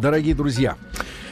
дорогие 0.00 0.34
друзья. 0.34 0.76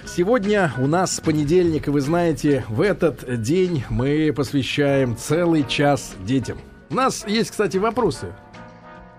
Сегодня 0.06 0.72
у 0.78 0.86
нас 0.86 1.20
понедельник, 1.20 1.88
и 1.88 1.90
вы 1.90 2.00
знаете, 2.00 2.64
в 2.68 2.80
этот 2.80 3.42
день 3.42 3.84
мы 3.88 4.32
посвящаем 4.34 5.16
целый 5.16 5.66
час 5.66 6.14
детям. 6.24 6.58
У 6.90 6.94
нас 6.94 7.26
есть, 7.26 7.50
кстати, 7.50 7.78
вопросы 7.78 8.28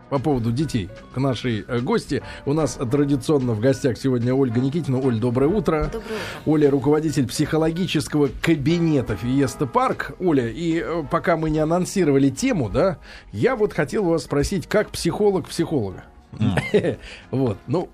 по 0.10 0.20
поводу 0.20 0.52
детей 0.52 0.90
к 1.14 1.18
нашей 1.18 1.66
э, 1.68 1.80
гости. 1.80 2.24
У 2.46 2.54
нас 2.54 2.76
традиционно 2.76 3.54
в 3.54 3.60
гостях 3.60 3.98
сегодня 3.98 4.34
Ольга 4.34 4.60
Никитина. 4.60 5.00
Оль, 5.00 5.20
доброе 5.20 5.48
утро. 5.48 5.90
Доброе 5.92 5.98
утро. 5.98 6.16
Оля, 6.46 6.72
руководитель 6.72 7.28
психологического 7.28 8.30
кабинета 8.42 9.16
Фиеста 9.16 9.66
Парк. 9.66 10.14
Оля, 10.20 10.48
и 10.48 10.80
э, 10.80 11.04
пока 11.10 11.38
мы 11.38 11.50
не 11.50 11.60
анонсировали 11.60 12.30
тему, 12.30 12.70
да, 12.70 12.98
я 13.32 13.56
вот 13.56 13.74
хотел 13.74 14.06
вас 14.06 14.24
спросить, 14.24 14.68
как 14.68 14.90
психолог 14.90 15.48
психолога. 15.48 16.06
Вот, 17.32 17.58
ну, 17.68 17.90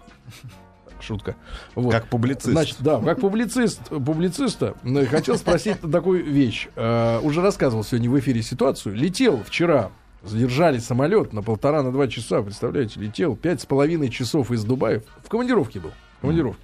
шутка. 1.02 1.36
Вот. 1.75 1.91
Как 1.91 2.07
публицист. 2.07 2.52
Значит, 2.52 2.78
да, 2.79 3.00
как 3.00 3.19
публицист, 3.19 3.82
публициста, 3.89 4.75
хотел 5.09 5.37
спросить 5.37 5.79
такую 5.92 6.23
вещь. 6.25 6.68
Э, 6.75 7.19
уже 7.21 7.42
рассказывал 7.42 7.83
сегодня 7.83 8.09
в 8.09 8.19
эфире 8.19 8.42
ситуацию. 8.42 8.96
Летел 8.96 9.42
вчера, 9.45 9.92
задержали 10.23 10.79
самолет 10.79 11.33
на 11.33 11.42
полтора, 11.42 11.83
на 11.83 11.92
два 11.92 12.07
часа, 12.07 12.42
представляете, 12.42 13.00
летел 13.00 13.36
пять 13.36 13.61
с 13.61 13.65
половиной 13.65 14.09
часов 14.09 14.51
из 14.51 14.64
Дубая. 14.64 15.04
В 15.23 15.29
командировке 15.29 15.79
был, 15.79 15.92
в 16.18 16.21
командировке. 16.21 16.61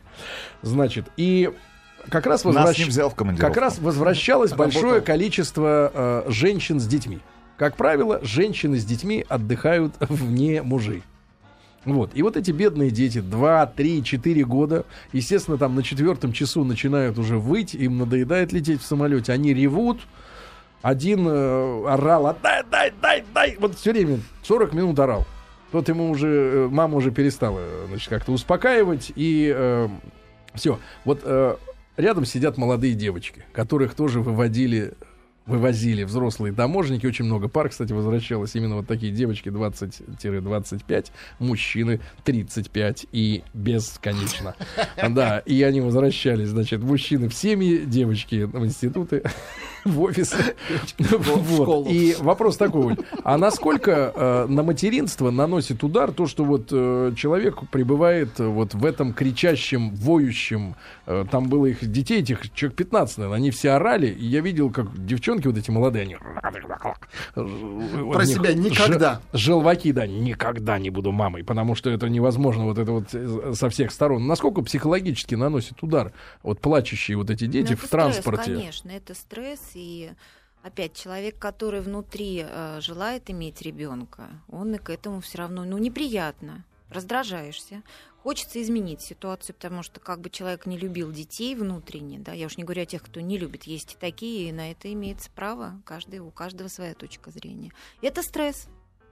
Значит, 0.62 1.06
и 1.17 1.52
как 2.09 2.26
раз, 2.26 2.45
возвращ- 2.45 2.88
взял 2.88 3.09
в 3.09 3.16
как 3.16 3.58
раз 3.58 3.80
возвращалось 3.80 4.52
Работал. 4.52 4.72
большое 4.72 5.02
количество 5.02 5.92
э, 5.94 6.31
женщин 6.31 6.80
с 6.80 6.88
детьми. 6.88 7.20
Как 7.58 7.76
правило, 7.76 8.20
женщины 8.22 8.78
с 8.78 8.86
детьми 8.86 9.26
отдыхают 9.28 9.95
вне 10.00 10.62
мужей. 10.62 11.04
Вот. 11.88 12.12
И 12.14 12.22
вот 12.22 12.38
эти 12.38 12.52
бедные 12.52 12.91
дети, 12.91 13.22
2, 13.22 13.66
3, 13.68 14.04
4 14.04 14.44
года, 14.45 14.86
естественно, 15.14 15.58
там 15.58 15.76
на 15.76 15.84
четвертом 15.84 16.34
часу 16.34 16.64
начинают 16.64 17.18
уже 17.18 17.38
выть, 17.38 17.73
им 17.73 17.98
надоедает 17.98 18.52
лететь 18.52 18.81
в 18.81 18.86
самолете, 18.86 19.31
они 19.31 19.53
ревут. 19.53 20.02
Один 20.81 21.28
э, 21.28 21.86
орал, 21.88 22.28
отдай, 22.28 22.64
дай, 22.70 22.94
дай, 23.02 23.23
дай. 23.34 23.58
Вот 23.59 23.75
все 23.75 23.92
время 23.92 24.20
40 24.44 24.73
минут 24.73 25.00
орал. 25.00 25.25
Тот 25.72 25.89
ему 25.89 26.09
уже, 26.09 26.28
э, 26.28 26.67
мама 26.70 26.97
уже 26.97 27.12
перестала, 27.12 27.59
э, 27.59 27.86
значит, 27.88 28.09
как-то 28.09 28.31
успокаивать. 28.31 29.12
И 29.16 29.88
все. 30.53 30.80
Вот 31.06 31.22
э, 31.23 31.56
рядом 31.95 32.25
сидят 32.25 32.58
молодые 32.58 32.94
девочки, 32.94 33.44
которых 33.53 33.94
тоже 33.95 34.19
выводили 34.19 34.94
вывозили 35.48 36.03
взрослые 36.03 36.53
таможенники. 36.53 37.06
Очень 37.06 37.26
много 37.26 37.48
пар, 37.48 37.70
кстати, 37.70 37.94
возвращалось. 37.94 38.56
Именно 38.56 38.78
вот 38.78 38.88
такие 38.88 39.12
девочки 39.12 39.50
20-25, 39.50 41.08
мужчины 41.40 42.00
35 42.23 43.08
и 43.12 43.44
бесконечно. 43.53 44.56
Да, 45.08 45.40
и 45.40 45.64
они 45.64 45.80
возвращались, 45.80 46.50
значит, 46.50 46.81
мужчины 46.84 47.30
в 47.30 47.34
семьи, 47.34 47.78
девочки 47.78 48.44
в 48.44 48.66
институты, 48.66 49.23
в 49.86 50.02
офисы. 50.02 50.38
Вот. 51.00 51.88
И 51.90 52.16
вопрос 52.20 52.58
такой, 52.58 52.98
а 53.23 53.38
насколько 53.38 54.12
э, 54.14 54.45
на 54.48 54.64
материнство 54.64 55.31
наносит 55.31 55.84
удар 55.84 56.12
то, 56.12 56.28
что 56.28 56.44
вот 56.44 56.70
э, 56.72 57.14
человек 57.16 57.70
пребывает 57.72 58.38
вот 58.38 58.73
в 58.73 58.86
этом 58.86 59.14
кричащем, 59.14 59.92
воющем, 59.95 60.75
э, 61.06 61.25
там 61.31 61.48
было 61.48 61.68
их 61.68 61.90
детей, 61.90 62.20
этих 62.20 62.53
человек 62.53 62.78
15, 62.78 63.18
наверное, 63.18 63.38
они 63.38 63.52
все 63.52 63.72
орали, 63.72 64.08
и 64.08 64.25
я 64.25 64.42
видел, 64.42 64.70
как 64.70 65.06
девчонки 65.06 65.37
вот 65.46 65.58
эти 65.58 65.70
молодые, 65.72 66.04
они... 66.04 66.16
Про 67.34 68.26
себя 68.26 68.54
никогда. 68.54 69.22
Желваки, 69.34 69.92
да, 69.92 70.08
никогда 70.08 70.80
не 70.80 70.90
буду 70.90 71.12
мамой, 71.12 71.44
потому 71.44 71.76
что 71.76 71.90
это 71.90 72.10
невозможно 72.10 72.66
вот 72.66 72.78
это 72.78 72.92
вот 72.92 73.58
со 73.58 73.70
всех 73.70 73.92
сторон. 73.92 74.28
Насколько 74.28 74.62
психологически 74.62 75.36
наносит 75.36 75.82
удар 75.84 76.14
вот 76.44 76.60
плачущие 76.60 77.18
вот 77.18 77.30
эти 77.30 77.46
дети 77.46 77.72
Ну, 77.72 77.78
в 77.78 77.88
транспорте? 77.88 78.44
Стресс, 78.44 78.60
конечно, 78.60 78.90
это 78.92 79.14
стресс. 79.14 79.72
И 79.74 80.12
опять 80.64 80.94
человек, 80.94 81.38
который 81.38 81.82
внутри 81.82 82.46
э, 82.47 82.80
желает 82.81 83.30
иметь 83.30 83.62
ребенка, 83.62 84.24
он 84.50 84.76
и 84.76 84.78
к 84.78 84.90
этому 84.90 85.22
все 85.22 85.40
равно, 85.40 85.64
ну, 85.64 85.78
неприятно. 85.78 86.64
Раздражаешься. 86.90 87.84
Хочется 88.23 88.61
изменить 88.61 89.01
ситуацию, 89.01 89.55
потому 89.55 89.83
что 89.83 90.00
как 90.00 90.19
бы 90.22 90.29
человек 90.29 90.66
не 90.66 90.78
любил 90.78 91.11
детей 91.11 91.55
внутренне, 91.55 92.19
да, 92.19 92.33
я 92.33 92.47
уж 92.47 92.57
не 92.57 92.63
говорю 92.63 92.81
о 92.81 92.85
тех, 92.85 93.01
кто 93.01 93.22
не 93.22 93.38
любит, 93.38 93.63
есть 93.63 93.94
и 93.94 93.97
такие, 93.97 94.50
и 94.50 94.51
на 94.51 94.72
это 94.72 94.91
имеется 94.91 95.29
право, 95.33 95.81
каждый, 95.85 96.19
у 96.19 96.29
каждого 96.31 96.67
своя 96.67 96.94
точка 96.94 97.31
зрения. 97.31 97.72
Это 98.01 98.23
стресс. 98.23 98.67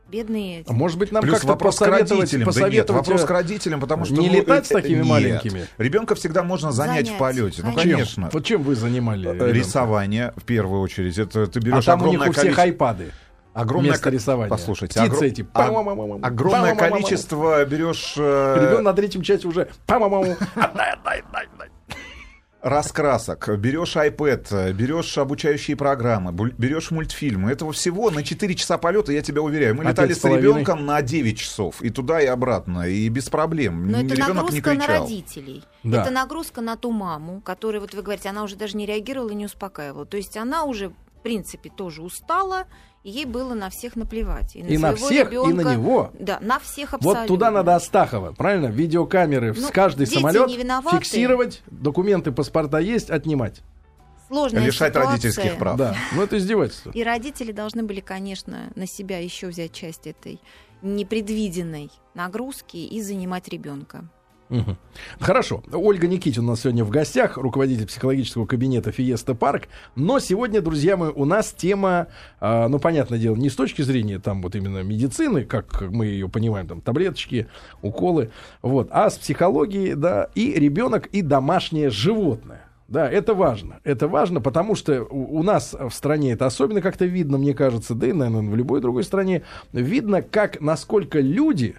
Бедные 0.08 0.60
эти. 0.60 0.70
А 0.70 0.74
Может 0.74 1.00
быть, 1.00 1.12
нам 1.12 1.24
Плюс 1.24 1.34
как-то 1.34 1.48
вопрос 1.48 1.78
к 1.78 1.80
посоветовать, 1.80 2.32
родителям. 2.32 2.42
Да 2.42 2.46
нет, 2.46 2.54
посоветовать 2.54 3.08
вопрос 3.08 3.24
э, 3.24 3.26
к 3.26 3.30
родителям, 3.32 3.80
потому 3.80 4.06
что... 4.06 4.14
не 4.14 4.30
ну, 4.30 4.36
летать 4.36 4.68
с 4.68 4.72
э, 4.72 4.76
такими 4.76 4.98
нет. 4.98 5.06
маленькими? 5.06 5.68
Ребенка 5.80 6.14
всегда 6.14 6.44
можно 6.44 6.72
занять, 6.72 7.08
Занять, 7.08 7.16
в 7.16 7.18
полете. 7.18 7.64
Ну, 7.64 7.74
конечно. 7.74 7.92
конечно. 7.96 8.30
Вот 8.32 8.46
чем 8.46 8.62
вы 8.62 8.76
занимали? 8.76 9.30
Э, 9.30 9.34
ребенка? 9.34 9.52
Рисование, 9.52 10.34
в 10.36 10.44
первую 10.44 10.82
очередь. 10.82 11.18
Это 11.18 11.48
ты 11.48 11.60
А 11.60 11.64
берешь 11.64 11.86
там 11.86 12.04
у 12.04 12.06
них 12.06 12.22
огромное 12.22 12.30
у 12.30 12.34
всех 12.34 12.44
количество... 12.44 12.64
айпады. 12.64 13.12
Огромное 13.56 13.92
вместо 13.92 14.04
ко- 14.04 14.10
рисования. 14.12 14.50
Послушайте, 14.50 15.00
Птицы 15.00 15.24
огро- 15.24 15.28
эти. 15.28 15.48
огромное 16.26 16.76
количество 16.76 17.66
берешь 17.66 18.14
э, 18.18 18.56
Ребенок 18.62 18.84
на 18.84 18.94
третьем 18.94 19.22
части 19.24 19.48
уже 19.48 19.70
пам-пам-пам. 19.88 20.36
Отдай, 20.56 20.92
отдай, 20.94 21.20
отдай, 21.22 21.46
отдай. 21.54 21.70
раскрасок, 22.62 23.48
берешь 23.60 23.96
iPad, 23.96 24.74
берешь 24.74 25.18
обучающие 25.18 25.78
программы, 25.78 26.32
берешь 26.58 26.90
мультфильмы. 26.92 27.52
Этого 27.52 27.72
всего 27.74 28.10
на 28.12 28.24
4 28.24 28.56
часа 28.56 28.78
полета, 28.78 29.12
я 29.12 29.22
тебя 29.22 29.42
уверяю. 29.42 29.76
Мы 29.76 29.84
А 29.86 29.92
летали 29.92 30.14
с 30.14 30.22
с 30.22 30.26
ребенком 30.26 30.86
на 30.86 31.02
9 31.02 31.38
часов. 31.38 31.82
И 31.82 31.90
туда, 31.92 32.20
и 32.22 32.26
обратно. 32.26 32.90
И 32.90 33.08
без 33.10 33.30
проблем. 33.30 33.92
Но 33.92 34.00
это 34.00 34.16
Ребенок 34.16 34.28
не 34.30 34.34
нагрузка 34.34 34.74
на 34.74 34.80
кричал. 34.86 35.04
родителей. 35.04 35.64
Да. 35.84 36.02
Это 36.02 36.12
нагрузка 36.12 36.62
на 36.62 36.76
ту 36.76 36.92
маму, 36.92 37.40
которая, 37.42 37.80
вот 37.82 37.94
вы 37.94 38.02
говорите, 38.02 38.30
она 38.30 38.44
уже 38.44 38.56
даже 38.56 38.76
не 38.76 38.86
реагировала 38.88 39.30
и 39.30 39.36
не 39.36 39.46
успокаивала. 39.46 40.06
То 40.08 40.18
есть 40.18 40.36
она 40.36 40.64
уже, 40.64 40.92
принципе, 41.26 41.72
тоже 41.76 42.04
устала, 42.04 42.66
и 43.04 43.10
ей 43.10 43.26
было 43.26 43.56
на 43.56 43.72
всех 43.72 43.96
наплевать. 43.96 44.56
И 44.56 44.78
на 44.78 44.96
своего 44.96 45.08
всех, 45.08 45.32
и 45.34 45.36
на 45.36 45.62
ребенка. 45.62 45.74
него. 45.74 46.12
Да, 46.20 46.38
на 46.40 46.60
всех 46.60 46.94
абсолютно. 46.94 47.22
Вот 47.22 47.28
туда 47.28 47.50
надо 47.50 47.76
Астахова, 47.76 48.34
правильно? 48.34 48.68
Видеокамеры 48.68 49.54
Ну, 49.58 49.68
с 49.68 49.72
каждый 49.72 50.06
самолет 50.06 50.52
фиксировать, 50.52 51.64
документы, 51.66 52.32
паспорта 52.32 52.78
есть, 52.78 53.10
отнимать. 53.10 53.64
Сложная 54.28 54.64
Лишать 54.64 54.94
ситуация. 54.94 55.12
родительских 55.12 55.58
прав. 55.58 55.78
Да, 55.78 55.96
ну 56.14 56.22
это 56.22 56.38
издевательство. 56.38 56.92
И 56.92 57.04
родители 57.04 57.52
должны 57.52 57.82
были, 57.82 58.02
конечно, 58.02 58.72
на 58.76 58.86
себя 58.86 59.18
еще 59.18 59.48
взять 59.48 59.72
часть 59.74 60.06
этой 60.06 60.40
непредвиденной 60.84 61.90
нагрузки 62.14 62.78
и 62.78 63.02
занимать 63.02 63.48
ребенка. 63.50 64.06
Хорошо. 65.20 65.64
Ольга 65.72 66.08
Никитина 66.08 66.46
у 66.46 66.50
нас 66.50 66.62
сегодня 66.62 66.84
в 66.84 66.90
гостях, 66.90 67.38
руководитель 67.38 67.88
психологического 67.88 68.46
кабинета 68.46 68.92
Фиеста 68.92 69.34
Парк. 69.34 69.68
Но 69.96 70.20
сегодня, 70.20 70.62
друзья 70.62 70.98
мои, 70.98 71.10
у 71.10 71.26
нас 71.26 71.52
тема, 71.52 72.08
а, 72.40 72.68
ну, 72.68 72.80
понятное 72.80 73.18
дело, 73.18 73.36
не 73.36 73.50
с 73.50 73.56
точки 73.56 73.82
зрения 73.82 74.20
там 74.20 74.42
вот 74.42 74.56
именно 74.56 74.84
медицины, 74.84 75.46
как 75.46 75.82
мы 75.82 76.08
ее 76.08 76.30
понимаем, 76.30 76.68
там 76.68 76.82
таблеточки, 76.82 77.48
уколы, 77.82 78.32
вот, 78.62 78.90
а 78.92 79.10
с 79.10 79.18
психологии, 79.18 79.94
да, 79.94 80.30
и 80.36 80.54
ребенок, 80.54 81.08
и 81.08 81.22
домашнее 81.22 81.90
животное. 81.90 82.62
Да, 82.88 83.10
это 83.10 83.34
важно. 83.34 83.80
Это 83.84 84.08
важно, 84.08 84.42
потому 84.42 84.76
что 84.76 85.04
у, 85.04 85.40
у 85.40 85.44
нас 85.44 85.74
в 85.74 85.90
стране 85.90 86.34
это 86.34 86.46
особенно 86.46 86.82
как-то 86.82 87.06
видно, 87.06 87.40
мне 87.40 87.56
кажется, 87.56 87.96
да 87.96 88.08
и, 88.08 88.14
наверное, 88.14 88.52
в 88.52 88.56
любой 88.56 88.80
другой 88.80 89.04
стране, 89.04 89.42
видно, 89.74 90.22
как, 90.22 90.62
насколько 90.62 91.20
люди 91.20 91.76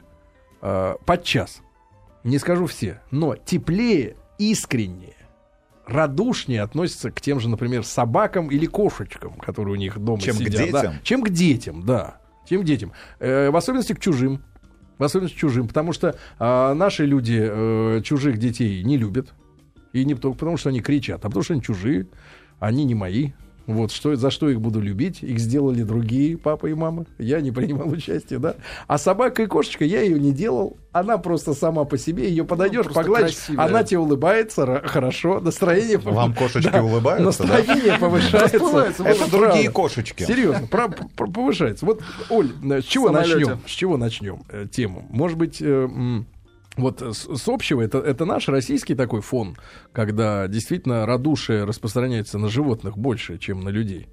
э, 0.63 0.95
подчас, 1.05 1.63
не 2.27 2.39
скажу 2.39 2.67
все, 2.67 3.01
но 3.11 3.37
теплее, 3.37 4.17
искреннее, 4.39 5.17
радушнее 5.87 6.63
относятся 6.63 7.11
к 7.11 7.21
тем 7.21 7.41
же, 7.41 7.49
например, 7.49 7.85
собакам 7.85 8.51
или 8.51 8.67
кошечкам, 8.67 9.35
которые 9.35 9.75
у 9.75 9.77
них 9.77 9.99
дома 9.99 10.21
Чем 10.21 10.37
к 10.37 10.39
сидят. 10.39 10.71
да. 10.73 10.81
детям? 10.83 10.95
Чем 11.03 11.23
к 11.23 11.31
детям, 11.31 11.87
да. 11.87 12.19
Чем 12.49 12.63
к 12.63 12.65
детям. 12.65 12.93
Э, 13.21 13.51
в 13.51 13.57
особенности 13.57 13.93
к 13.93 14.01
чужим. 14.01 14.43
В 14.99 15.05
особенности 15.05 15.37
к 15.37 15.39
чужим. 15.39 15.69
Потому 15.69 15.93
что 15.93 16.17
а, 16.39 16.75
наши 16.75 17.05
люди 17.07 17.39
э, 17.41 18.01
чужих 18.03 18.39
детей 18.39 18.83
не 18.83 18.97
любят. 18.97 19.35
И 19.93 20.05
не 20.05 20.15
только 20.15 20.39
потому, 20.39 20.57
что 20.57 20.71
они 20.71 20.81
кричат, 20.81 21.25
а 21.25 21.29
потому 21.29 21.43
что 21.43 21.55
они 21.55 21.63
чужие, 21.63 22.07
они 22.59 22.85
не 22.85 22.95
мои. 22.95 23.33
Вот 23.67 23.91
что, 23.91 24.15
за 24.15 24.31
что 24.31 24.49
их 24.49 24.61
буду 24.61 24.81
любить? 24.81 25.23
Их 25.23 25.39
сделали 25.39 25.83
другие 25.83 26.37
папа 26.39 26.67
и 26.67 26.75
мама. 26.75 27.07
Я 27.19 27.41
не 27.41 27.51
принимал 27.51 27.89
участия, 27.89 28.39
да. 28.39 28.55
А 28.87 28.97
собака 28.99 29.43
и 29.43 29.47
кошечка, 29.47 29.85
я 29.85 30.03
ее 30.03 30.21
не 30.21 30.33
делал. 30.33 30.77
Она 30.93 31.19
просто 31.19 31.53
сама 31.53 31.85
по 31.85 31.99
себе. 31.99 32.29
Ее 32.29 32.45
подойдешь, 32.45 32.85
просто 32.85 33.01
погладишь, 33.01 33.37
красивая. 33.37 33.67
она 33.67 33.83
тебе 33.85 33.99
улыбается, 33.99 34.83
хорошо, 34.85 35.41
настроение 35.41 35.99
Вам 35.99 36.33
кошечки 36.33 36.71
Да, 36.71 36.83
улыбаются, 36.83 37.43
да? 37.43 37.59
Настроение 37.59 37.99
повышается. 37.99 38.59
Расплывается, 38.59 39.03
Это 39.05 39.19
правда. 39.29 39.39
другие 39.39 39.71
кошечки. 39.71 40.23
Серьезно, 40.23 40.69
повышается. 41.17 41.85
Вот, 41.85 42.03
Оль, 42.31 42.51
э, 42.71 42.81
с 42.81 42.85
чего 42.85 43.11
начнем? 43.11 43.61
С 43.67 43.71
чего 43.71 43.97
начнем 43.97 44.43
э, 44.49 44.67
тему? 44.71 45.07
Может 45.11 45.37
быть, 45.37 45.59
э, 45.61 45.89
вот 46.77 47.01
с, 47.01 47.37
с 47.37 47.49
общего, 47.49 47.83
это, 47.83 47.99
это 47.99 48.25
наш 48.25 48.49
российский 48.49 48.95
такой 48.95 49.21
фон, 49.21 49.57
когда 49.93 50.47
действительно 50.49 51.07
радушие 51.07 51.65
распространяется 51.65 52.39
на 52.39 52.49
животных 52.49 52.99
больше, 52.99 53.39
чем 53.39 53.61
на 53.61 53.71
людей. 53.71 54.09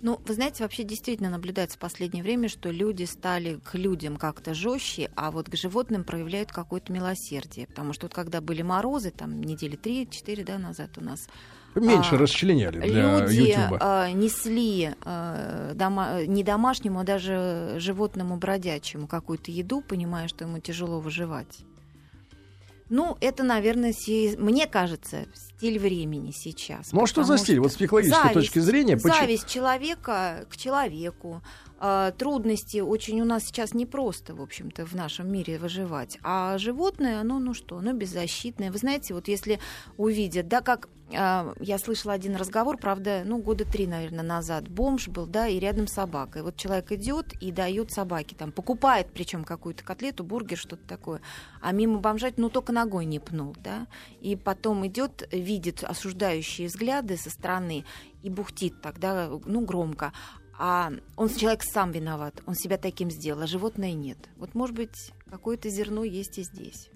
Ну, 0.00 0.20
вы 0.24 0.34
знаете, 0.34 0.62
вообще 0.62 0.84
действительно 0.84 1.28
наблюдается 1.28 1.76
в 1.76 1.80
последнее 1.80 2.22
время, 2.22 2.48
что 2.48 2.70
люди 2.70 3.02
стали 3.02 3.58
к 3.64 3.74
людям 3.74 4.16
как-то 4.16 4.54
жестче, 4.54 5.10
а 5.16 5.32
вот 5.32 5.50
к 5.50 5.56
животным 5.56 6.04
проявляют 6.04 6.52
какое-то 6.52 6.92
милосердие. 6.92 7.66
Потому 7.66 7.92
что 7.92 8.06
вот 8.06 8.14
когда 8.14 8.40
были 8.40 8.62
морозы, 8.62 9.10
там 9.10 9.40
недели 9.40 9.74
три-четыре 9.74 10.44
да, 10.44 10.56
назад 10.58 10.90
у 10.98 11.00
нас, 11.00 11.28
Меньше 11.74 12.14
а, 12.14 12.18
расчленяли 12.18 12.80
для 12.80 13.20
люди 13.20 13.40
YouTube. 13.40 13.78
А, 13.80 14.10
несли 14.10 14.90
а, 15.04 15.74
дома, 15.74 16.24
не 16.26 16.42
домашнему, 16.42 17.00
а 17.00 17.04
даже 17.04 17.74
животному 17.78 18.36
бродячему 18.36 19.06
какую-то 19.06 19.50
еду, 19.50 19.82
понимая, 19.82 20.28
что 20.28 20.44
ему 20.44 20.60
тяжело 20.60 21.00
выживать. 21.00 21.64
Ну, 22.88 23.16
это, 23.20 23.42
наверное, 23.42 23.92
си... 23.92 24.34
мне 24.38 24.66
кажется, 24.66 25.26
стиль 25.34 25.78
времени 25.78 26.30
сейчас. 26.30 26.92
Ну, 26.92 27.02
а 27.02 27.06
что 27.06 27.22
за 27.22 27.36
стиль? 27.36 27.60
Вот 27.60 27.72
с 27.72 27.76
психологической 27.76 28.22
зависть, 28.22 28.52
точки 28.52 28.58
зрения. 28.60 28.98
Зависть 28.98 29.44
почему... 29.44 29.54
человека 29.54 30.46
к 30.50 30.56
человеку. 30.56 31.42
Э, 31.80 32.12
трудности 32.16 32.78
очень 32.78 33.20
у 33.20 33.24
нас 33.24 33.44
сейчас 33.44 33.72
непросто, 33.72 34.34
в 34.34 34.42
общем-то, 34.42 34.84
в 34.84 34.94
нашем 34.94 35.30
мире 35.30 35.58
выживать. 35.58 36.18
А 36.22 36.58
животное, 36.58 37.20
оно, 37.20 37.38
ну 37.38 37.54
что, 37.54 37.78
оно 37.78 37.92
беззащитное. 37.92 38.72
Вы 38.72 38.78
знаете, 38.78 39.14
вот 39.14 39.28
если 39.28 39.60
увидят, 39.96 40.48
да, 40.48 40.60
как 40.60 40.88
э, 41.12 41.54
я 41.60 41.78
слышала 41.78 42.14
один 42.14 42.34
разговор, 42.34 42.78
правда, 42.78 43.22
ну, 43.24 43.38
года 43.38 43.64
три, 43.64 43.86
наверное, 43.86 44.24
назад, 44.24 44.68
бомж 44.68 45.06
был, 45.06 45.26
да, 45.26 45.46
и 45.46 45.60
рядом 45.60 45.86
собака. 45.86 46.40
И 46.40 46.42
вот 46.42 46.56
человек 46.56 46.90
идет 46.90 47.32
и 47.34 47.52
дает 47.52 47.92
собаке, 47.92 48.34
там, 48.34 48.50
покупает, 48.50 49.12
причем 49.12 49.44
какую-то 49.44 49.84
котлету, 49.84 50.24
бургер, 50.24 50.58
что-то 50.58 50.84
такое, 50.88 51.20
а 51.60 51.70
мимо 51.70 52.00
бомжать, 52.00 52.38
ну, 52.38 52.50
только 52.50 52.72
ногой 52.72 53.04
не 53.04 53.20
пнул, 53.20 53.54
да, 53.62 53.86
и 54.20 54.34
потом 54.34 54.84
идет, 54.88 55.28
видит 55.30 55.84
осуждающие 55.84 56.66
взгляды 56.66 57.16
со 57.16 57.30
стороны 57.30 57.84
и 58.24 58.30
бухтит 58.30 58.82
тогда, 58.82 59.30
ну, 59.44 59.60
громко. 59.60 60.12
А 60.58 60.92
он 61.16 61.28
человек 61.28 61.62
сам 61.62 61.92
виноват, 61.92 62.42
он 62.46 62.54
себя 62.54 62.78
таким 62.78 63.10
сделал, 63.10 63.42
а 63.42 63.46
животное 63.46 63.92
нет. 63.92 64.18
Вот, 64.36 64.54
может 64.54 64.74
быть, 64.74 65.12
какое-то 65.30 65.70
зерно 65.70 66.02
есть 66.02 66.38
и 66.38 66.42
здесь. 66.42 66.90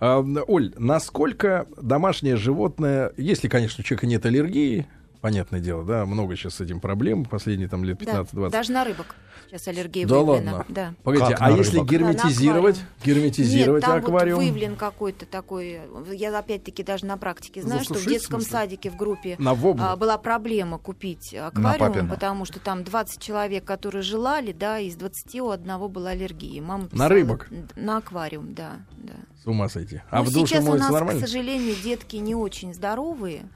А, 0.00 0.20
Оль, 0.46 0.74
насколько 0.76 1.66
домашнее 1.80 2.36
животное, 2.36 3.12
если, 3.16 3.48
конечно, 3.48 3.80
у 3.80 3.84
человека 3.84 4.06
нет 4.06 4.26
аллергии, 4.26 4.86
понятное 5.24 5.58
дело, 5.58 5.86
да, 5.86 6.04
много 6.04 6.36
сейчас 6.36 6.56
с 6.56 6.60
этим 6.60 6.80
проблем, 6.80 7.24
последние 7.24 7.66
там 7.66 7.82
лет 7.82 7.98
15-20. 7.98 8.28
Да, 8.34 8.48
даже 8.50 8.72
на 8.72 8.84
рыбок. 8.84 9.16
Сейчас 9.46 9.68
аллергия 9.68 10.06
да 10.06 10.18
выявлена. 10.18 10.52
Ладно. 10.52 10.66
Да. 10.68 10.94
Погодите, 11.02 11.30
как 11.30 11.40
а 11.40 11.50
если 11.50 11.78
рыбок? 11.78 11.90
герметизировать, 11.90 12.76
да, 12.76 13.06
герметизировать 13.06 13.82
Нет, 13.82 13.90
там 13.90 13.98
аквариум? 14.00 14.36
Вот 14.38 14.44
выявлен 14.44 14.76
какой-то 14.76 15.24
такой. 15.24 15.80
Я 16.12 16.38
опять-таки 16.38 16.82
даже 16.82 17.06
на 17.06 17.16
практике 17.16 17.62
знаю, 17.62 17.78
Засушить, 17.78 18.02
что 18.02 18.10
в 18.10 18.12
детском 18.12 18.40
в 18.40 18.42
садике 18.42 18.90
в 18.90 18.96
группе 18.96 19.36
на 19.38 19.52
а, 19.52 19.96
была 19.96 20.18
проблема 20.18 20.76
купить 20.76 21.32
аквариум, 21.34 22.10
потому 22.10 22.44
что 22.44 22.60
там 22.60 22.84
20 22.84 23.18
человек, 23.18 23.64
которые 23.64 24.02
желали, 24.02 24.52
да, 24.52 24.78
из 24.78 24.94
20 24.96 25.40
у 25.40 25.48
одного 25.48 25.88
была 25.88 26.10
аллергия. 26.10 26.60
Мама 26.60 26.90
на 26.92 27.08
рыбок? 27.08 27.48
На 27.76 27.96
аквариум, 27.96 28.52
да, 28.52 28.72
да. 28.98 29.14
С 29.42 29.46
ума 29.46 29.70
сойти. 29.70 30.02
А 30.10 30.18
ну, 30.18 30.24
в 30.24 30.34
душе 30.34 30.56
сейчас 30.56 30.68
у 30.68 30.74
нас, 30.74 30.90
нормально? 30.90 31.22
к 31.22 31.24
сожалению, 31.24 31.74
детки 31.82 32.16
не 32.16 32.34
очень 32.34 32.74
здоровые 32.74 33.46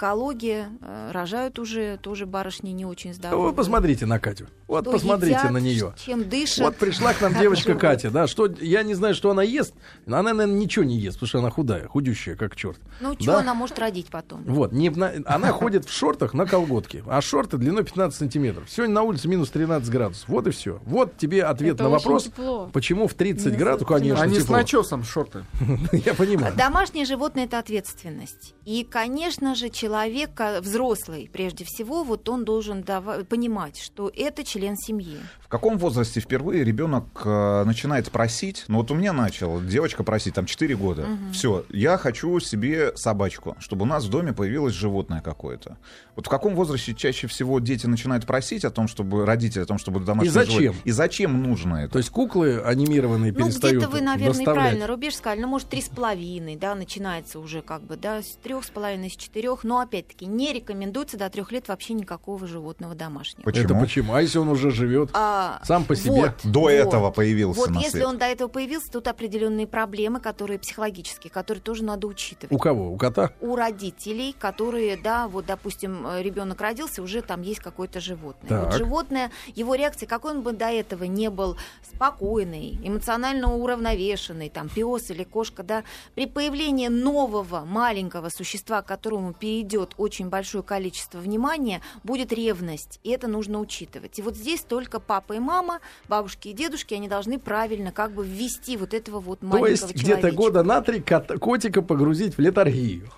экология, 0.00 0.70
э, 0.80 1.10
рожают 1.12 1.58
уже 1.58 1.98
тоже 1.98 2.24
барышни 2.24 2.70
не 2.70 2.86
очень 2.86 3.12
здоровые. 3.12 3.50
Вы 3.50 3.54
посмотрите 3.54 4.06
на 4.06 4.18
Катю. 4.18 4.46
Вот 4.70 4.84
что 4.84 4.92
посмотрите 4.92 5.36
едят, 5.36 5.50
на 5.50 5.58
нее. 5.58 5.94
Чем 6.04 6.28
дышит. 6.28 6.60
Вот 6.60 6.76
пришла 6.76 7.12
к 7.12 7.20
нам 7.20 7.34
девочка 7.34 7.74
Катя, 7.80 8.10
да, 8.10 8.28
что 8.28 8.46
я 8.60 8.84
не 8.84 8.94
знаю, 8.94 9.16
что 9.16 9.30
она 9.30 9.42
ест, 9.42 9.74
но 10.06 10.18
она, 10.18 10.32
наверное, 10.32 10.60
ничего 10.60 10.84
не 10.84 10.96
ест, 10.96 11.16
потому 11.16 11.28
что 11.28 11.38
она 11.40 11.50
худая, 11.50 11.88
худющая, 11.88 12.36
как 12.36 12.54
черт. 12.54 12.78
Ну, 13.00 13.16
чего 13.16 13.32
да? 13.32 13.40
она 13.40 13.54
может 13.54 13.78
родить 13.80 14.06
потом? 14.10 14.44
Вот, 14.44 14.70
не, 14.72 14.88
она 15.26 15.50
ходит 15.50 15.86
в 15.86 15.92
шортах 15.92 16.34
на 16.34 16.46
колготке, 16.46 17.02
а 17.08 17.20
шорты 17.20 17.56
длиной 17.56 17.82
15 17.82 18.16
сантиметров. 18.16 18.70
Сегодня 18.70 18.94
на 18.94 19.02
улице 19.02 19.26
минус 19.26 19.50
13 19.50 19.90
градусов. 19.90 20.28
Вот 20.28 20.46
и 20.46 20.50
все. 20.50 20.80
Вот 20.84 21.16
тебе 21.16 21.42
ответ 21.42 21.74
Это 21.74 21.84
на 21.84 21.90
вопрос, 21.90 22.24
тепло. 22.24 22.70
почему 22.72 23.08
в 23.08 23.14
30 23.14 23.56
градусов, 23.56 23.88
конечно, 23.88 24.22
Они 24.22 24.36
тепло. 24.36 24.46
с 24.46 24.58
начесом 24.60 25.02
шорты. 25.02 25.44
Я 25.92 26.14
понимаю. 26.14 26.54
Домашнее 26.56 27.06
животное— 27.06 27.44
это 27.46 27.58
ответственность. 27.58 28.54
И, 28.64 28.86
конечно 28.88 29.56
же, 29.56 29.68
человек 29.68 30.30
взрослый, 30.60 31.28
прежде 31.32 31.64
всего, 31.64 32.04
вот 32.04 32.28
он 32.28 32.44
должен 32.44 32.84
понимать, 32.84 33.78
что 33.80 34.12
это 34.14 34.44
член 34.60 34.76
семьи. 34.76 35.16
В 35.40 35.48
каком 35.48 35.78
возрасте 35.78 36.20
впервые 36.20 36.62
ребенок 36.62 37.22
э, 37.24 37.64
начинает 37.64 38.10
просить? 38.10 38.64
Ну 38.68 38.78
вот 38.78 38.90
у 38.90 38.94
меня 38.94 39.12
начал 39.12 39.60
девочка 39.60 40.04
просить, 40.04 40.34
там 40.34 40.46
4 40.46 40.76
года. 40.76 41.02
Угу. 41.02 41.32
Все, 41.32 41.64
я 41.70 41.96
хочу 41.96 42.38
себе 42.40 42.92
собачку, 42.96 43.56
чтобы 43.58 43.82
у 43.82 43.86
нас 43.86 44.04
в 44.04 44.10
доме 44.10 44.32
появилось 44.32 44.74
животное 44.74 45.22
какое-то. 45.22 45.76
Вот 46.14 46.26
в 46.26 46.28
каком 46.28 46.54
возрасте 46.54 46.94
чаще 46.94 47.26
всего 47.26 47.58
дети 47.58 47.86
начинают 47.86 48.26
просить 48.26 48.64
о 48.64 48.70
том, 48.70 48.86
чтобы 48.86 49.24
родители 49.24 49.62
о 49.62 49.66
том, 49.66 49.78
чтобы 49.78 50.00
домашнее 50.00 50.30
И 50.30 50.32
зачем? 50.32 50.60
Животное... 50.60 50.82
И 50.84 50.90
зачем 50.90 51.42
нужно 51.42 51.76
это? 51.76 51.92
То 51.92 51.98
есть 51.98 52.10
куклы 52.10 52.60
анимированные 52.60 53.32
ну, 53.32 53.46
перестают 53.46 53.78
где-то 53.78 53.90
вы, 53.90 54.00
наверное, 54.02 54.34
доставлять. 54.34 54.62
правильно 54.62 54.86
рубеж 54.86 55.14
сказали. 55.16 55.40
Ну, 55.40 55.48
может, 55.48 55.68
три 55.68 55.80
с 55.80 55.88
половиной, 55.88 56.56
да, 56.56 56.74
начинается 56.74 57.40
уже 57.40 57.62
как 57.62 57.82
бы, 57.82 57.96
да, 57.96 58.22
с 58.22 58.38
трех 58.42 58.64
с 58.64 58.70
половиной, 58.70 59.10
с 59.10 59.16
четырех. 59.16 59.64
Но, 59.64 59.80
опять-таки, 59.80 60.26
не 60.26 60.52
рекомендуется 60.52 61.16
до 61.16 61.30
трех 61.30 61.50
лет 61.50 61.68
вообще 61.68 61.94
никакого 61.94 62.46
животного 62.46 62.94
домашнего. 62.94 63.42
Почему? 63.42 63.64
Это 63.64 63.74
почему? 63.74 64.14
А 64.14 64.22
если 64.22 64.38
он 64.38 64.49
уже 64.50 64.70
живет 64.70 65.10
а, 65.12 65.60
сам 65.64 65.84
по 65.84 65.96
себе? 65.96 66.10
Вот, 66.10 66.32
до 66.44 66.60
вот, 66.60 66.70
этого 66.70 67.10
появился 67.10 67.60
Вот 67.60 67.70
на 67.70 67.78
если 67.78 67.98
свет. 67.98 68.06
он 68.06 68.18
до 68.18 68.26
этого 68.26 68.48
появился, 68.48 68.90
тут 68.90 69.08
определенные 69.08 69.66
проблемы, 69.66 70.20
которые 70.20 70.58
психологические, 70.58 71.30
которые 71.30 71.62
тоже 71.62 71.84
надо 71.84 72.06
учитывать. 72.06 72.54
У 72.54 72.58
кого? 72.58 72.92
У 72.92 72.96
кота? 72.96 73.32
У 73.40 73.56
родителей, 73.56 74.34
которые, 74.38 74.96
да, 74.96 75.28
вот, 75.28 75.46
допустим, 75.46 76.06
ребенок 76.20 76.60
родился, 76.60 77.02
уже 77.02 77.22
там 77.22 77.42
есть 77.42 77.60
какое-то 77.60 78.00
животное. 78.00 78.48
Так. 78.48 78.64
Вот 78.64 78.74
животное, 78.74 79.30
его 79.54 79.74
реакция, 79.74 80.06
какой 80.06 80.32
он 80.32 80.42
бы 80.42 80.52
до 80.52 80.66
этого 80.66 81.04
не 81.04 81.30
был 81.30 81.56
спокойный, 81.94 82.78
эмоционально 82.82 83.54
уравновешенный, 83.54 84.48
там, 84.48 84.68
пес 84.68 85.10
или 85.10 85.24
кошка, 85.24 85.62
да, 85.62 85.84
при 86.14 86.26
появлении 86.26 86.88
нового 86.88 87.64
маленького 87.64 88.28
существа, 88.28 88.82
к 88.82 88.86
которому 88.86 89.32
перейдет 89.32 89.94
очень 89.96 90.28
большое 90.28 90.62
количество 90.62 91.18
внимания, 91.18 91.80
будет 92.04 92.32
ревность, 92.32 93.00
и 93.02 93.10
это 93.10 93.28
нужно 93.28 93.60
учитывать. 93.60 94.18
И 94.18 94.22
вот 94.22 94.36
здесь 94.40 94.62
только 94.62 94.98
папа 94.98 95.34
и 95.34 95.38
мама, 95.38 95.80
бабушки 96.08 96.48
и 96.48 96.52
дедушки, 96.52 96.94
они 96.94 97.08
должны 97.08 97.38
правильно 97.38 97.92
как 97.92 98.12
бы 98.12 98.26
ввести 98.26 98.76
вот 98.76 98.94
этого 98.94 99.20
вот 99.20 99.42
маленького 99.42 99.66
То 99.66 99.70
есть 99.70 99.94
где-то 99.94 100.32
года 100.32 100.62
на 100.62 100.80
три 100.80 101.00
кот- 101.00 101.38
котика 101.38 101.82
погрузить 101.82 102.36
в 102.36 102.40
летаргию. 102.40 103.10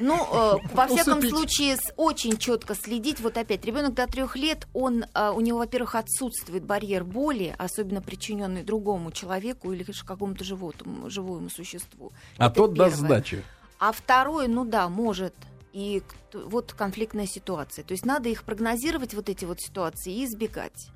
Ну, 0.00 0.14
э, 0.14 0.58
во 0.74 0.86
всяком 0.86 1.22
случае, 1.22 1.76
с, 1.76 1.92
очень 1.96 2.36
четко 2.36 2.74
следить. 2.74 3.20
Вот 3.20 3.36
опять, 3.36 3.64
ребенок 3.64 3.94
до 3.94 4.06
трех 4.06 4.36
лет, 4.36 4.68
он, 4.72 5.04
э, 5.12 5.30
у 5.30 5.40
него, 5.40 5.58
во-первых, 5.58 5.94
отсутствует 5.96 6.62
барьер 6.62 7.04
боли, 7.04 7.54
особенно 7.58 8.00
причиненный 8.00 8.62
другому 8.62 9.10
человеку 9.10 9.72
или 9.72 9.84
какому-то 10.04 10.44
животному, 10.44 11.10
живому 11.10 11.50
существу. 11.50 12.12
А 12.36 12.46
Это 12.46 12.54
тот 12.54 12.74
первое. 12.74 12.90
даст 12.90 13.00
сдачи. 13.00 13.42
А 13.78 13.92
второй, 13.92 14.48
ну 14.48 14.64
да, 14.64 14.88
может 14.88 15.34
и 15.72 16.02
вот 16.32 16.72
конфликтная 16.72 17.26
ситуация. 17.26 17.84
То 17.84 17.92
есть 17.92 18.04
надо 18.04 18.28
их 18.28 18.44
прогнозировать, 18.44 19.14
вот 19.14 19.28
эти 19.28 19.44
вот 19.44 19.60
ситуации, 19.60 20.12
и 20.12 20.24
избегать. 20.24 20.90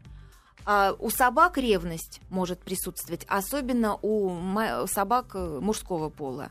А 0.64 0.94
у 0.98 1.10
собак 1.10 1.58
ревность 1.58 2.20
может 2.30 2.60
присутствовать, 2.60 3.24
особенно 3.28 3.98
у 4.00 4.36
собак 4.86 5.32
э, 5.34 5.58
мужского 5.60 6.08
пола. 6.08 6.50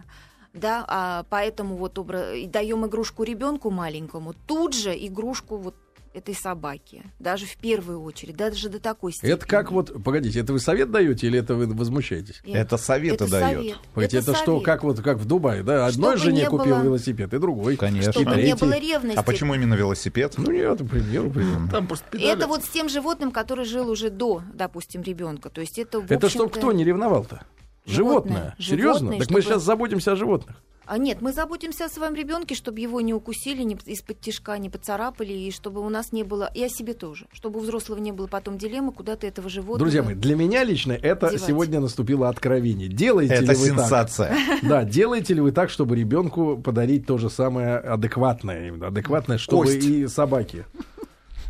Да, 0.54 0.84
а 0.88 1.25
поэтому 1.30 1.78
вот 1.78 1.94
даем 1.94 2.86
игрушку 2.86 3.24
ребенку 3.24 3.70
маленькому, 3.70 4.34
тут 4.34 4.75
же 4.75 4.94
игрушку 4.94 5.56
вот 5.56 5.75
этой 6.13 6.36
собаки, 6.36 7.03
даже 7.20 7.46
в 7.46 7.56
первую 7.58 8.01
очередь, 8.01 8.36
даже 8.36 8.70
до 8.70 8.80
такой 8.80 9.13
степени. 9.13 9.34
Это 9.34 9.46
как 9.46 9.72
вот, 9.72 10.03
погодите, 10.03 10.39
это 10.39 10.53
вы 10.53 10.60
совет 10.60 10.91
даете 10.91 11.27
или 11.27 11.39
это 11.39 11.56
вы 11.56 11.68
возмущаетесь? 11.68 12.41
Это, 12.44 12.58
это 12.58 12.77
советы 12.77 13.24
это 13.24 13.32
дает. 13.32 13.58
Совет. 13.58 13.77
Погодите, 13.94 14.18
это, 14.18 14.32
это 14.32 14.39
что, 14.39 14.60
как 14.62 14.84
вот 14.84 15.01
как 15.01 15.18
в 15.18 15.25
Дубае, 15.25 15.63
да? 15.63 15.86
Одной 15.86 16.18
Чтобы 16.18 16.32
жене 16.32 16.46
купил 16.48 16.75
было... 16.75 16.84
велосипед, 16.84 17.34
и 17.34 17.38
другой. 17.38 17.77
Конечно. 17.77 18.12
Чтобы 18.12 18.39
и 18.39 18.46
не 18.46 18.56
было 18.56 18.77
ревности. 18.77 19.18
А 19.18 19.24
почему 19.24 19.56
именно 19.56 19.74
велосипед? 19.74 20.34
Ну 20.38 20.51
нет, 20.51 20.80
например, 20.80 21.30
примеру. 21.30 21.70
Там 21.72 21.88
просто 21.88 22.06
Это 22.18 22.48
вот 22.48 22.63
с 22.63 22.70
тем 22.70 22.89
животным, 22.89 23.32
который 23.32 23.65
жил 23.65 23.89
уже 23.89 24.10
до, 24.10 24.44
допустим, 24.53 25.01
ребенка. 25.01 25.50
То 25.50 25.62
есть 25.62 25.80
это, 25.80 26.03
Это 26.08 26.30
чтобы 26.30 26.51
кто 26.51 26.72
не 26.72 26.84
ревновал-то? 26.84 27.44
Животное. 27.86 28.32
Животное. 28.32 28.56
Серьезно? 28.60 29.00
Животное, 29.00 29.18
так 29.18 29.25
чтобы... 29.25 29.39
мы 29.39 29.41
сейчас 29.41 29.63
заботимся 29.63 30.12
о 30.12 30.15
животных. 30.15 30.56
А 30.85 30.97
нет, 30.97 31.21
мы 31.21 31.31
заботимся 31.31 31.85
о 31.85 31.89
своем 31.89 32.15
ребенке, 32.15 32.55
чтобы 32.55 32.79
его 32.79 33.01
не 33.01 33.13
укусили, 33.13 33.63
не 33.63 33.77
из-под 33.85 34.19
тишка 34.19 34.57
не 34.57 34.69
поцарапали, 34.69 35.31
и 35.31 35.51
чтобы 35.51 35.81
у 35.81 35.89
нас 35.89 36.11
не 36.11 36.23
было, 36.23 36.50
и 36.53 36.63
о 36.63 36.69
себе 36.69 36.93
тоже, 36.93 37.27
чтобы 37.31 37.59
у 37.59 37.63
взрослого 37.63 38.00
не 38.00 38.11
было 38.11 38.27
потом 38.27 38.57
дилеммы, 38.57 38.91
куда 38.91 39.15
ты 39.15 39.27
этого 39.27 39.50
животного. 39.50 39.79
Друзья 39.79 40.03
мои, 40.03 40.15
для 40.15 40.35
меня 40.35 40.63
лично 40.63 40.93
это 40.93 41.29
девать. 41.29 41.43
сегодня 41.47 41.79
наступило 41.79 42.29
откровение. 42.29 42.88
Делаете 42.88 43.35
это 43.35 43.53
ли 43.53 43.57
вы 43.57 43.67
сенсация. 43.67 44.29
так? 44.29 44.61
Да, 44.71 44.83
делаете 44.83 45.33
ли 45.33 45.41
вы 45.41 45.51
так, 45.51 45.69
чтобы 45.69 45.95
ребенку 45.95 46.57
подарить 46.57 47.05
то 47.05 47.17
же 47.17 47.29
самое 47.29 47.77
адекватное, 47.77 48.73
адекватное, 48.73 49.38
чтобы 49.38 49.63
Кость. 49.65 49.83
и 49.83 50.07
собаки. 50.07 50.65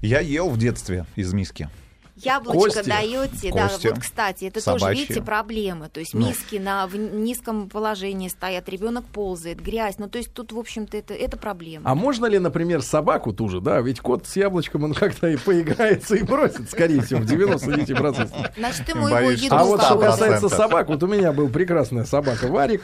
Я 0.02 0.20
ел 0.20 0.50
в 0.50 0.58
детстве 0.58 1.06
из 1.16 1.32
миски. 1.34 1.70
Яблочко 2.16 2.76
Кости. 2.80 2.90
даете, 2.90 3.52
да, 3.54 3.70
вот, 3.84 4.00
кстати, 4.00 4.46
это 4.46 4.64
тоже, 4.64 4.80
Собачьи. 4.80 5.02
видите, 5.02 5.22
проблемы. 5.22 5.90
То 5.90 6.00
есть 6.00 6.14
Ну. 6.14 6.28
миски 6.28 6.58
на 6.58 6.86
в 6.88 6.96
низком 6.96 7.70
положении 7.70 8.28
стоят, 8.28 8.68
ребенок 8.70 9.06
ползает, 9.06 9.62
грязь. 9.62 9.96
Ну, 9.98 10.08
то 10.10 10.18
есть 10.18 10.34
тут, 10.34 10.52
в 10.52 10.60
общем-то, 10.60 10.98
это, 10.98 11.14
это 11.14 11.38
проблема. 11.38 11.90
А 11.90 11.96
можно 11.96 12.26
ли, 12.26 12.38
например, 12.38 12.82
собаку 12.82 13.34
ту 13.34 13.50
же, 13.50 13.62
да? 13.62 13.80
Ведь 13.82 14.00
кот 14.02 14.28
с 14.28 14.36
яблочком, 14.36 14.84
он 14.84 14.94
как-то 14.94 15.28
и 15.28 15.38
поиграется 15.38 16.16
и 16.16 16.24
бросит, 16.24 16.70
скорее 16.70 17.02
всего, 17.02 17.22
в 17.22 17.26
99%. 17.26 18.52
Значит, 18.58 18.90
ему 18.90 19.08
его 19.08 19.32
еду 19.32 19.56
А 19.56 19.64
вот 19.64 19.82
что 19.82 19.98
касается 19.98 20.50
собак, 20.50 20.90
вот 20.90 21.02
у 21.04 21.08
меня 21.08 21.32
был 21.32 21.50
прекрасная 21.50 22.04
собака 22.06 22.48
Варик, 22.48 22.82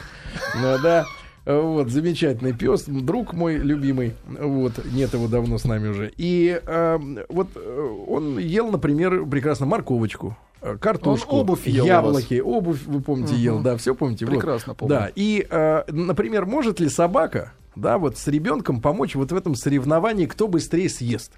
э, 0.56 0.78
да, 0.82 1.04
вот, 1.56 1.88
замечательный 1.88 2.52
пес, 2.52 2.84
друг 2.84 3.32
мой 3.32 3.56
любимый, 3.56 4.12
вот, 4.26 4.72
нет 4.92 5.14
его 5.14 5.28
давно 5.28 5.56
с 5.56 5.64
нами 5.64 5.88
уже. 5.88 6.12
И 6.16 6.60
э, 6.62 6.98
вот 7.28 7.48
он 8.06 8.38
ел, 8.38 8.70
например, 8.70 9.24
прекрасно 9.24 9.64
морковочку, 9.64 10.36
э, 10.60 10.76
картошку, 10.78 11.36
Он 11.36 11.40
обувь 11.40 11.66
ел 11.66 11.86
яблоки, 11.86 12.40
обувь, 12.40 12.84
вы 12.86 13.00
помните, 13.00 13.34
ел, 13.34 13.60
да, 13.60 13.76
все 13.78 13.94
помните? 13.94 14.26
Вот. 14.26 14.34
Прекрасно 14.34 14.74
помню. 14.74 14.94
Да, 14.94 15.10
и, 15.14 15.46
э, 15.48 15.84
например, 15.88 16.44
может 16.44 16.80
ли 16.80 16.88
собака, 16.90 17.52
да, 17.74 17.96
вот 17.96 18.18
с 18.18 18.26
ребенком 18.26 18.80
помочь 18.82 19.14
вот 19.14 19.32
в 19.32 19.36
этом 19.36 19.54
соревновании, 19.54 20.26
кто 20.26 20.48
быстрее 20.48 20.90
съест? 20.90 21.32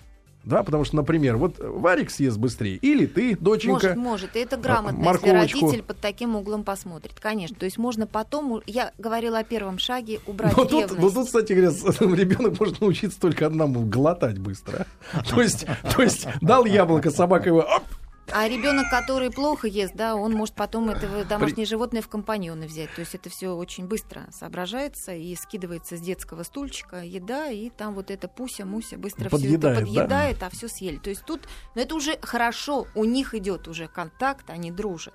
Да, 0.45 0.63
потому 0.63 0.85
что, 0.85 0.97
например, 0.97 1.37
вот 1.37 1.57
Варик 1.59 2.11
съест 2.11 2.39
быстрее, 2.39 2.77
или 2.77 3.07
ты, 3.07 3.37
доченька. 3.37 3.95
Может, 3.95 3.97
может. 3.97 4.37
И 4.37 4.39
это 4.39 4.57
грамотно, 4.57 4.97
если 4.97 5.05
морковочку. 5.05 5.61
родитель 5.61 5.83
под 5.83 5.99
таким 5.99 6.37
углом 6.37 6.65
посмотрит. 6.65 7.13
Конечно. 7.21 7.57
То 7.57 7.67
есть 7.67 7.79
можно 7.79 8.07
потом... 8.07 8.63
Я 8.67 8.93
говорила 8.99 9.39
о 9.39 9.45
первом 9.45 9.79
шаге 9.79 10.21
убрать 10.27 10.57
Но 10.57 10.65
тут, 10.65 10.81
ревность. 10.91 10.99
но 10.99 11.11
тут, 11.11 11.27
кстати 11.27 11.53
говоря, 11.53 12.17
ребенок 12.17 12.59
может 12.59 12.81
научиться 12.81 13.21
только 13.21 13.47
одному 13.47 13.85
глотать 13.85 14.39
быстро. 14.39 14.87
То 15.29 15.43
есть, 15.43 15.67
то 15.95 16.03
есть 16.03 16.27
дал 16.41 16.65
яблоко, 16.65 17.11
собака 17.11 17.49
его 17.49 17.61
оп, 17.61 17.85
А 18.33 18.49
ребенок, 18.49 18.91
который 18.91 19.31
плохо 19.31 19.67
ест, 19.67 19.95
да, 19.95 20.15
он 20.15 20.33
может 20.33 20.55
потом 20.55 20.91
этого 20.91 21.25
домашнее 21.25 21.67
животное 21.67 22.03
в 22.03 22.09
компаньоны 22.09 22.67
взять. 22.67 22.95
То 22.95 23.01
есть 23.01 23.15
это 23.15 23.29
все 23.29 23.55
очень 23.55 23.87
быстро 23.87 24.27
соображается 24.31 25.13
и 25.13 25.35
скидывается 25.35 25.97
с 25.97 26.01
детского 26.01 26.43
стульчика 26.43 27.03
еда, 27.03 27.49
и 27.49 27.71
там 27.71 27.95
вот 27.95 28.11
это 28.11 28.29
пуся, 28.29 28.65
муся 28.65 28.97
быстро 28.97 29.29
все 29.29 29.31
Подъедает, 29.31 29.65
это 29.65 29.71
да? 29.71 29.81
подъедает, 29.81 30.43
а 30.43 30.51
все 30.51 30.69
съели. 30.69 30.97
То 30.99 31.11
есть 31.11 31.25
тут, 31.25 31.49
но 31.75 31.83
это 31.83 31.95
уже 31.95 32.19
хорошо, 32.23 32.87
у 32.95 33.05
них 33.05 33.35
идет 33.35 33.69
уже 33.69 33.89
контакт, 33.89 34.51
они 34.51 34.71
дружат. 34.71 35.15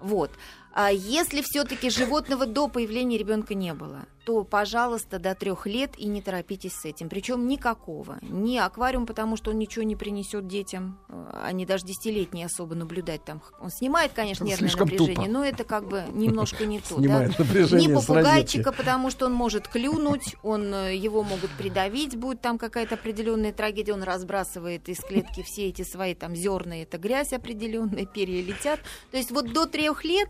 Вот. 0.00 0.32
А 0.74 0.90
если 0.90 1.42
все-таки 1.42 1.90
животного 1.90 2.46
до 2.46 2.66
появления 2.68 3.18
ребенка 3.18 3.54
не 3.54 3.74
было, 3.74 4.06
то, 4.24 4.44
пожалуйста, 4.44 5.18
до 5.18 5.34
трех 5.34 5.66
лет 5.66 5.98
и 5.98 6.06
не 6.06 6.22
торопитесь 6.22 6.72
с 6.72 6.84
этим. 6.84 7.08
Причем 7.08 7.46
никакого. 7.46 8.18
Ни 8.22 8.56
аквариум, 8.56 9.04
потому 9.04 9.36
что 9.36 9.50
он 9.50 9.58
ничего 9.58 9.82
не 9.82 9.96
принесет 9.96 10.46
детям. 10.46 10.98
Они 11.42 11.66
даже 11.66 11.84
десятилетние 11.84 12.46
особо 12.46 12.74
наблюдать 12.74 13.24
там. 13.24 13.42
Он 13.60 13.70
снимает, 13.70 14.12
конечно, 14.12 14.44
нервное 14.44 14.68
Слишком 14.68 14.88
напряжение, 14.88 15.26
тупо. 15.26 15.30
но 15.30 15.44
это 15.44 15.64
как 15.64 15.88
бы 15.88 16.04
немножко 16.12 16.64
не 16.64 16.80
то. 16.80 16.96
да. 16.96 17.02
снимает 17.02 17.38
напряжение 17.38 17.88
Ни 17.88 17.94
попугайчика, 17.94 18.72
потому 18.72 19.10
что 19.10 19.26
он 19.26 19.34
может 19.34 19.68
клюнуть, 19.68 20.36
он, 20.42 20.72
э, 20.72 20.96
его 20.96 21.22
могут 21.22 21.50
придавить, 21.58 22.16
будет 22.16 22.40
там 22.40 22.58
какая-то 22.58 22.94
определенная 22.94 23.52
трагедия, 23.52 23.92
он 23.92 24.04
разбрасывает 24.04 24.88
из 24.88 25.00
клетки 25.00 25.42
все 25.42 25.68
эти 25.68 25.82
свои 25.82 26.14
там 26.14 26.36
зерна, 26.36 26.76
это 26.76 26.96
грязь 26.96 27.32
определенная, 27.32 28.06
перья 28.06 28.42
летят. 28.42 28.80
То 29.10 29.16
есть 29.16 29.32
вот 29.32 29.52
до 29.52 29.66
трех 29.66 30.04
лет 30.04 30.28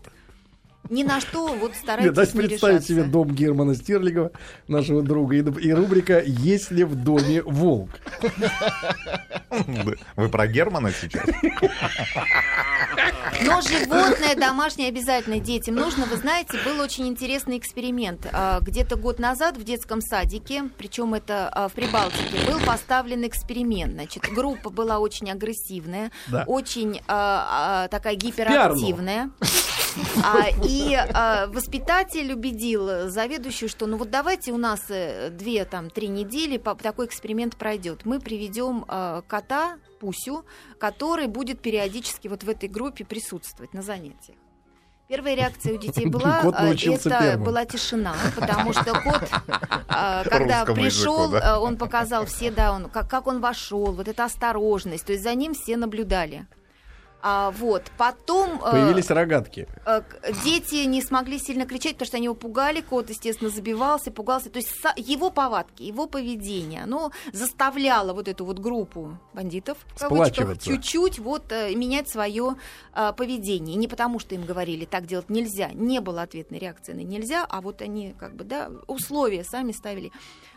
ни 0.89 1.03
на 1.03 1.21
что 1.21 1.47
вот 1.47 1.71
Нет, 1.71 1.79
старайтесь 1.81 2.13
дайте 2.13 2.33
не 2.37 2.47
представить 2.47 2.75
решаться. 2.75 2.93
себе 2.93 3.03
дом 3.03 3.31
Германа 3.31 3.73
Стерлигова, 3.75 4.31
нашего 4.67 5.01
друга, 5.01 5.35
и, 5.35 5.39
и 5.39 5.71
рубрика 5.73 6.21
«Есть 6.25 6.71
ли 6.71 6.83
в 6.83 6.95
доме 6.95 7.41
волк?». 7.41 7.89
Вы 10.15 10.29
про 10.29 10.47
Германа 10.47 10.91
сейчас? 10.91 11.25
Но 13.41 13.61
животное 13.61 14.35
домашнее 14.35 14.89
обязательно 14.89 15.39
детям 15.39 15.75
нужно. 15.75 16.05
Вы 16.05 16.17
знаете, 16.17 16.57
был 16.65 16.79
очень 16.81 17.07
интересный 17.07 17.57
эксперимент. 17.57 18.27
А, 18.31 18.59
Где-то 18.61 18.95
год 18.95 19.19
назад 19.19 19.57
в 19.57 19.63
детском 19.63 20.01
садике, 20.01 20.65
причем 20.77 21.13
это 21.13 21.49
а, 21.49 21.67
в 21.67 21.73
Прибалтике, 21.73 22.45
был 22.51 22.59
поставлен 22.65 23.25
эксперимент. 23.25 23.93
Значит, 23.93 24.23
группа 24.33 24.69
была 24.69 24.99
очень 24.99 25.31
агрессивная, 25.31 26.11
Да. 26.27 26.43
очень 26.47 27.01
а, 27.07 27.87
такая 27.89 28.15
гиперактивная. 28.15 29.29
А, 29.39 29.45
и 30.63 30.95
а, 30.95 31.47
воспитатель 31.47 32.33
убедил 32.33 33.09
заведующую, 33.09 33.69
что 33.69 33.87
ну 33.87 33.97
вот 33.97 34.09
давайте 34.09 34.51
у 34.51 34.57
нас 34.57 34.81
э, 34.89 35.29
две 35.29 35.65
там 35.65 35.89
три 35.89 36.07
недели 36.07 36.57
по- 36.57 36.75
такой 36.75 37.05
эксперимент 37.07 37.55
пройдет. 37.55 38.05
Мы 38.05 38.19
приведем 38.19 38.85
а, 38.87 39.21
кота 39.27 39.77
Пусю, 39.99 40.45
который 40.79 41.27
будет 41.27 41.61
периодически 41.61 42.27
вот 42.27 42.43
в 42.43 42.49
этой 42.49 42.69
группе 42.69 43.05
присутствовать 43.05 43.73
на 43.73 43.81
занятиях. 43.81 44.37
Первая 45.07 45.35
реакция 45.35 45.75
у 45.75 45.77
детей 45.77 46.05
была, 46.09 46.41
а, 46.41 46.73
это 46.73 47.09
первым. 47.09 47.43
была 47.43 47.65
тишина, 47.65 48.15
потому 48.35 48.73
что 48.73 48.99
кот, 48.99 49.29
а, 49.87 50.23
когда 50.23 50.61
Русскому 50.61 50.81
пришел, 50.81 51.19
языку, 51.23 51.33
да. 51.33 51.55
а, 51.55 51.59
он 51.59 51.77
показал 51.77 52.25
все, 52.25 52.51
да, 52.51 52.71
он, 52.71 52.89
как, 52.89 53.09
как 53.09 53.27
он 53.27 53.39
вошел, 53.41 53.91
вот 53.91 54.07
эта 54.07 54.25
осторожность, 54.25 55.05
то 55.05 55.11
есть 55.11 55.23
за 55.23 55.35
ним 55.35 55.53
все 55.53 55.77
наблюдали. 55.77 56.47
А, 57.25 57.51
вот, 57.51 57.83
потом... 57.97 58.61
э, 58.65 58.71
Появились 58.71 59.09
рогатки. 59.09 59.65
э, 59.85 60.01
дети 60.43 60.83
не 60.83 61.01
смогли 61.01 61.39
сильно 61.39 61.65
кричать, 61.65 61.93
потому 61.93 62.07
что 62.07 62.17
они 62.17 62.25
его 62.25 62.35
пугали, 62.35 62.81
кот, 62.81 63.09
естественно, 63.09 63.49
забивался, 63.49 64.11
пугался. 64.11 64.49
То 64.49 64.59
есть 64.59 64.69
его 64.97 65.29
повадки, 65.29 65.83
его 65.83 66.05
поведение, 66.05 66.83
оно 66.83 67.11
заставляло 67.31 68.13
вот 68.13 68.27
эту 68.27 68.43
вот 68.43 68.59
группу 68.59 69.17
бандитов, 69.33 69.77
чуть-чуть 70.73 71.19
вот 71.19 71.49
э, 71.53 71.73
менять 71.75 72.09
свое 72.09 72.57
поведение. 73.15 73.75
И 73.75 73.79
не 73.79 73.87
потому, 73.87 74.19
что 74.19 74.35
им 74.35 74.45
говорили, 74.45 74.83
так 74.83 75.05
делать 75.05 75.29
нельзя, 75.29 75.71
не 75.71 76.01
было 76.01 76.23
ответной 76.23 76.59
реакции 76.59 76.91
на 76.91 77.03
нельзя, 77.03 77.45
а 77.49 77.61
вот 77.61 77.81
они 77.81 78.13
как 78.19 78.35
бы, 78.35 78.43
да, 78.43 78.69
условия 78.87 79.45
сами 79.45 79.71
ставили. 79.71 80.11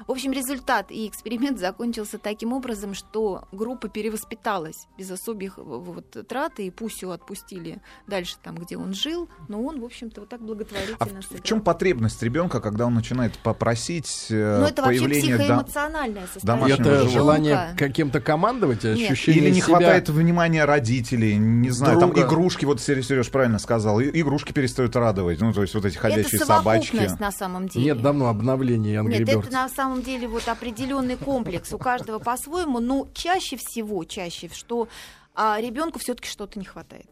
В 0.07 0.11
общем, 0.11 0.33
результат 0.33 0.91
и 0.91 1.07
эксперимент 1.07 1.59
закончился 1.59 2.19
таким 2.19 2.53
образом, 2.53 2.93
что 2.93 3.45
группа 3.53 3.89
перевоспиталась 3.89 4.89
без 4.99 5.11
особых 5.11 5.59
э, 5.59 5.63
вот, 5.63 6.27
трат, 6.27 6.56
и 6.63 6.71
Пусю 6.71 7.11
отпустили 7.11 7.81
дальше 8.07 8.37
там, 8.43 8.57
где 8.57 8.77
он 8.77 8.95
жил, 8.95 9.29
но 9.49 9.63
он, 9.63 9.81
в 9.81 9.85
общем-то, 9.85 10.21
вот 10.23 10.29
так 10.31 10.41
благотворительно 10.41 10.97
А 10.99 11.05
в, 11.05 11.09
сыграл. 11.09 11.41
в 11.41 11.43
чем 11.43 11.61
потребность 11.61 12.23
ребенка, 12.23 12.61
когда 12.61 12.87
он 12.87 12.95
начинает 12.95 13.37
попросить 13.39 14.27
э, 14.31 14.59
Ну, 14.61 14.67
это 14.67 14.83
вообще 14.83 15.01
появления 15.01 15.37
да- 15.37 15.45
психоэмоциональное 15.45 16.27
состояние. 16.33 16.47
домашнего 16.69 16.81
Это 16.89 16.99
животного. 17.09 17.11
желание 17.13 17.75
каким-то 17.77 18.21
командовать, 18.21 18.85
Нет. 18.85 19.11
ощущение 19.11 19.43
Или 19.43 19.51
не 19.51 19.57
себя- 19.61 19.67
хватает 19.67 20.09
внимания 20.09 20.65
родителей, 20.65 21.37
не 21.37 21.71
знаю, 21.71 21.99
там 22.01 22.13
Друга. 22.13 22.27
игрушки, 22.29 22.65
вот 22.65 22.81
Сереж 22.81 23.31
правильно 23.31 23.59
сказал, 23.59 24.01
игрушки 24.01 24.53
перестают 24.53 24.95
радовать, 24.97 25.41
ну, 25.41 25.53
то 25.53 25.63
есть 25.63 25.75
вот 25.75 25.85
эти 25.85 25.97
ходячие 25.97 26.37
это 26.37 26.47
собачки. 26.47 26.97
на 27.21 27.33
самом 27.33 27.69
деле. 27.69 27.85
Нет 27.87 28.03
давно 28.03 28.29
обновления 28.29 29.01
Angry 29.03 29.19
Нет, 29.19 29.29
Birds. 29.29 29.39
это 29.45 29.53
на 29.53 29.69
самом 29.69 30.03
деле 30.03 30.29
вот 30.29 30.47
определенный 30.49 31.17
комплекс 31.17 31.73
у 31.73 31.79
каждого 31.79 32.19
по-своему, 32.19 32.81
но 32.81 33.09
чаще 33.15 33.57
всего, 33.57 34.05
чаще, 34.05 34.49
что 34.53 34.89
а, 35.37 35.61
ребенку 35.61 35.99
все-таки 35.99 36.29
что-то 36.29 36.59
не 36.59 36.65
хватает. 36.65 37.09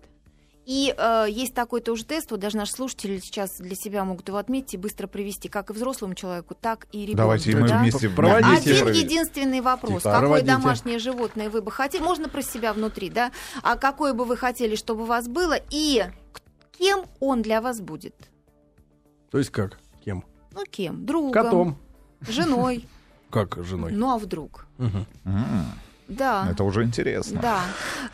И 0.66 0.94
э, 0.96 1.26
есть 1.28 1.54
такой 1.54 1.82
тоже 1.82 2.06
тест, 2.06 2.30
вот 2.30 2.40
даже 2.40 2.56
наши 2.56 2.72
слушатели 2.72 3.18
сейчас 3.18 3.58
для 3.58 3.74
себя 3.74 4.02
могут 4.04 4.28
его 4.28 4.38
отметить 4.38 4.74
и 4.74 4.76
быстро 4.78 5.06
провести, 5.06 5.48
как 5.48 5.68
и 5.68 5.74
взрослому 5.74 6.14
человеку, 6.14 6.54
так 6.58 6.86
и 6.90 7.02
ребенку. 7.02 7.18
Давайте 7.18 7.50
и 7.50 7.54
мы 7.54 7.68
да? 7.68 7.80
вместе 7.80 8.08
Проводите. 8.08 8.70
Один 8.70 8.84
проведем. 8.84 9.04
единственный 9.04 9.60
вопрос. 9.60 10.02
Так. 10.02 10.14
Какое 10.14 10.20
Проводите. 10.20 10.46
домашнее 10.46 10.98
животное 10.98 11.50
вы 11.50 11.60
бы 11.60 11.70
хотели? 11.70 12.02
Можно 12.02 12.30
про 12.30 12.40
себя 12.40 12.72
внутри, 12.72 13.10
да? 13.10 13.30
А 13.62 13.76
какое 13.76 14.14
бы 14.14 14.24
вы 14.24 14.38
хотели, 14.38 14.74
чтобы 14.74 15.02
у 15.02 15.06
вас 15.06 15.28
было? 15.28 15.58
И 15.70 16.02
кем 16.78 17.04
он 17.20 17.42
для 17.42 17.60
вас 17.60 17.82
будет? 17.82 18.14
То 19.30 19.36
есть 19.36 19.50
как? 19.50 19.78
Кем? 20.02 20.24
Ну, 20.52 20.64
кем? 20.64 21.04
Другом? 21.04 21.32
Котом. 21.32 21.78
Женой? 22.20 22.88
Как 23.30 23.62
женой? 23.64 23.90
Ну, 23.92 24.12
а 24.12 24.18
вдруг? 24.18 24.66
Мгм. 24.78 25.06
Да. 26.08 26.46
Это 26.50 26.64
уже 26.64 26.82
интересно. 26.82 27.40
Да. 27.40 27.62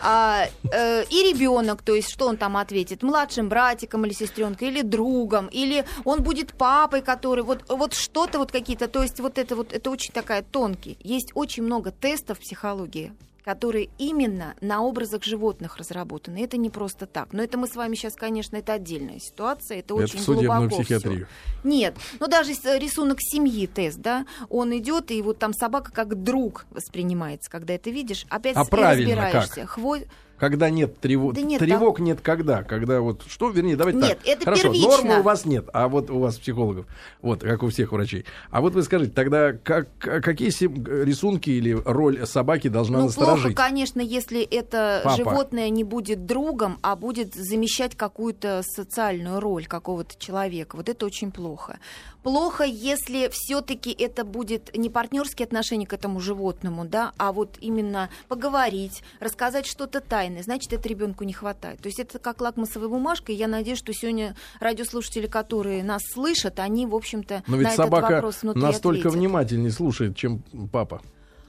А, 0.00 0.46
э, 0.72 1.04
и 1.04 1.32
ребенок, 1.32 1.82
то 1.82 1.94
есть 1.94 2.10
что 2.10 2.26
он 2.28 2.36
там 2.36 2.56
ответит? 2.56 3.02
Младшим 3.02 3.48
братиком 3.48 4.06
или 4.06 4.12
сестренкой, 4.12 4.68
или 4.68 4.82
другом, 4.82 5.48
или 5.48 5.84
он 6.04 6.22
будет 6.22 6.52
папой, 6.52 7.02
который 7.02 7.42
вот, 7.42 7.64
вот 7.68 7.94
что-то, 7.94 8.38
вот 8.38 8.52
какие-то, 8.52 8.86
то 8.86 9.02
есть 9.02 9.20
вот 9.20 9.38
это 9.38 9.56
вот, 9.56 9.72
это 9.72 9.90
очень 9.90 10.12
такая 10.12 10.42
тонкий. 10.42 10.96
Есть 11.02 11.32
очень 11.34 11.64
много 11.64 11.90
тестов 11.90 12.38
в 12.38 12.40
психологии, 12.42 13.12
которые 13.44 13.88
именно 13.98 14.54
на 14.60 14.82
образах 14.82 15.24
животных 15.24 15.76
разработаны. 15.78 16.42
Это 16.44 16.56
не 16.56 16.70
просто 16.70 17.06
так. 17.06 17.32
Но 17.32 17.42
это 17.42 17.58
мы 17.58 17.66
с 17.66 17.74
вами 17.76 17.94
сейчас, 17.94 18.14
конечно, 18.14 18.56
это 18.56 18.74
отдельная 18.74 19.18
ситуация, 19.18 19.78
это, 19.78 19.94
Это 19.94 20.04
очень 20.04 20.24
глубоко 20.24 20.68
всё. 20.68 20.76
психиатрию. 20.82 21.26
Нет, 21.64 21.96
ну 22.18 22.26
даже 22.28 22.54
с- 22.54 22.78
рисунок 22.78 23.18
семьи 23.20 23.66
тест, 23.66 23.98
да, 23.98 24.26
он 24.48 24.76
идет, 24.76 25.10
и 25.10 25.20
вот 25.22 25.38
там 25.38 25.52
собака 25.52 25.92
как 25.92 26.22
друг 26.22 26.66
воспринимается, 26.70 27.50
когда 27.50 27.74
это 27.74 27.90
видишь. 27.90 28.26
Опять 28.28 28.56
А 28.56 28.64
правильно 28.64 29.14
разбираешься. 29.16 29.62
Хво- 29.62 30.06
Когда 30.40 30.70
нет, 30.70 30.98
тревог, 31.00 31.34
Да 31.34 31.42
нет, 31.42 31.58
тревог 31.58 32.00
нет 32.00 32.20
когда, 32.22 32.62
когда 32.62 33.02
вот 33.02 33.22
что, 33.28 33.50
вернее, 33.50 33.76
давайте 33.76 33.98
Нет, 34.00 34.18
так. 34.20 34.26
это 34.26 34.44
Хорошо, 34.46 34.62
первично. 34.62 34.88
нормы 34.88 35.20
у 35.20 35.22
вас 35.22 35.44
нет, 35.44 35.68
а 35.74 35.86
вот 35.86 36.08
у 36.08 36.18
вас 36.18 36.38
психологов, 36.38 36.86
вот 37.20 37.42
как 37.42 37.62
у 37.62 37.68
всех 37.68 37.92
врачей. 37.92 38.24
А 38.50 38.62
вот 38.62 38.72
вы 38.72 38.82
скажите, 38.82 39.12
тогда 39.12 39.52
как, 39.52 39.88
какие 39.98 40.48
сим- 40.48 40.82
рисунки 40.86 41.50
или 41.50 41.72
роль 41.84 42.26
собаки 42.26 42.68
должна 42.68 43.00
Ну, 43.00 43.04
насторожить? 43.06 43.54
плохо, 43.54 43.68
конечно, 43.68 44.00
если 44.00 44.42
это 44.42 45.02
Папа. 45.04 45.16
животное 45.18 45.68
не 45.68 45.84
будет 45.84 46.24
другом, 46.24 46.78
а 46.80 46.96
будет 46.96 47.34
замещать 47.34 47.94
какую-то 47.94 48.62
социальную 48.64 49.40
роль 49.40 49.66
какого-то 49.66 50.18
человека. 50.18 50.76
Вот 50.76 50.88
это 50.88 51.04
очень 51.04 51.32
плохо. 51.32 51.78
Плохо, 52.22 52.64
если 52.64 53.30
все-таки 53.32 53.90
это 53.90 54.24
будет 54.24 54.76
не 54.76 54.90
партнерские 54.90 55.46
отношения 55.46 55.86
к 55.86 55.92
этому 55.94 56.20
животному, 56.20 56.84
да, 56.84 57.12
а 57.16 57.32
вот 57.32 57.56
именно 57.60 58.10
поговорить, 58.28 59.02
рассказать 59.20 59.66
что-то 59.66 60.00
тайное. 60.00 60.29
Значит, 60.42 60.72
это 60.72 60.88
ребенку 60.88 61.24
не 61.24 61.32
хватает. 61.32 61.80
То 61.80 61.88
есть 61.88 61.98
это 61.98 62.18
как 62.18 62.40
лакмусовая 62.40 62.88
бумажка. 62.88 63.32
И 63.32 63.34
я 63.34 63.48
надеюсь, 63.48 63.78
что 63.78 63.92
сегодня 63.92 64.34
радиослушатели, 64.60 65.26
которые 65.26 65.82
нас 65.82 66.02
слышат, 66.12 66.58
они, 66.58 66.86
в 66.86 66.94
общем-то, 66.94 67.42
Но 67.46 67.56
на 67.56 67.68
этот 67.72 67.88
вопрос 67.88 68.42
внутри 68.42 68.62
настолько 68.62 69.08
ответят. 69.08 69.18
внимательнее 69.18 69.70
слушает, 69.70 70.16
чем 70.16 70.42
папа. 70.72 71.02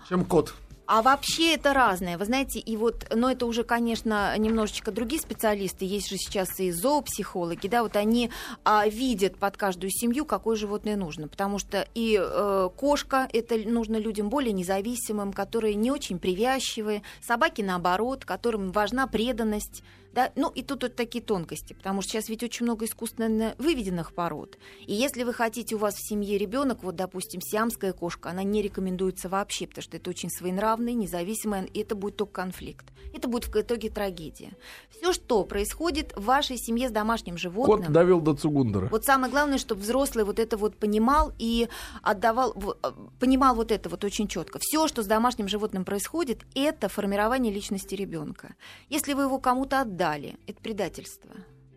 Чем 0.10 0.26
кот. 0.26 0.54
А 0.86 1.02
вообще 1.02 1.54
это 1.54 1.74
разное. 1.74 2.18
Вы 2.18 2.26
знаете, 2.26 2.60
и 2.60 2.76
вот, 2.76 3.08
но 3.16 3.32
это 3.32 3.46
уже, 3.46 3.64
конечно, 3.64 4.38
немножечко 4.38 4.92
другие 4.92 5.22
специалисты. 5.22 5.86
Есть 5.86 6.10
же 6.10 6.18
сейчас 6.18 6.60
и 6.60 6.72
зоопсихологи, 6.72 7.68
да, 7.68 7.84
вот 7.84 7.96
они 7.96 8.30
а, 8.66 8.88
видят 8.88 9.38
под 9.38 9.58
каждую 9.58 9.92
семью, 9.92 10.26
какое 10.26 10.56
животное 10.56 10.98
нужно. 10.98 11.28
Потому 11.28 11.60
что 11.60 11.88
и 11.96 12.20
э, 12.22 12.70
кошка, 12.76 13.30
это 13.32 13.58
нужно 13.58 13.98
людям 13.98 14.30
более 14.30 14.54
независимым, 14.54 15.32
которые 15.34 15.76
не 15.76 15.92
очень 15.92 16.20
привязчивые. 16.20 17.04
Собаки, 17.22 17.62
наоборот, 17.62 18.26
которым 18.26 18.72
важна 18.72 19.08
преданность. 19.08 19.84
Да? 20.14 20.32
Ну, 20.36 20.50
и 20.50 20.62
тут 20.64 20.84
вот 20.84 20.96
такие 20.96 21.24
тонкости, 21.24 21.74
потому 21.74 22.02
что 22.02 22.12
сейчас 22.12 22.30
ведь 22.30 22.44
очень 22.44 22.66
много 22.66 22.86
искусственно 22.86 23.56
выведенных 23.58 24.14
пород. 24.14 24.58
И 24.86 24.94
если 24.94 25.24
вы 25.24 25.34
хотите, 25.34 25.76
у 25.76 25.78
вас 25.78 25.96
в 25.96 26.08
семье 26.08 26.38
ребенок, 26.38 26.84
вот, 26.84 26.96
допустим, 26.96 27.42
сиамская 27.42 27.94
кошка, 27.94 28.30
она 28.30 28.44
не 28.44 28.62
рекомендуется 28.62 29.30
вообще, 29.30 29.68
потому 29.68 29.84
что 29.84 29.98
это 29.98 30.10
очень 30.10 30.30
своенравный, 30.30 30.94
независимый, 30.94 31.66
и 31.66 31.82
это 31.82 31.96
будет 31.96 32.18
только 32.18 32.34
конфликт. 32.34 32.86
Это 33.14 33.28
будет 33.28 33.46
в 33.46 33.56
итоге 33.56 33.90
трагедия. 33.90 34.52
Все, 34.90 35.14
что 35.14 35.44
происходит 35.44 36.14
в 36.16 36.26
вашей 36.26 36.58
семье 36.58 36.90
с 36.90 36.92
домашним 36.92 37.38
животным, 37.38 37.84
Кот 37.84 37.92
довел 37.92 38.22
до 38.22 38.34
Цугундера. 38.34 38.88
вот 38.88 39.06
самое 39.06 39.32
главное, 39.32 39.58
чтобы 39.58 39.82
взрослый 39.82 40.24
вот 40.26 40.40
это 40.40 40.58
вот 40.58 40.76
понимал 40.76 41.32
и 41.38 41.68
отдавал, 42.02 42.54
э, 42.84 42.92
понимал 43.20 43.56
вот 43.56 43.72
это 43.72 43.90
вот 43.90 44.04
очень 44.04 44.28
четко. 44.28 44.60
Все, 44.62 44.88
что 44.88 45.04
с 45.04 45.08
домашним 45.08 45.48
животным 45.48 45.86
происходит, 45.86 46.42
это 46.56 46.90
формирование 46.90 47.54
личности 47.54 47.96
ребенка. 47.96 48.56
Если 48.90 49.14
вы 49.14 49.24
его 49.24 49.40
кому-то 49.40 49.82
отдали, 49.82 50.01
это 50.06 50.62
предательство. 50.62 51.30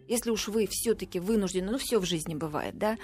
Если 0.08 0.30
уж 0.30 0.48
вы 0.48 0.66
все-таки 0.70 1.20
вынуждены, 1.20 1.70
ну 1.70 1.78
все 1.78 1.98
в 1.98 2.04
жизни 2.04 2.34
бывает, 2.34 2.76
да, 2.78 2.96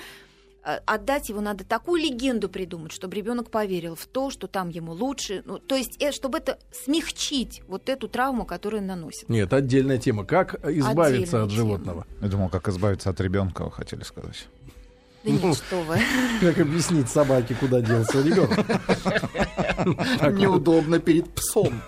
э, 0.65 0.81
отдать 0.87 1.29
его 1.31 1.41
надо 1.41 1.65
такую 1.65 2.03
легенду 2.03 2.49
придумать, 2.49 2.93
чтобы 2.93 3.17
ребенок 3.17 3.50
поверил 3.50 3.95
в 3.95 4.07
то, 4.07 4.31
что 4.31 4.47
там 4.47 4.69
ему 4.69 4.93
лучше. 4.93 5.43
Ну, 5.47 5.59
то 5.59 5.77
есть, 5.77 6.00
э, 6.03 6.12
чтобы 6.12 6.39
это 6.39 6.59
смягчить 6.73 7.62
вот 7.69 7.89
эту 7.89 8.09
травму, 8.09 8.45
которую 8.45 8.83
он 8.83 8.87
наносит. 8.87 9.29
Нет, 9.29 9.53
отдельная 9.53 9.99
тема. 9.99 10.25
Как 10.25 10.55
избавиться 10.69 10.91
Отдельная 10.91 11.23
от 11.23 11.31
тема. 11.31 11.50
животного? 11.50 12.07
Я 12.21 12.29
думал, 12.29 12.49
как 12.49 12.69
избавиться 12.69 13.11
от 13.11 13.21
ребенка, 13.21 13.65
вы 13.65 13.73
хотели 13.73 14.03
сказать. 14.03 14.47
Да 15.23 15.31
нет, 15.31 15.57
что 15.57 15.83
вы. 15.83 15.99
Как 16.41 16.59
объяснить 16.61 17.11
собаке, 17.11 17.55
куда 17.55 17.83
делся 17.83 18.23
ребенок? 18.23 18.57
Неудобно 20.33 20.99
перед 20.99 21.29
псом. 21.35 21.83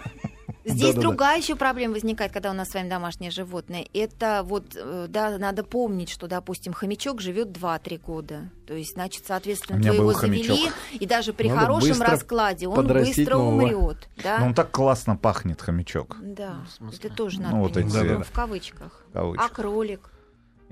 Здесь 0.64 0.94
Да-да-да. 0.94 1.00
другая 1.08 1.38
еще 1.38 1.56
проблема 1.56 1.94
возникает, 1.94 2.30
когда 2.32 2.50
у 2.50 2.54
нас 2.54 2.70
с 2.70 2.74
вами 2.74 2.88
домашнее 2.88 3.30
животное. 3.30 3.84
Это 3.92 4.42
вот, 4.44 4.76
э, 4.76 5.06
да, 5.08 5.36
надо 5.38 5.64
помнить, 5.64 6.08
что, 6.08 6.28
допустим, 6.28 6.72
хомячок 6.72 7.20
живет 7.20 7.48
2-3 7.48 7.98
года. 7.98 8.50
То 8.66 8.74
есть, 8.74 8.92
значит, 8.94 9.24
соответственно, 9.26 9.78
вы 9.80 9.94
его 9.94 10.12
завели, 10.12 10.42
хомячок. 10.44 10.72
и 10.92 11.06
даже 11.06 11.32
при 11.32 11.48
Надо 11.48 11.60
хорошем 11.62 12.00
раскладе 12.02 12.68
он 12.68 12.86
быстро 12.86 13.34
нового. 13.38 13.62
умрет. 13.64 14.08
Да, 14.22 14.38
Но 14.38 14.46
он 14.46 14.54
так 14.54 14.70
классно 14.70 15.16
пахнет, 15.16 15.60
хомячок. 15.60 16.16
да. 16.22 16.58
смысле? 16.76 16.98
это 17.02 17.16
тоже 17.16 17.38
Ну, 17.38 17.42
надо 17.44 17.56
вот 17.56 17.72
понимать. 17.74 17.94
эти- 18.04 18.12
Ну, 18.12 18.22
в 18.22 18.30
кавычках. 18.30 19.04
В 19.10 19.12
кавычках. 19.12 19.50
А 19.50 19.54
кролик? 19.54 20.10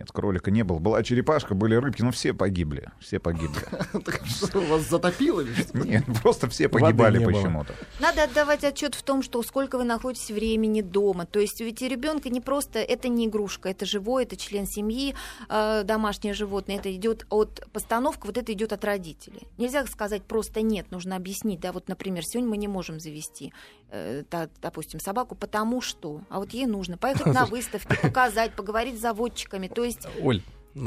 Нет, 0.01 0.11
кролика 0.13 0.51
не 0.51 0.63
было. 0.65 0.79
Была 0.79 1.03
черепашка, 1.03 1.55
были 1.55 1.75
рыбки, 1.75 2.01
но 2.01 2.11
все 2.11 2.33
погибли. 2.33 2.89
Все 3.01 3.19
погибли. 3.19 3.61
Так 4.03 4.23
что, 4.25 4.61
Вас 4.61 4.89
затопило 4.89 5.43
или 5.43 5.53
что? 5.53 5.77
Нет, 5.77 6.05
просто 6.23 6.49
все 6.49 6.71
погибали 6.71 7.23
почему-то. 7.23 7.75
Надо 8.01 8.25
отдавать 8.25 8.65
отчет 8.65 8.95
в 8.95 9.03
том, 9.03 9.23
что 9.23 9.43
сколько 9.43 9.77
вы 9.77 9.85
находитесь 9.85 10.31
времени 10.31 10.81
дома. 10.81 11.27
То 11.27 11.39
есть 11.39 11.61
ведь 11.61 11.83
ребенка 11.83 12.31
не 12.31 12.41
просто 12.41 12.79
это 12.79 13.09
не 13.09 13.27
игрушка, 13.27 13.69
это 13.69 13.85
живой, 13.85 14.23
это 14.23 14.39
член 14.39 14.67
семьи, 14.67 15.15
э, 15.51 15.83
домашнее 15.85 16.33
животное. 16.33 16.77
Это 16.77 16.95
идет 16.97 17.27
от 17.29 17.69
постановка, 17.71 18.25
вот 18.25 18.39
это 18.39 18.55
идет 18.55 18.73
от 18.73 18.83
родителей. 18.83 19.47
Нельзя 19.59 19.85
сказать 19.85 20.23
просто 20.23 20.63
нет, 20.63 20.91
нужно 20.91 21.17
объяснить. 21.17 21.61
Да, 21.61 21.73
вот, 21.73 21.89
например, 21.89 22.25
сегодня 22.25 22.49
мы 22.49 22.57
не 22.57 22.69
можем 22.69 23.01
завести, 23.01 23.53
э, 23.91 24.25
допустим, 24.63 24.99
собаку, 24.99 25.35
потому 25.35 25.83
что. 25.83 26.23
А 26.31 26.39
вот 26.39 26.55
ей 26.55 26.65
нужно 26.65 26.97
поехать 26.97 27.27
на 27.35 27.45
выставки, 27.45 28.01
показать, 28.01 28.57
поговорить 28.57 28.97
с 28.97 29.03
заводчиками. 29.03 29.69
То 29.69 29.85
есть 29.85 29.90
Оль, 30.23 30.43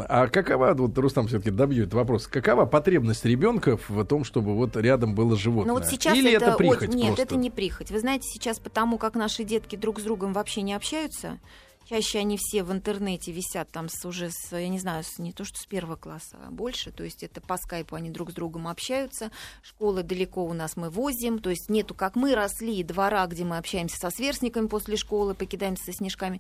а 0.08 0.28
какова, 0.28 0.74
вот 0.74 0.98
Рустам 0.98 1.28
все-таки 1.28 1.52
добьет 1.52 1.94
вопрос, 1.94 2.28
какова 2.28 2.66
потребность 2.66 3.26
ребенка 3.26 3.78
в 3.88 4.06
том, 4.06 4.24
чтобы 4.24 4.56
вот 4.56 4.78
рядом 4.78 5.14
было 5.14 5.36
животное? 5.36 5.74
Ну 5.74 5.80
вот 5.80 5.88
сейчас 5.88 6.16
Или 6.16 6.32
это, 6.32 6.46
это, 6.46 6.58
прихоть 6.58 6.94
Нет, 6.94 7.08
просто? 7.08 7.24
это 7.24 7.36
не 7.36 7.50
прихоть. 7.50 7.92
Вы 7.92 8.00
знаете, 8.00 8.28
сейчас 8.30 8.60
потому 8.60 8.98
как 8.98 9.16
наши 9.16 9.44
детки 9.44 9.76
друг 9.76 10.00
с 10.00 10.04
другом 10.04 10.32
вообще 10.32 10.62
не 10.62 10.74
общаются, 10.74 11.40
чаще 11.86 12.20
они 12.20 12.38
все 12.40 12.64
в 12.64 12.72
интернете 12.72 13.34
висят 13.34 13.70
там 13.72 13.90
с, 13.90 14.06
уже 14.06 14.30
с, 14.30 14.56
я 14.56 14.70
не 14.70 14.80
знаю, 14.80 15.04
с, 15.04 15.20
не 15.20 15.34
то 15.34 15.44
что 15.44 15.58
с 15.60 15.66
первого 15.66 15.98
класса, 15.98 16.38
а 16.48 16.50
больше, 16.50 16.92
то 16.92 17.04
есть 17.04 17.24
это 17.24 17.42
по 17.42 17.58
скайпу 17.58 17.96
они 17.96 18.10
друг 18.10 18.32
с 18.32 18.34
другом 18.34 18.68
общаются, 18.70 19.32
школы 19.62 20.04
далеко 20.04 20.46
у 20.46 20.54
нас 20.54 20.78
мы 20.78 20.90
возим, 20.90 21.40
то 21.40 21.50
есть 21.50 21.70
нету, 21.70 21.94
как 21.94 22.16
мы 22.16 22.36
росли, 22.36 22.84
двора, 22.84 23.26
где 23.28 23.44
мы 23.44 23.58
общаемся 23.58 23.98
со 23.98 24.10
сверстниками 24.12 24.68
после 24.68 24.96
школы, 24.96 25.36
покидаемся 25.36 25.84
со 25.86 25.94
снежками. 25.94 26.40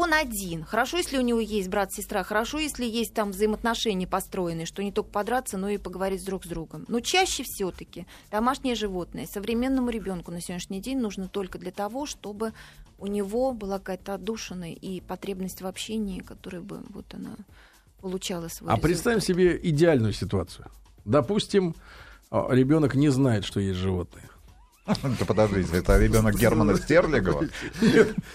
Он 0.00 0.14
один. 0.14 0.62
Хорошо, 0.64 0.98
если 0.98 1.18
у 1.18 1.22
него 1.22 1.40
есть 1.40 1.68
брат, 1.68 1.92
сестра. 1.92 2.22
Хорошо, 2.22 2.60
если 2.60 2.84
есть 2.84 3.14
там 3.14 3.32
взаимоотношения 3.32 4.06
построенные, 4.06 4.64
что 4.64 4.84
не 4.84 4.92
только 4.92 5.10
подраться, 5.10 5.58
но 5.58 5.68
и 5.70 5.76
поговорить 5.76 6.24
друг 6.24 6.44
с 6.44 6.48
другом. 6.48 6.84
Но 6.86 7.00
чаще 7.00 7.42
все-таки 7.44 8.06
домашнее 8.30 8.76
животное 8.76 9.26
современному 9.26 9.90
ребенку 9.90 10.30
на 10.30 10.40
сегодняшний 10.40 10.80
день 10.80 11.00
нужно 11.00 11.26
только 11.26 11.58
для 11.58 11.72
того, 11.72 12.06
чтобы 12.06 12.52
у 13.00 13.08
него 13.08 13.52
была 13.52 13.80
какая-то 13.80 14.14
отдушина 14.14 14.72
и 14.72 15.00
потребность 15.00 15.62
в 15.62 15.66
общении, 15.66 16.20
которая 16.20 16.62
бы 16.62 16.80
вот 16.90 17.12
она 17.14 17.34
получала 18.00 18.46
свой 18.46 18.70
А 18.70 18.74
результат. 18.74 18.82
представим 18.82 19.20
себе 19.20 19.58
идеальную 19.60 20.12
ситуацию. 20.12 20.66
Допустим, 21.04 21.74
а, 22.30 22.46
ребенок 22.52 22.94
не 22.94 23.08
знает, 23.08 23.44
что 23.44 23.58
есть 23.58 23.80
животные. 23.80 24.28
Да 25.18 25.24
подождите, 25.26 25.76
это 25.76 25.98
ребенок 25.98 26.36
Германа 26.36 26.76
Стерлигова? 26.76 27.44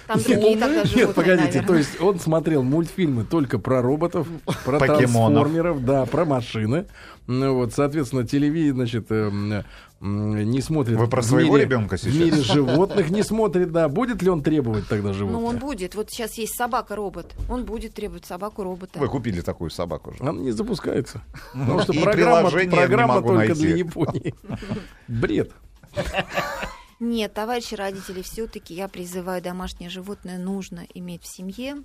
Там 0.08 0.22
другие 0.22 0.58
тогда 0.58 0.84
Нет, 0.96 1.14
погодите, 1.14 1.62
то 1.62 1.76
есть 1.76 2.00
он 2.02 2.20
смотрел 2.20 2.64
мультфильмы 2.64 3.24
только 3.24 3.60
про 3.60 3.82
роботов, 3.82 4.28
про 4.66 4.80
трансформеров, 4.80 5.84
да, 5.84 6.06
про 6.06 6.26
машины. 6.26 6.86
Ну, 7.26 7.56
вот, 7.56 7.74
соответственно, 7.74 8.28
телевизор, 8.28 8.76
значит, 8.76 9.06
эм, 9.10 9.64
не 10.02 10.60
смотрит. 10.60 10.98
Вы 10.98 11.08
про 11.08 11.22
в 11.22 11.26
своего 11.26 11.54
мире- 11.56 11.66
ребенка 11.66 11.96
В 11.96 12.02
сейчас? 12.02 12.14
мире 12.14 12.42
животных 12.42 13.10
не 13.10 13.24
смотрит, 13.24 13.72
да. 13.72 13.88
Будет 13.88 14.22
ли 14.22 14.30
он 14.30 14.44
требовать 14.44 14.88
тогда 14.90 15.14
животное? 15.14 15.40
Ну, 15.40 15.48
он 15.48 15.58
будет. 15.58 15.96
Вот 15.96 16.10
сейчас 16.10 16.38
есть 16.38 16.56
собака-робот. 16.58 17.34
Он 17.50 17.64
будет 17.64 17.94
требовать 17.94 18.26
собаку-робота. 18.26 19.00
Вы 19.00 19.08
купили 19.08 19.40
такую 19.40 19.70
собаку 19.70 20.12
же. 20.12 20.18
Она 20.20 20.34
не 20.34 20.52
запускается. 20.52 21.22
Потому 21.54 21.80
что 21.80 21.94
программа, 21.94 22.50
программа 22.50 23.22
только 23.22 23.56
для 23.56 23.76
Японии. 23.78 24.36
Бред. 25.08 25.52
Нет, 27.00 27.34
товарищи 27.34 27.76
родители, 27.76 28.22
все-таки 28.22 28.74
я 28.74 28.88
призываю 28.88 29.42
домашнее 29.42 29.90
животное 29.90 30.38
нужно 30.38 30.86
иметь 30.94 31.24
в 31.24 31.28
семье. 31.28 31.84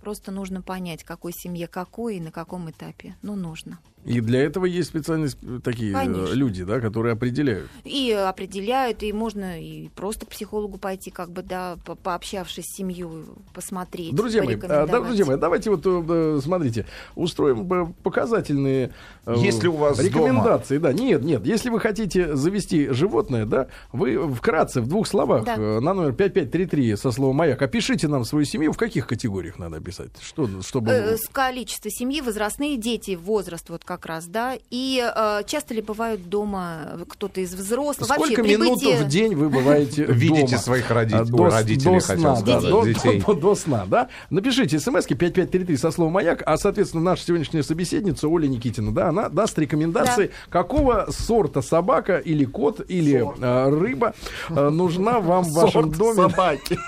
Просто 0.00 0.30
нужно 0.30 0.62
понять, 0.62 1.02
какой 1.02 1.32
семье 1.32 1.66
какой 1.66 2.16
и 2.16 2.20
на 2.20 2.30
каком 2.30 2.70
этапе. 2.70 3.16
Ну, 3.22 3.34
нужно. 3.34 3.80
И 4.04 4.20
для 4.20 4.40
этого 4.42 4.64
есть 4.64 4.88
специальные 4.88 5.28
сп- 5.28 5.60
такие 5.60 5.90
э, 5.90 5.94
Конечно. 5.94 6.32
люди, 6.34 6.64
да, 6.64 6.80
которые 6.80 7.12
определяют. 7.12 7.68
И 7.84 8.10
определяют, 8.12 9.02
и 9.02 9.12
можно 9.12 9.60
и 9.60 9.88
просто 9.88 10.24
к 10.26 10.30
психологу 10.30 10.78
пойти, 10.78 11.10
как 11.10 11.30
бы, 11.30 11.42
да, 11.42 11.76
по- 11.84 11.94
пообщавшись 11.94 12.64
с 12.64 12.76
семьей, 12.76 13.06
посмотреть. 13.52 14.14
Друзья 14.14 14.42
мои, 14.42 14.54
а, 14.62 14.86
да, 14.86 15.00
друзья 15.00 15.24
мои, 15.26 15.36
давайте 15.36 15.70
вот, 15.70 15.82
э, 15.84 16.40
смотрите, 16.42 16.86
устроим 17.16 17.70
э, 17.72 17.86
показательные 18.02 18.92
э, 19.26 19.34
Есть 19.36 19.62
ли 19.62 19.68
у 19.68 19.76
вас 19.76 19.98
рекомендации. 20.00 20.78
Да, 20.78 20.92
нет, 20.92 21.22
нет, 21.22 21.46
если 21.46 21.68
вы 21.70 21.80
хотите 21.80 22.34
завести 22.36 22.88
животное, 22.88 23.44
да, 23.46 23.68
вы 23.92 24.32
вкратце, 24.34 24.80
в 24.80 24.86
двух 24.88 25.06
словах, 25.06 25.44
Да. 25.44 25.56
э, 25.56 25.80
на 25.80 25.92
номер 25.92 26.12
5533 26.12 26.96
со 26.96 27.10
словом 27.12 27.36
«Маяк», 27.36 27.60
опишите 27.60 28.08
нам 28.08 28.24
свою 28.24 28.44
семью, 28.44 28.72
в 28.72 28.76
каких 28.76 29.06
категориях 29.06 29.58
надо 29.58 29.76
описать? 29.78 30.10
Что, 30.22 30.48
чтобы... 30.62 30.90
Э, 30.92 31.16
с 31.16 31.28
количества 31.28 31.90
семьи, 31.90 32.20
возрастные 32.20 32.76
дети, 32.76 33.16
возраст, 33.20 33.68
вот 33.68 33.84
как 33.88 34.04
раз, 34.04 34.26
да. 34.26 34.52
И 34.70 35.02
э, 35.02 35.40
часто 35.46 35.72
ли 35.72 35.80
бывают 35.80 36.28
дома 36.28 37.00
кто-то 37.08 37.40
из 37.40 37.54
взрослых? 37.54 38.06
Сколько 38.06 38.40
Вообще, 38.42 38.42
минут 38.56 38.78
прибытие- 38.82 39.02
в 39.04 39.08
день 39.08 39.34
вы 39.34 39.48
бываете 39.48 40.04
Видите 40.08 40.50
дома? 40.52 40.58
своих 40.62 40.88
до, 40.88 40.94
родителей, 40.94 41.98
до 41.98 42.06
хотел 42.06 42.36
сна, 42.36 42.42
да, 42.44 42.60
до, 42.60 42.84
детей. 42.84 43.20
до- 43.26 43.32
до 43.40 43.54
сна, 43.54 43.86
да. 43.86 44.08
Напишите 44.28 44.78
смс 44.78 45.06
5533 45.06 45.76
со 45.78 45.90
словом 45.90 46.12
«Маяк», 46.12 46.42
а, 46.44 46.58
соответственно, 46.58 47.02
наша 47.02 47.24
сегодняшняя 47.24 47.62
собеседница 47.62 48.28
Оля 48.28 48.46
Никитина, 48.46 48.92
да, 48.92 49.08
она 49.08 49.30
даст 49.30 49.58
рекомендации, 49.58 50.30
какого 50.50 51.06
сорта 51.10 51.62
собака 51.62 52.18
или 52.18 52.44
кот 52.44 52.82
или 52.90 53.24
э, 53.40 53.68
рыба 53.70 54.12
э, 54.50 54.68
нужна 54.68 55.20
вам 55.20 55.44
в 55.44 55.52
вашем 55.54 55.84
Сорт 55.84 55.96
доме. 55.96 56.28
собаки. 56.28 56.78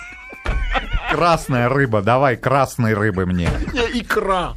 Красная 1.10 1.68
рыба, 1.68 2.02
давай 2.02 2.36
красной 2.36 2.94
рыбы 2.94 3.26
мне. 3.26 3.48
Не, 3.72 4.00
икра. 4.00 4.54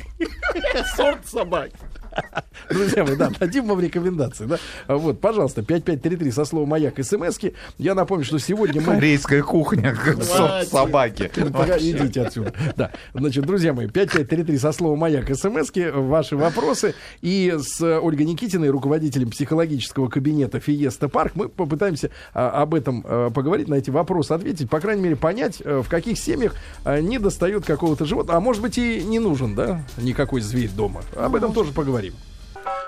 Сорт 0.95 1.25
собаки. 1.25 1.73
Друзья 2.69 3.04
мои, 3.04 3.15
да, 3.15 3.30
дадим 3.39 3.65
вам 3.65 3.80
рекомендации, 3.80 4.45
да. 4.45 4.58
А 4.88 4.95
Вот, 4.95 5.19
пожалуйста, 5.19 5.63
5533 5.63 6.32
со 6.32 6.45
словом 6.45 6.69
«Маяк» 6.69 7.04
смски. 7.04 7.54
Я 7.78 7.95
напомню, 7.95 8.26
что 8.26 8.39
сегодня 8.39 8.82
мы... 8.82 8.95
Корейская 8.95 9.41
кухня, 9.41 9.95
собаки. 10.65 11.32
Идите 11.34 12.21
отсюда. 12.21 12.54
Да. 12.76 12.91
Значит, 13.13 13.45
друзья 13.45 13.73
мои, 13.73 13.88
5533 13.88 14.58
со 14.58 14.71
словом 14.71 14.99
«Маяк» 14.99 15.34
смски, 15.36 15.89
ваши 15.89 16.36
вопросы. 16.38 16.95
И 17.21 17.54
с 17.58 17.82
Ольгой 17.82 18.26
Никитиной, 18.26 18.69
руководителем 18.69 19.30
психологического 19.32 20.10
кабинета 20.10 20.60
«Фиеста 20.60 21.10
Парк», 21.10 21.34
мы 21.36 21.49
попытаемся 21.49 22.12
а, 22.34 22.62
об 22.62 22.73
этом 22.73 23.04
а, 23.06 23.30
поговорить, 23.30 23.67
на 23.67 23.76
эти 23.76 23.89
вопросы 23.89 24.32
ответить, 24.32 24.69
по 24.69 24.80
крайней 24.80 25.02
мере, 25.02 25.15
понять, 25.15 25.62
а, 25.63 25.82
в 25.82 25.89
каких 25.89 26.17
семьях 26.17 26.56
не 26.86 27.19
достает 27.19 27.65
какого-то 27.65 28.06
животного, 28.06 28.38
а 28.38 28.41
может 28.41 28.62
быть 28.62 28.78
и 28.78 29.04
не 29.04 29.19
нужен, 29.19 29.56
да, 29.56 29.84
никакой 29.97 30.41
зверь 30.41 30.69
дома. 30.69 31.02
Об 31.15 31.36
этом 31.36 31.54
тоже 31.54 31.71
поговорим. 31.71 32.03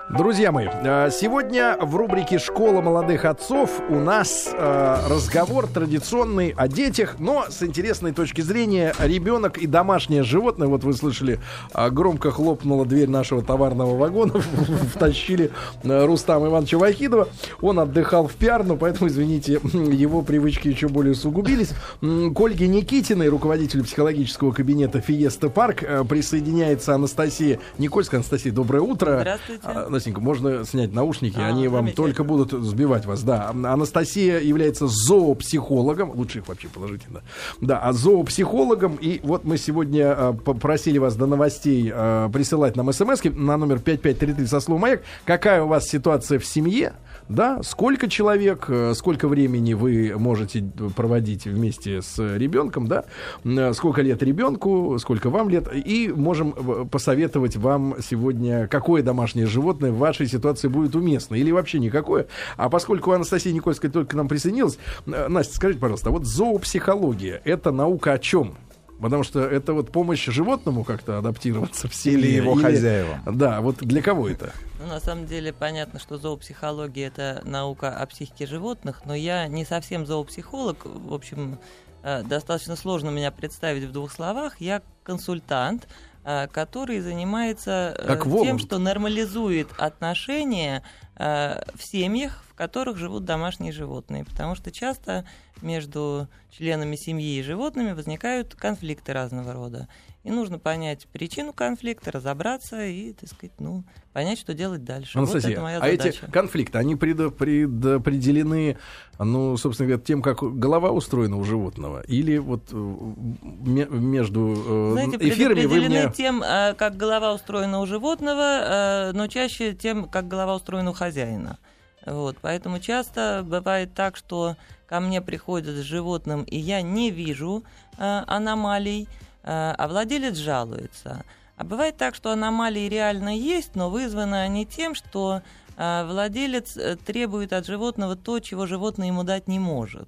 Друзья 0.09 0.51
мои, 0.51 0.67
э, 0.71 1.09
сегодня 1.11 1.77
в 1.81 1.95
рубрике 1.95 2.37
«Школа 2.37 2.79
молодых 2.79 3.25
отцов» 3.25 3.81
у 3.89 3.95
нас 3.95 4.49
э, 4.53 4.97
разговор 5.09 5.67
традиционный 5.67 6.53
о 6.55 6.67
детях, 6.67 7.15
но 7.17 7.45
с 7.49 7.63
интересной 7.63 8.11
точки 8.13 8.41
зрения 8.41 8.93
ребенок 8.99 9.57
и 9.57 9.65
домашнее 9.65 10.21
животное. 10.23 10.67
Вот 10.67 10.83
вы 10.83 10.93
слышали, 10.93 11.39
э, 11.73 11.89
громко 11.89 12.29
хлопнула 12.29 12.85
дверь 12.85 13.09
нашего 13.09 13.41
товарного 13.41 13.97
вагона, 13.97 14.33
втащили 14.93 15.51
Рустама 15.83 16.47
Ивановича 16.47 16.77
Вахидова. 16.77 17.27
Он 17.61 17.79
отдыхал 17.79 18.27
в 18.27 18.33
пиарну, 18.35 18.77
поэтому, 18.77 19.09
извините, 19.09 19.53
его 19.63 20.21
привычки 20.21 20.67
еще 20.67 20.87
более 20.87 21.13
усугубились. 21.13 21.71
М, 22.03 22.33
К 22.33 22.39
Ольге 22.41 22.67
Никитиной, 22.67 23.27
руководителю 23.27 23.83
психологического 23.83 24.51
кабинета 24.51 25.01
«Фиеста 25.01 25.49
Парк», 25.49 25.83
присоединяется 26.07 26.93
Анастасия 26.93 27.59
Никольская. 27.79 28.19
Анастасия, 28.19 28.53
доброе 28.53 28.81
утро. 28.81 29.17
Здравствуйте. 29.21 29.64
А, 29.65 29.89
Настенька, 29.89 30.21
можно 30.21 30.63
снять 30.63 30.93
наушники, 30.93 31.39
А, 31.39 31.47
они 31.47 31.67
вам 31.67 31.91
только 31.91 32.23
будут 32.23 32.51
сбивать 32.51 33.05
вас. 33.05 33.23
Да, 33.23 33.49
Анастасия 33.49 34.39
является 34.39 34.87
зоопсихологом, 34.87 36.11
лучше 36.11 36.39
их 36.39 36.47
вообще 36.47 36.67
положите, 36.67 37.05
да. 37.09 37.21
Да, 37.61 37.79
а 37.79 37.91
зоопсихологом, 37.93 38.95
и 38.95 39.19
вот 39.23 39.43
мы 39.43 39.57
сегодня 39.57 40.13
а, 40.15 40.33
попросили 40.33 40.99
вас 40.99 41.15
до 41.15 41.25
новостей 41.25 41.91
а, 41.93 42.29
присылать 42.29 42.75
нам 42.75 42.91
смс 42.93 43.23
на 43.23 43.57
номер 43.57 43.79
5533 43.79 44.47
со 44.47 44.59
словом 44.59 44.83
«Маяк». 44.83 45.01
Какая 45.25 45.63
у 45.63 45.67
вас 45.67 45.87
ситуация 45.87 46.37
в 46.39 46.45
семье? 46.45 46.93
Да, 47.27 47.63
сколько 47.63 48.07
человек, 48.07 48.65
э, 48.67 48.93
сколько 48.95 49.27
времени 49.27 49.73
вы 49.73 50.13
можете 50.17 50.63
проводить 50.95 51.45
вместе 51.45 52.01
с 52.03 52.19
ребенком, 52.19 52.87
да, 52.87 53.05
М, 53.43 53.73
сколько 53.73 54.01
лет 54.03 54.21
ребенку, 54.21 54.97
сколько 54.99 55.31
вам 55.31 55.49
лет, 55.49 55.67
и 55.73 56.13
можем 56.15 56.53
э, 56.55 56.85
посоветовать 56.89 57.57
вам 57.57 57.95
сегодня, 57.99 58.67
какое 58.67 59.01
домашнее 59.01 59.47
животное 59.47 59.91
в 59.91 59.97
вашей 59.97 60.27
ситуации 60.27 60.67
будет 60.67 60.95
уместно, 60.95 61.35
или 61.35 61.49
вообще 61.51 61.79
никакое. 61.79 62.27
А 62.57 62.69
поскольку 62.69 63.11
Анастасия 63.11 63.53
Никольская 63.53 63.89
только 63.89 64.11
к 64.11 64.13
нам 64.13 64.27
присоединилась, 64.27 64.77
э, 65.07 65.27
Настя, 65.27 65.55
скажите, 65.55 65.79
пожалуйста, 65.79 66.09
а 66.09 66.11
вот 66.11 66.25
зоопсихология, 66.25 67.41
это 67.43 67.71
наука 67.71 68.13
о 68.13 68.19
чем? 68.19 68.55
Потому 68.99 69.23
что 69.23 69.41
это 69.41 69.73
вот 69.73 69.91
помощь 69.91 70.25
животному 70.25 70.83
как-то 70.83 71.17
адаптироваться 71.17 71.87
в 71.87 71.95
семье. 71.95 72.19
Или 72.19 72.35
его 72.37 72.55
хозяевам. 72.55 73.21
Да, 73.37 73.59
вот 73.61 73.77
для 73.77 74.01
кого 74.01 74.29
это? 74.29 74.53
Ну, 74.79 74.87
на 74.87 74.99
самом 74.99 75.25
деле 75.25 75.51
понятно, 75.51 75.99
что 75.99 76.17
зоопсихология 76.17 77.07
это 77.07 77.41
наука 77.43 77.95
о 77.95 78.05
психике 78.05 78.45
животных, 78.45 79.01
но 79.05 79.13
я 79.13 79.47
не 79.47 79.65
совсем 79.65 80.05
зоопсихолог. 80.05 80.85
В 80.85 81.13
общем, 81.13 81.59
э, 82.03 82.23
достаточно 82.23 82.75
сложно 82.75 83.09
меня 83.09 83.31
представить 83.31 83.83
в 83.83 83.91
двух 83.91 84.11
словах. 84.11 84.61
Я 84.61 84.81
консультант, 85.03 85.87
э, 86.23 86.47
который 86.47 87.01
занимается 87.01 87.95
э, 87.97 88.07
Как 88.07 88.23
тем, 88.23 88.59
что 88.59 88.77
нормализует 88.79 89.67
отношения 89.77 90.83
в 91.17 91.79
семьях, 91.79 92.44
которых 92.55 92.97
живут 92.97 93.25
домашние 93.25 93.71
животные. 93.71 94.25
Потому 94.25 94.55
что 94.55 94.71
часто 94.71 95.25
между 95.61 96.27
членами 96.51 96.95
семьи 96.95 97.37
и 97.37 97.43
животными 97.43 97.91
возникают 97.93 98.55
конфликты 98.55 99.13
разного 99.13 99.53
рода. 99.53 99.87
И 100.23 100.31
нужно 100.31 100.57
понять 100.57 101.05
причину 101.13 101.53
конфликта, 101.53 102.11
разобраться 102.11 102.83
и, 102.83 103.13
так 103.13 103.29
сказать, 103.29 103.53
ну, 103.59 103.83
понять, 104.11 104.39
что 104.39 104.55
делать 104.55 104.83
дальше. 104.83 105.19
вот 105.19 105.29
Анастасия, 105.29 105.51
это 105.51 105.61
моя 105.61 105.79
а 105.79 105.87
эти 105.87 105.97
задача. 106.01 106.31
конфликты, 106.31 106.79
они 106.79 106.95
предо- 106.95 107.29
предопределены, 107.29 108.77
ну, 109.19 109.55
собственно 109.57 109.89
говоря, 109.89 110.03
тем, 110.03 110.23
как 110.23 110.41
голова 110.57 110.89
устроена 110.91 111.37
у 111.37 111.43
животного? 111.43 112.01
Или 112.07 112.37
вот 112.39 112.69
э, 112.71 112.75
ме- 112.75 113.85
между 113.85 114.55
э, 114.67 114.91
Знаете, 114.93 115.29
эфирами 115.29 115.65
вы 115.65 115.81
мне... 115.81 116.11
тем, 116.11 116.41
э, 116.41 116.73
как 116.73 116.97
голова 116.97 117.33
устроена 117.33 117.79
у 117.79 117.85
животного, 117.85 119.09
э, 119.09 119.11
но 119.13 119.27
чаще 119.27 119.73
тем, 119.73 120.05
как 120.09 120.27
голова 120.27 120.55
устроена 120.55 120.89
у 120.89 120.93
хозяина. 120.93 121.59
Вот, 122.05 122.37
поэтому 122.41 122.79
часто 122.79 123.43
бывает 123.45 123.93
так, 123.93 124.15
что 124.15 124.55
ко 124.87 124.99
мне 124.99 125.21
приходят 125.21 125.75
с 125.75 125.81
животным, 125.81 126.43
и 126.43 126.57
я 126.57 126.81
не 126.81 127.09
вижу 127.09 127.63
э, 127.97 128.23
аномалий, 128.27 129.07
э, 129.43 129.73
а 129.77 129.87
владелец 129.87 130.37
жалуется. 130.37 131.23
А 131.57 131.63
бывает 131.63 131.97
так, 131.97 132.13
что 132.15 132.31
аномалии 132.31 132.87
реально 132.89 133.35
есть, 133.35 133.75
но 133.75 133.89
вызваны 133.89 134.35
они 134.35 134.65
тем, 134.65 134.93
что 134.93 135.41
э, 135.77 136.05
владелец 136.05 136.77
э, 136.77 136.95
требует 136.97 137.53
от 137.53 137.65
животного 137.65 138.15
то, 138.15 138.39
чего 138.39 138.67
животное 138.67 139.07
ему 139.07 139.23
дать 139.23 139.47
не 139.47 139.57
может. 139.57 140.07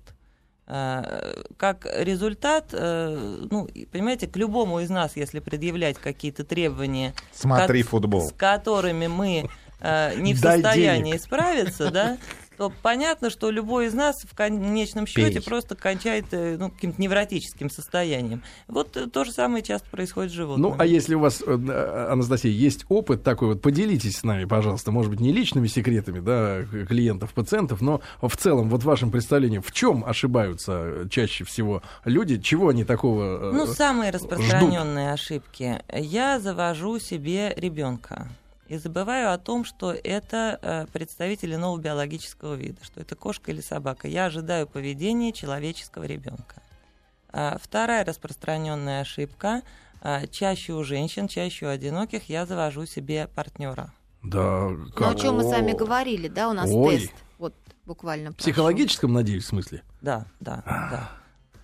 Э, 0.67 1.33
Как 1.57 1.88
результат, 1.91 2.65
э, 2.73 3.45
ну, 3.49 3.67
понимаете, 3.91 4.27
к 4.27 4.36
любому 4.36 4.81
из 4.81 4.89
нас, 4.89 5.15
если 5.15 5.39
предъявлять 5.39 5.97
какие-то 5.97 6.43
требования, 6.43 7.13
Смотри 7.33 7.81
Как- 7.81 7.89
футбол. 7.91 8.21
с 8.27 8.33
которыми 8.33 9.07
мы 9.07 9.49
не 9.81 10.33
в 10.33 10.41
Дай 10.41 10.61
состоянии 10.61 11.11
денег. 11.11 11.21
справиться, 11.21 11.91
да, 11.91 12.17
то 12.57 12.73
понятно, 12.81 13.29
что 13.29 13.51
любой 13.51 13.85
из 13.87 13.93
нас 13.93 14.23
в 14.23 14.35
конечном 14.35 15.05
счете 15.05 15.41
просто 15.41 15.75
кончает 15.75 16.25
э, 16.31 16.57
ну, 16.57 16.71
каким-то 16.71 16.99
невротическим 16.99 17.69
состоянием. 17.69 18.41
Вот 18.67 18.97
э, 18.97 19.07
то 19.07 19.23
же 19.23 19.31
самое 19.31 19.63
часто 19.63 19.87
происходит 19.89 20.31
с 20.31 20.33
животными. 20.33 20.71
Ну, 20.71 20.75
а 20.77 20.85
если 20.85 21.13
у 21.13 21.19
вас, 21.19 21.43
э, 21.45 22.07
Анастасия, 22.11 22.51
есть 22.51 22.85
опыт 22.89 23.23
такой, 23.23 23.49
вот 23.49 23.61
поделитесь 23.61 24.17
с 24.17 24.23
нами, 24.23 24.45
пожалуйста, 24.45 24.91
может 24.91 25.11
быть, 25.11 25.19
не 25.19 25.31
личными 25.31 25.67
секретами, 25.67 26.19
да, 26.19 26.63
клиентов, 26.87 27.33
пациентов, 27.33 27.81
но 27.81 28.01
в 28.21 28.35
целом, 28.35 28.69
вот 28.69 28.83
вашим 28.83 29.11
представлением, 29.11 29.61
в 29.61 29.71
чем 29.71 30.03
ошибаются 30.03 30.71
э, 30.73 31.07
чаще 31.11 31.43
всего 31.43 31.83
люди, 32.05 32.41
чего 32.41 32.69
они 32.69 32.83
такого... 32.83 33.51
э, 33.51 33.51
Ну, 33.53 33.67
самые 33.67 34.09
распространенные 34.11 35.13
ошибки. 35.13 35.79
Я 35.93 36.39
завожу 36.39 36.97
себе 36.97 37.53
ребенка 37.55 38.27
и 38.67 38.77
забываю 38.77 39.32
о 39.34 39.38
том, 39.38 39.65
что 39.65 39.91
это 39.93 40.60
э, 40.62 40.86
представители 40.91 41.56
нового 41.56 41.80
биологического 41.82 42.56
вида, 42.56 42.84
что 42.84 42.99
это 43.01 43.15
кошка 43.15 43.51
или 43.51 43.62
собака. 43.62 44.08
Я 44.08 44.25
ожидаю 44.25 44.67
поведения 44.67 45.32
человеческого 45.34 46.03
ребенка. 46.03 46.62
А, 47.30 47.58
Вторая 47.62 48.06
распространенная 48.06 49.01
ошибка. 49.01 49.62
а, 50.01 50.25
Чаще 50.27 50.73
у 50.73 50.84
женщин, 50.84 51.27
чаще 51.27 51.65
у 51.65 51.69
одиноких 51.69 52.30
я 52.30 52.45
завожу 52.45 52.86
себе 52.86 53.27
партнера. 53.27 53.93
Да, 54.23 54.69
Ну, 54.69 54.89
как? 54.91 55.13
о 55.13 55.15
чем 55.15 55.36
мы 55.38 55.43
с 55.43 55.51
вами 55.51 55.73
говорили, 55.73 56.27
да, 56.27 56.49
у 56.49 56.53
нас 56.53 56.69
Ой. 56.71 56.99
тест. 56.99 57.13
Вот 57.38 57.53
буквально. 57.86 58.32
В 58.32 58.36
прошел. 58.36 58.51
психологическом, 58.51 59.13
надеюсь, 59.13 59.43
в 59.43 59.47
смысле? 59.47 59.84
Да, 60.01 60.25
да, 60.39 60.63
да. 60.65 61.10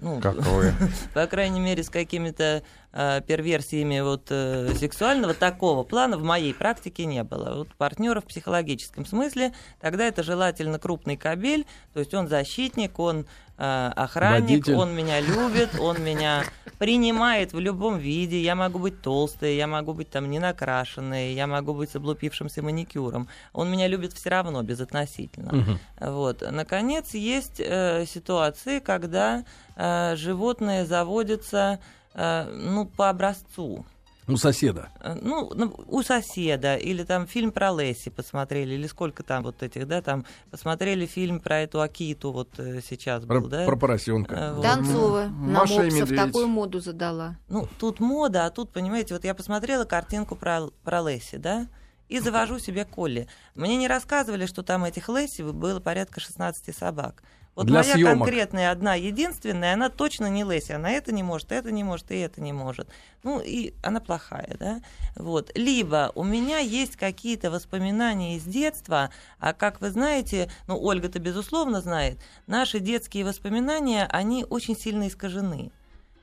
Ну, 0.03 0.19
Какое? 0.19 0.75
по 1.13 1.25
крайней 1.27 1.61
мере, 1.61 1.81
с 1.81 1.89
какими-то 1.89 2.61
э, 2.91 3.21
перверсиями 3.25 4.01
вот, 4.01 4.27
э, 4.29 4.73
сексуального 4.75 5.33
такого 5.33 5.83
плана 5.83 6.17
в 6.17 6.23
моей 6.23 6.53
практике 6.53 7.05
не 7.05 7.23
было. 7.23 7.55
Вот 7.59 7.69
партнера 7.75 8.19
в 8.19 8.25
психологическом 8.25 9.05
смысле, 9.05 9.53
тогда 9.79 10.05
это 10.05 10.21
желательно 10.21 10.77
крупный 10.77 11.15
кабель, 11.15 11.65
то 11.93 12.01
есть 12.01 12.13
он 12.13 12.27
защитник, 12.27 12.99
он 12.99 13.25
э, 13.57 13.91
охранник, 13.95 14.65
Водитель. 14.65 14.75
он 14.75 14.95
меня 14.95 15.21
любит, 15.21 15.79
он 15.79 16.03
меня 16.03 16.43
принимает 16.79 17.53
в 17.53 17.59
любом 17.59 17.97
виде. 17.97 18.41
Я 18.41 18.55
могу 18.55 18.79
быть 18.79 19.01
толстой, 19.01 19.55
я 19.55 19.67
могу 19.67 19.93
быть 19.93 20.09
там 20.09 20.29
не 20.29 20.39
накрашенной, 20.39 21.33
я 21.33 21.47
могу 21.47 21.73
быть 21.73 21.91
с 21.91 21.95
облупившимся 21.95 22.61
маникюром. 22.61 23.27
Он 23.53 23.71
меня 23.71 23.87
любит 23.87 24.13
все 24.13 24.29
равно, 24.29 24.61
безотносительно. 24.63 25.53
Мгм. 25.53 25.79
Вот. 25.99 26.43
Наконец, 26.51 27.13
есть 27.13 27.59
э, 27.59 28.05
ситуации, 28.05 28.79
когда 28.79 29.45
э, 29.75 30.15
животное 30.15 30.85
заводится 30.85 31.79
э, 32.13 32.49
ну, 32.51 32.85
по 32.85 33.09
образцу. 33.09 33.85
У 34.27 34.37
соседа. 34.37 34.89
Э, 35.01 35.15
Ну, 35.21 35.51
ну, 35.53 35.73
у 35.87 36.01
соседа, 36.03 36.75
или 36.75 37.03
там 37.03 37.27
фильм 37.27 37.51
про 37.51 37.71
Лесси 37.71 38.09
посмотрели, 38.09 38.73
или 38.75 38.87
сколько 38.87 39.21
там 39.23 39.43
вот 39.43 39.61
этих, 39.63 39.87
да, 39.87 40.01
там 40.01 40.25
посмотрели 40.51 41.05
фильм 41.05 41.39
про 41.39 41.59
эту 41.61 41.81
Акиту, 41.81 42.31
вот 42.31 42.49
э, 42.57 42.79
сейчас 42.87 43.25
Про, 43.25 43.41
был, 43.41 43.49
да. 43.49 43.65
про 43.65 43.75
поросенка. 43.75 44.35
Э, 44.35 44.53
вот. 44.53 44.61
Донцова 44.63 45.23
М, 45.25 45.51
на 45.53 45.59
Маша 45.61 45.83
и 45.83 45.91
Медведь. 45.91 46.17
такую 46.17 46.47
моду 46.47 46.79
задала. 46.79 47.35
Ну, 47.49 47.67
тут 47.79 47.99
мода, 47.99 48.45
а 48.45 48.49
тут, 48.49 48.71
понимаете, 48.71 49.13
вот 49.13 49.23
я 49.25 49.33
посмотрела 49.33 49.83
картинку 49.85 50.35
про, 50.35 50.67
про 50.83 51.01
Лесси, 51.01 51.37
да, 51.37 51.67
и 52.07 52.19
завожу 52.19 52.59
себе 52.59 52.85
Колли. 52.85 53.27
Мне 53.55 53.75
не 53.75 53.87
рассказывали, 53.87 54.45
что 54.45 54.63
там 54.63 54.85
этих 54.85 55.09
Лесси 55.09 55.43
было 55.43 55.79
порядка 55.79 56.19
16 56.19 56.75
собак. 56.75 57.23
Вот 57.55 57.67
Для 57.67 57.81
моя 57.81 57.93
съемок. 57.93 58.17
конкретная 58.25 58.71
одна 58.71 58.95
единственная, 58.95 59.75
она 59.75 59.89
точно 59.89 60.27
не 60.27 60.43
Лесси. 60.43 60.73
Она 60.73 60.89
это 60.89 61.11
не 61.11 61.21
может, 61.21 61.51
это 61.51 61.71
не 61.71 61.83
может, 61.83 62.09
и 62.09 62.17
это 62.17 62.41
не 62.41 62.51
может. 62.51 62.87
Ну, 63.21 63.39
и 63.39 63.73
она 63.83 63.99
плохая, 63.99 64.55
да? 64.59 64.81
Вот. 65.15 65.51
Либо 65.55 66.11
у 66.15 66.23
меня 66.23 66.57
есть 66.57 66.95
какие-то 66.95 67.51
воспоминания 67.51 68.37
из 68.37 68.43
детства, 68.43 69.11
а 69.39 69.53
как 69.53 69.81
вы 69.81 69.91
знаете, 69.91 70.49
ну, 70.67 70.81
Ольга-то 70.81 71.19
безусловно 71.19 71.79
знает, 71.81 72.17
наши 72.47 72.79
детские 72.79 73.23
воспоминания, 73.23 74.07
они 74.09 74.45
очень 74.49 74.75
сильно 74.75 75.07
искажены. 75.07 75.71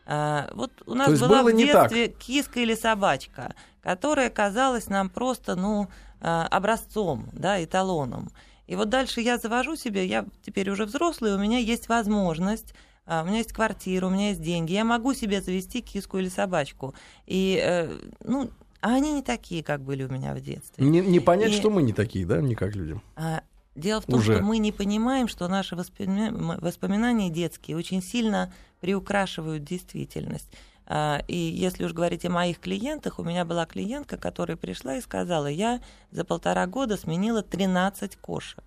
А, 0.06 0.50
вот 0.54 0.72
у 0.86 0.94
нас 0.94 1.16
была 1.20 1.44
в 1.44 1.56
детстве 1.56 2.08
киска 2.08 2.58
или 2.58 2.74
собачка, 2.74 3.54
которая 3.82 4.30
казалась 4.30 4.88
нам 4.88 5.08
просто, 5.08 5.54
ну, 5.54 5.86
а, 6.20 6.48
образцом, 6.48 7.28
да, 7.32 7.62
эталоном. 7.62 8.32
И 8.70 8.76
вот 8.76 8.88
дальше 8.88 9.20
я 9.20 9.36
завожу 9.36 9.74
себе, 9.74 10.06
я 10.06 10.24
теперь 10.46 10.70
уже 10.70 10.84
взрослый, 10.84 11.34
у 11.34 11.38
меня 11.38 11.58
есть 11.58 11.88
возможность, 11.88 12.72
а, 13.04 13.24
у 13.24 13.26
меня 13.26 13.38
есть 13.38 13.52
квартира, 13.52 14.06
у 14.06 14.10
меня 14.10 14.28
есть 14.28 14.40
деньги, 14.42 14.72
я 14.74 14.84
могу 14.84 15.12
себе 15.12 15.40
завести 15.42 15.80
киску 15.80 16.18
или 16.18 16.28
собачку. 16.28 16.94
И, 17.26 17.60
э, 17.60 17.90
ну, 18.22 18.48
а 18.80 18.94
они 18.94 19.12
не 19.12 19.22
такие, 19.22 19.64
как 19.64 19.82
были 19.82 20.04
у 20.04 20.08
меня 20.08 20.34
в 20.34 20.40
детстве. 20.40 20.86
Не, 20.86 21.00
не 21.00 21.18
понять, 21.18 21.50
И- 21.50 21.56
что 21.56 21.68
мы 21.68 21.82
не 21.82 21.92
такие, 21.92 22.24
да, 22.24 22.40
не 22.40 22.54
как 22.54 22.76
людям. 22.76 23.02
А, 23.16 23.42
Дело 23.74 24.00
в 24.00 24.06
том, 24.06 24.20
Уже. 24.20 24.34
что 24.36 24.44
мы 24.44 24.58
не 24.58 24.72
понимаем, 24.72 25.26
что 25.26 25.48
наши 25.48 25.74
воспоминания 25.74 27.30
детские 27.30 27.76
очень 27.76 28.02
сильно 28.02 28.52
приукрашивают 28.80 29.64
действительность. 29.64 30.50
А, 30.92 31.22
И 31.28 31.36
если 31.36 31.84
уж 31.84 31.92
говорить 31.92 32.24
о 32.24 32.30
моих 32.30 32.58
клиентах, 32.58 33.20
у 33.20 33.22
меня 33.22 33.44
была 33.44 33.64
клиентка, 33.64 34.16
которая 34.16 34.56
пришла 34.56 34.96
и 34.96 35.00
сказала, 35.00 35.46
я 35.46 35.80
за 36.10 36.24
полтора 36.24 36.66
года 36.66 36.96
сменила 36.96 37.42
13 37.44 38.16
кошек. 38.16 38.64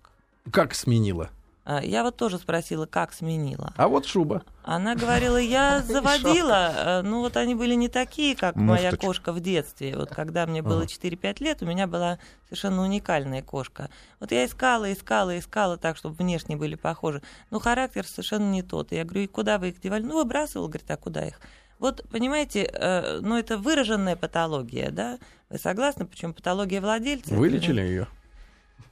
Как 0.50 0.74
сменила? 0.74 1.30
А, 1.66 1.82
Я 1.84 2.04
вот 2.04 2.16
тоже 2.16 2.38
спросила, 2.38 2.86
как 2.86 3.12
сменила. 3.12 3.74
А 3.76 3.90
вот 3.90 4.06
шуба. 4.06 4.44
Она 4.64 4.96
говорила, 4.96 5.36
я 5.36 5.82
заводила, 5.86 6.72
э, 6.76 7.02
ну 7.02 7.20
вот 7.20 7.36
они 7.36 7.56
были 7.56 7.74
не 7.76 7.90
такие, 7.90 8.38
как 8.38 8.56
моя 8.56 8.92
Муфточка. 8.92 9.06
кошка 9.06 9.34
в 9.34 9.42
детстве. 9.42 9.98
Вот 9.98 10.10
когда 10.10 10.46
мне 10.46 10.62
было 10.62 10.84
Ага. 10.84 10.86
4-5 10.88 11.44
лет, 11.44 11.62
у 11.62 11.66
меня 11.66 11.88
была 11.88 12.20
совершенно 12.46 12.84
уникальная 12.84 13.42
кошка. 13.42 13.90
Вот 14.22 14.32
я 14.32 14.46
искала, 14.46 14.92
искала, 14.94 15.38
искала 15.38 15.76
так, 15.76 15.98
чтобы 15.98 16.16
внешне 16.16 16.56
были 16.56 16.76
похожи. 16.76 17.22
Но 17.52 17.60
характер 17.60 18.08
совершенно 18.08 18.50
не 18.50 18.62
тот. 18.62 18.94
И 18.94 18.96
я 18.96 19.04
говорю, 19.04 19.24
и 19.24 19.28
куда 19.28 19.58
вы 19.58 19.70
их 19.70 19.82
девали? 19.82 20.04
Ну, 20.04 20.16
выбрасывал, 20.16 20.70
говорит, 20.70 20.90
а 20.90 20.96
куда 20.96 21.26
их? 21.26 21.40
Вот, 21.80 22.06
понимаете, 22.10 22.64
э, 22.64 23.20
ну 23.22 23.38
это 23.38 23.58
выраженная 23.58 24.16
патология, 24.16 24.90
да? 24.92 25.20
Вы 25.50 25.58
согласны? 25.58 26.06
Причем 26.06 26.34
патология 26.34 26.82
владельца. 26.82 27.34
Вылечили 27.34 27.82
ее. 27.82 28.08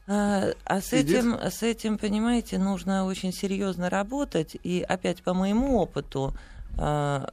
А, 0.08 0.52
а 0.66 0.82
с 0.82 0.88
Сидит. 0.88 1.20
этим, 1.20 1.34
с 1.40 1.64
этим, 1.64 1.98
понимаете, 1.98 2.58
нужно 2.58 3.06
очень 3.06 3.32
серьезно 3.32 3.90
работать. 3.90 4.58
И 4.64 4.86
опять 4.88 5.24
по 5.24 5.34
моему 5.34 5.78
опыту, 5.78 6.34
а, 6.78 7.32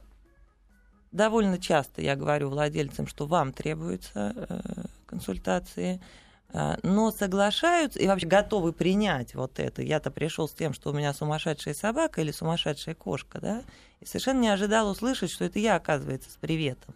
довольно 1.11 1.57
часто 1.57 2.01
я 2.01 2.15
говорю 2.15 2.49
владельцам, 2.49 3.07
что 3.07 3.25
вам 3.25 3.51
требуются 3.51 4.33
э, 4.35 4.61
консультации, 5.07 5.99
но 6.51 7.11
соглашаются 7.11 7.99
и 7.99 8.07
вообще 8.07 8.25
готовы 8.25 8.73
принять 8.73 9.35
вот 9.35 9.59
это. 9.59 9.81
Я-то 9.83 10.09
пришел 10.09 10.47
с 10.47 10.53
тем, 10.53 10.73
что 10.73 10.89
у 10.89 10.93
меня 10.93 11.13
сумасшедшая 11.13 11.73
собака 11.73 12.21
или 12.21 12.31
сумасшедшая 12.31 12.95
кошка, 12.95 13.39
да, 13.39 13.63
и 13.99 14.05
совершенно 14.05 14.39
не 14.39 14.49
ожидал 14.49 14.89
услышать, 14.89 15.31
что 15.31 15.45
это 15.45 15.59
я, 15.59 15.75
оказывается, 15.75 16.31
с 16.31 16.35
приветом. 16.35 16.95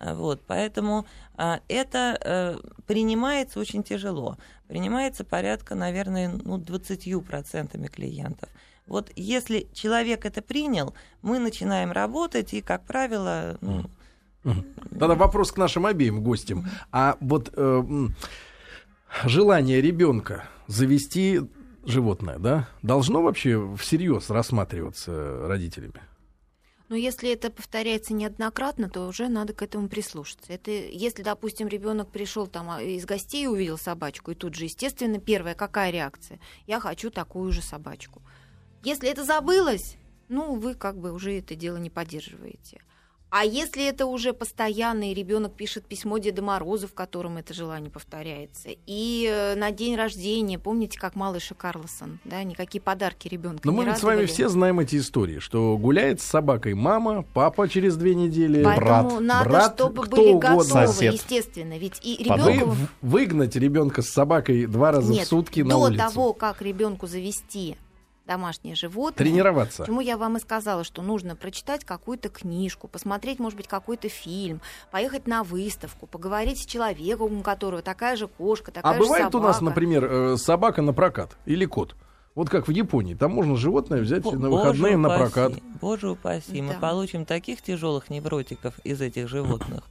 А, 0.00 0.14
Вот, 0.14 0.40
поэтому 0.46 1.06
а, 1.36 1.60
это 1.68 2.18
э, 2.20 2.58
принимается 2.86 3.60
очень 3.60 3.82
тяжело. 3.82 4.38
Принимается 4.66 5.24
порядка, 5.24 5.74
наверное, 5.74 6.28
ну, 6.28 6.58
20% 6.58 7.88
клиентов. 7.88 8.48
Вот 8.86 9.12
если 9.14 9.68
человек 9.72 10.24
это 10.24 10.42
принял, 10.42 10.94
мы 11.22 11.38
начинаем 11.38 11.92
работать, 11.92 12.54
и, 12.54 12.60
как 12.60 12.84
правило, 12.84 13.58
ну, 13.60 13.84
Тогда 14.88 15.14
вопрос 15.16 15.52
к 15.52 15.58
нашим 15.58 15.84
обеим 15.84 16.22
гостям. 16.22 16.64
А 16.90 17.18
вот 17.20 17.52
э, 17.54 18.08
желание 19.24 19.80
ребенка 19.80 20.48
завести 20.66 21.40
животное, 21.84 22.38
да, 22.38 22.68
должно 22.82 23.22
вообще 23.22 23.74
всерьез 23.76 24.30
рассматриваться 24.30 25.46
родителями? 25.46 26.02
Но 26.90 26.96
если 26.96 27.30
это 27.30 27.50
повторяется 27.50 28.12
неоднократно, 28.14 28.90
то 28.90 29.06
уже 29.06 29.28
надо 29.28 29.52
к 29.52 29.62
этому 29.62 29.88
прислушаться. 29.88 30.52
Это 30.52 30.72
если, 30.72 31.22
допустим, 31.22 31.68
ребенок 31.68 32.10
пришел 32.10 32.48
там 32.48 32.68
а, 32.68 32.82
из 32.82 33.04
гостей 33.04 33.44
и 33.44 33.46
увидел 33.46 33.78
собачку, 33.78 34.32
и 34.32 34.34
тут 34.34 34.56
же, 34.56 34.64
естественно, 34.64 35.20
первая 35.20 35.54
какая 35.54 35.92
реакция? 35.92 36.40
Я 36.66 36.80
хочу 36.80 37.10
такую 37.10 37.52
же 37.52 37.62
собачку. 37.62 38.22
Если 38.82 39.08
это 39.08 39.24
забылось, 39.24 39.98
ну, 40.28 40.56
вы 40.56 40.74
как 40.74 40.98
бы 40.98 41.12
уже 41.12 41.38
это 41.38 41.54
дело 41.54 41.76
не 41.76 41.90
поддерживаете. 41.90 42.80
А 43.30 43.44
если 43.44 43.86
это 43.88 44.06
уже 44.06 44.32
постоянно, 44.32 45.10
и 45.10 45.14
ребенок 45.14 45.54
пишет 45.54 45.86
письмо 45.86 46.18
Деда 46.18 46.42
Морозу, 46.42 46.88
в 46.88 46.94
котором 46.94 47.36
это 47.36 47.54
желание 47.54 47.90
повторяется, 47.90 48.70
и 48.86 49.28
э, 49.32 49.54
на 49.54 49.70
день 49.70 49.94
рождения, 49.96 50.58
помните, 50.58 50.98
как 50.98 51.14
малыша 51.14 51.54
Карлсон, 51.54 52.18
да, 52.24 52.42
никакие 52.42 52.82
подарки 52.82 53.28
ребенка 53.28 53.60
Но 53.64 53.70
не 53.72 53.78
мы 53.78 53.84
ведь 53.84 53.98
с 53.98 54.02
вами 54.02 54.16
радовали. 54.22 54.32
все 54.32 54.48
знаем 54.48 54.80
эти 54.80 54.96
истории, 54.96 55.38
что 55.38 55.78
гуляет 55.78 56.20
с 56.20 56.24
собакой 56.24 56.74
мама, 56.74 57.22
папа 57.34 57.68
через 57.68 57.96
две 57.96 58.16
недели, 58.16 58.64
Поэтому 58.64 59.10
брат, 59.10 59.20
надо, 59.20 59.48
брат, 59.48 59.74
чтобы 59.74 60.02
кто 60.02 60.16
были 60.16 60.28
угодно. 60.32 60.48
готовы, 60.64 60.86
Сосед. 60.88 61.14
естественно. 61.14 61.78
Ведь 61.78 62.00
и. 62.04 62.16
Вы- 62.28 62.52
ребенку 62.52 62.70
в- 62.70 62.88
выгнать 63.02 63.54
ребенка 63.54 64.02
с 64.02 64.08
собакой 64.08 64.66
два 64.66 64.90
раза 64.90 65.12
нет, 65.12 65.26
в 65.26 65.28
сутки 65.28 65.60
на 65.60 65.70
до 65.70 65.76
улицу. 65.78 65.98
того, 65.98 66.32
как 66.32 66.60
ребенку 66.62 67.06
завести 67.06 67.76
домашнее 68.34 68.76
животное. 68.76 69.26
Тренироваться. 69.26 69.82
Почему 69.82 70.00
я 70.00 70.16
вам 70.16 70.36
и 70.36 70.40
сказала, 70.40 70.84
что 70.84 71.02
нужно 71.02 71.34
прочитать 71.34 71.84
какую-то 71.84 72.28
книжку, 72.28 72.86
посмотреть, 72.86 73.40
может 73.40 73.56
быть, 73.56 73.66
какой-то 73.66 74.08
фильм, 74.08 74.60
поехать 74.92 75.26
на 75.26 75.42
выставку, 75.42 76.06
поговорить 76.06 76.62
с 76.62 76.64
человеком, 76.66 77.40
у 77.40 77.42
которого 77.42 77.82
такая 77.82 78.14
же 78.16 78.28
кошка, 78.28 78.70
такая 78.70 78.92
А 78.92 78.94
же 78.94 79.00
бывает 79.00 79.34
у 79.34 79.40
нас, 79.40 79.56
собака. 79.56 79.64
например, 79.64 80.04
э, 80.04 80.36
собака 80.36 80.80
на 80.80 80.92
прокат 80.92 81.36
или 81.44 81.64
кот. 81.64 81.96
Вот 82.36 82.48
как 82.48 82.68
в 82.68 82.70
Японии, 82.70 83.14
там 83.14 83.32
можно 83.32 83.56
животное 83.56 84.00
взять 84.00 84.22
Бо- 84.22 84.30
на 84.36 84.48
Боже 84.48 84.68
выходные 84.68 84.96
на 84.96 85.08
упаси, 85.08 85.32
прокат. 85.32 85.52
Боже 85.80 86.10
упаси, 86.10 86.62
мы 86.62 86.74
Да. 86.74 86.78
получим 86.78 87.24
таких 87.24 87.60
тяжелых 87.62 88.10
невротиков 88.10 88.78
из 88.84 89.00
этих 89.00 89.28
животных. 89.28 89.82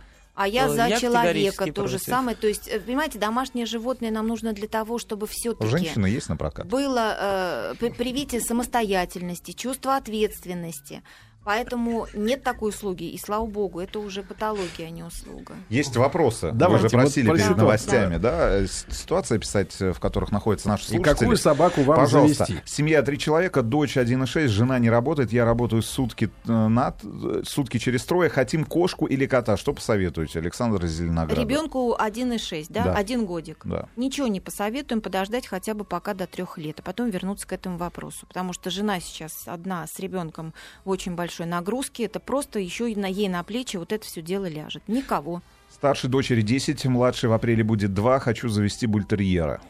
А 0.42 0.48
я 0.48 0.68
то 0.68 0.74
за 0.74 0.88
я 0.88 1.00
человека 1.02 1.70
то 1.74 1.88
же 1.88 2.00
самое. 2.00 2.38
То 2.38 2.48
есть, 2.48 2.70
э, 2.70 2.80
понимаете, 2.80 3.20
домашнее 3.20 3.66
животное 3.66 4.10
нам 4.10 4.26
нужно 4.26 4.54
для 4.54 4.70
того, 4.70 4.98
чтобы 4.98 5.26
У 5.26 5.28
все-таки 5.28 5.70
женщины 5.70 6.08
есть 6.08 6.30
на 6.30 6.38
прокат? 6.38 6.66
было 6.66 7.18
э, 7.20 7.76
при- 7.78 7.90
привитие 7.90 8.40
самостоятельности, 8.40 9.52
чувство 9.52 9.98
ответственности. 9.98 11.04
Поэтому 11.50 12.06
нет 12.14 12.44
такой 12.44 12.70
услуги, 12.70 13.06
и 13.06 13.18
слава 13.18 13.48
богу, 13.48 13.80
это 13.80 13.98
уже 13.98 14.22
патология, 14.22 14.86
а 14.86 14.90
не 14.92 15.02
услуга. 15.02 15.56
Есть 15.70 15.96
вопросы. 15.98 16.52
Давайте, 16.54 16.84
Вы 16.84 16.90
же 16.92 16.96
вот 16.98 17.04
просили 17.06 17.26
про 17.26 17.34
перед 17.34 17.46
ситуацию. 17.48 17.66
новостями, 17.66 18.18
да, 18.18 18.50
э, 18.60 18.68
с- 18.68 18.86
ситуации 18.92 19.38
описать, 19.38 19.76
э, 19.82 19.92
в 19.92 20.00
которых 20.00 20.32
находятся 20.32 20.68
наши 20.68 20.94
И 20.94 21.00
какую 21.00 21.38
собаку 21.38 21.82
вам 21.82 21.98
Пожалуйста, 21.98 22.46
завести? 22.46 22.70
семья 22.70 23.02
три 23.02 23.18
человека, 23.18 23.64
дочь 23.64 23.98
1,6, 23.98 24.52
жена 24.52 24.78
не 24.78 24.92
работает, 24.92 25.34
я 25.34 25.44
работаю 25.44 25.82
сутки 25.82 26.30
э, 26.48 26.52
над, 26.68 26.98
э, 27.04 27.42
сутки 27.48 27.80
через 27.80 28.06
трое, 28.06 28.30
хотим 28.30 28.64
кошку 28.64 29.08
или 29.08 29.26
кота. 29.26 29.58
Что 29.58 29.74
посоветуете, 29.74 30.38
Александр 30.38 30.86
из 30.86 30.92
Зеленограда? 30.92 31.42
Ребенку 31.42 31.96
1,6, 31.98 32.68
да? 32.70 32.84
Да. 32.84 32.94
Один 32.94 33.26
годик. 33.26 33.62
Да. 33.66 33.88
Ничего 33.96 34.28
не 34.28 34.40
посоветуем, 34.40 35.02
подождать 35.02 35.48
хотя 35.48 35.74
бы 35.74 35.84
пока 35.84 36.14
до 36.14 36.28
трех 36.28 36.60
лет, 36.60 36.78
а 36.80 36.84
потом 36.84 37.10
вернуться 37.10 37.48
к 37.48 37.54
этому 37.54 37.78
вопросу. 37.80 38.28
Потому 38.28 38.54
что 38.54 38.70
жена 38.70 39.00
сейчас 39.00 39.46
одна 39.48 39.88
с 39.88 39.98
ребенком 39.98 40.54
в 40.86 40.92
очень 40.92 41.16
большой 41.40 41.46
нагрузке. 41.48 42.06
Это 42.06 42.20
просто 42.20 42.60
еще 42.60 42.92
и 42.92 42.96
на 42.96 43.06
ей 43.08 43.30
на 43.30 43.44
плечи 43.44 43.78
вот 43.78 43.92
это 43.92 44.06
все 44.06 44.22
дело 44.22 44.46
ляжет. 44.46 44.84
Никого. 44.88 45.42
Старшей 45.72 46.10
дочери 46.10 46.42
10, 46.42 46.86
младшей 46.86 47.30
в 47.30 47.34
апреле 47.34 47.64
будет 47.64 47.94
2, 47.94 48.20
хочу 48.20 48.50
завести 48.50 48.88
бультерьера. 48.88 49.62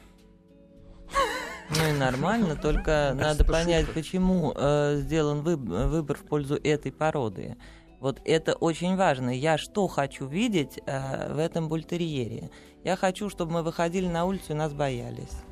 Ну 1.72 1.88
и 1.88 2.00
нормально, 2.00 2.56
только 2.56 3.14
надо 3.16 3.44
понять, 3.44 3.86
почему 3.94 4.54
э, 4.56 5.02
сделан 5.02 5.42
выб- 5.42 5.90
выбор 5.90 6.18
в 6.18 6.22
пользу 6.22 6.56
этой 6.56 6.92
породы. 6.92 7.58
Вот 8.00 8.20
это 8.26 8.54
очень 8.54 8.96
важно. 8.96 9.30
Я 9.30 9.58
что 9.60 9.88
хочу 9.88 10.26
видеть 10.26 10.80
э, 10.86 11.32
в 11.32 11.38
этом 11.38 11.70
бультерьере? 11.70 12.50
Я 12.84 12.96
хочу, 12.96 13.30
чтобы 13.30 13.52
мы 13.52 13.62
выходили 13.64 14.08
на 14.08 14.26
улицу 14.26 14.54
и 14.54 14.56
нас 14.56 14.74
боялись. 14.74 15.44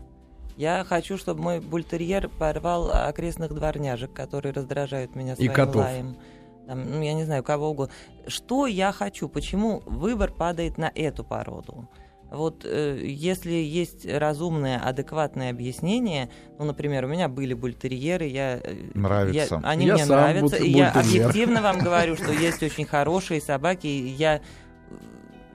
Я 0.57 0.83
хочу, 0.83 1.17
чтобы 1.17 1.41
мой 1.43 1.59
бультерьер 1.59 2.29
порвал 2.29 2.91
окрестных 2.91 3.53
дворняжек, 3.53 4.11
которые 4.11 4.53
раздражают 4.53 5.15
меня 5.15 5.35
своим 5.35 5.53
котов. 5.53 5.75
лаем. 5.75 6.17
там, 6.67 6.83
ну, 6.83 7.01
я 7.01 7.13
не 7.13 7.25
знаю, 7.25 7.43
кого 7.43 7.69
угодно. 7.69 7.93
Что 8.25 8.65
я 8.65 8.91
хочу? 8.91 9.29
Почему 9.29 9.81
выбор 9.85 10.31
падает 10.31 10.77
на 10.77 10.91
эту 10.93 11.23
породу? 11.23 11.87
Вот 12.29 12.65
э, 12.65 12.99
если 13.05 13.51
есть 13.53 14.05
разумное, 14.05 14.79
адекватное 14.79 15.49
объяснение, 15.51 16.29
ну, 16.59 16.65
например, 16.65 17.05
у 17.05 17.07
меня 17.07 17.29
были 17.29 17.53
бультерьеры, 17.53 18.25
я, 18.25 18.59
э, 18.61 18.89
Нравится. 18.95 19.61
я, 19.61 19.69
они 19.69 19.85
Я 19.85 19.93
мне 19.93 20.05
нравятся, 20.05 20.57
и 20.57 20.69
я 20.69 20.91
бультерьер. 20.91 21.27
объективно 21.27 21.61
вам 21.61 21.79
говорю, 21.79 22.17
что 22.17 22.33
есть 22.33 22.61
очень 22.61 22.83
хорошие 22.85 23.39
собаки, 23.39 23.87
и 23.87 24.07
я 24.09 24.41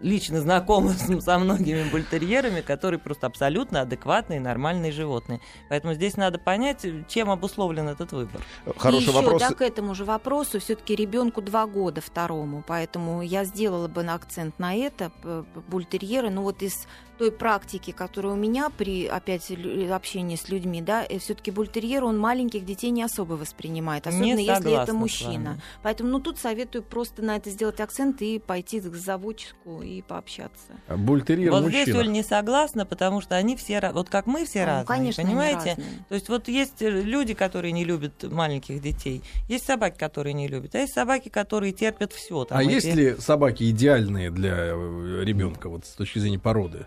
лично 0.03 0.41
знакома 0.41 0.91
с- 0.91 1.21
со 1.23 1.39
многими 1.39 1.89
бультерьерами, 1.91 2.61
которые 2.61 3.01
просто 3.01 3.27
абсолютно 3.27 3.81
адекватные, 3.83 4.41
нормальные 4.41 4.93
животные. 4.93 5.41
Поэтому 5.69 5.95
здесь 5.95 6.17
надо 6.17 6.39
понять, 6.39 6.85
чем 7.09 7.31
обусловлен 7.31 7.89
этот 7.89 8.13
выбор. 8.13 8.43
Хороший 8.77 9.05
и 9.05 9.09
еще, 9.09 9.13
вопрос. 9.13 9.41
да, 9.41 9.51
к 9.55 9.63
этому 9.63 9.95
же 9.95 10.05
вопросу, 10.05 10.61
все-таки 10.61 10.95
ребенку 10.95 11.41
два 11.41 11.67
года 11.67 12.01
второму, 12.01 12.63
поэтому 12.67 13.23
я 13.23 13.45
сделала 13.45 13.89
бы 13.89 14.03
акцент 14.03 14.59
на 14.59 14.75
это, 14.75 15.13
бультерьеры, 15.69 16.31
ну 16.31 16.43
вот 16.43 16.63
из 16.63 16.87
той 17.23 17.31
практики, 17.31 17.93
которая 17.93 18.33
у 18.33 18.37
меня 18.37 18.69
при, 18.69 19.07
опять, 19.07 19.49
лю- 19.51 19.95
общении 19.95 20.35
с 20.35 20.49
людьми, 20.49 20.83
да, 20.83 21.07
все-таки 21.21 21.53
бультерьер, 21.53 22.03
он 22.03 22.19
маленьких 22.19 22.65
детей 22.65 22.91
не 22.91 23.05
особо 23.05 23.35
воспринимает, 23.35 24.09
особенно 24.09 24.25
Не 24.25 24.45
если 24.45 24.83
это 24.83 24.93
мужчина. 24.93 25.61
Поэтому, 25.85 26.11
ну, 26.11 26.19
тут 26.19 26.41
советую 26.41 26.83
просто 26.83 27.23
на 27.23 27.37
это 27.37 27.49
сделать 27.51 27.79
акцент 27.79 28.21
и 28.23 28.41
пойти 28.41 28.81
к 28.81 28.93
заводчику 28.97 29.83
и 29.83 30.03
пообщаться. 30.03 30.73
Бультерьер 30.89 31.53
вот 31.53 31.63
мужчина. 31.63 31.83
здесь, 31.85 31.95
Оль, 31.95 32.11
не 32.11 32.25
согласна, 32.25 32.85
потому 32.87 33.21
что 33.21 33.37
они 33.37 33.55
все, 33.55 33.93
вот 33.93 34.09
как 34.11 34.27
мы 34.27 34.45
все 34.45 34.63
Ну, 34.63 34.67
разные, 34.67 34.87
конечно, 34.87 35.23
они 35.23 35.31
понимаете? 35.31 35.69
разные. 35.77 36.05
То 36.09 36.15
есть 36.17 36.29
вот 36.29 36.49
есть 36.49 36.83
э, 36.83 36.91
люди, 36.91 37.35
которые 37.35 37.71
не 37.71 37.85
любят 37.85 38.25
маленьких 38.25 38.83
детей, 38.83 39.23
есть 39.49 39.65
собаки, 39.65 39.97
которые 39.97 40.33
не 40.35 40.49
любят, 40.49 40.75
а 40.75 40.79
есть 40.79 40.93
собаки, 40.93 41.29
которые 41.29 41.73
терпят 41.73 42.13
все. 42.13 42.45
А 42.51 42.65
есть 42.65 42.93
ли 42.93 43.15
собаки 43.21 43.71
идеальные 43.71 44.33
для 44.33 44.73
ребенка, 45.23 45.69
вот 45.69 45.87
с 45.87 45.91
точки 45.91 46.19
зрения 46.19 46.41
породы? 46.41 46.87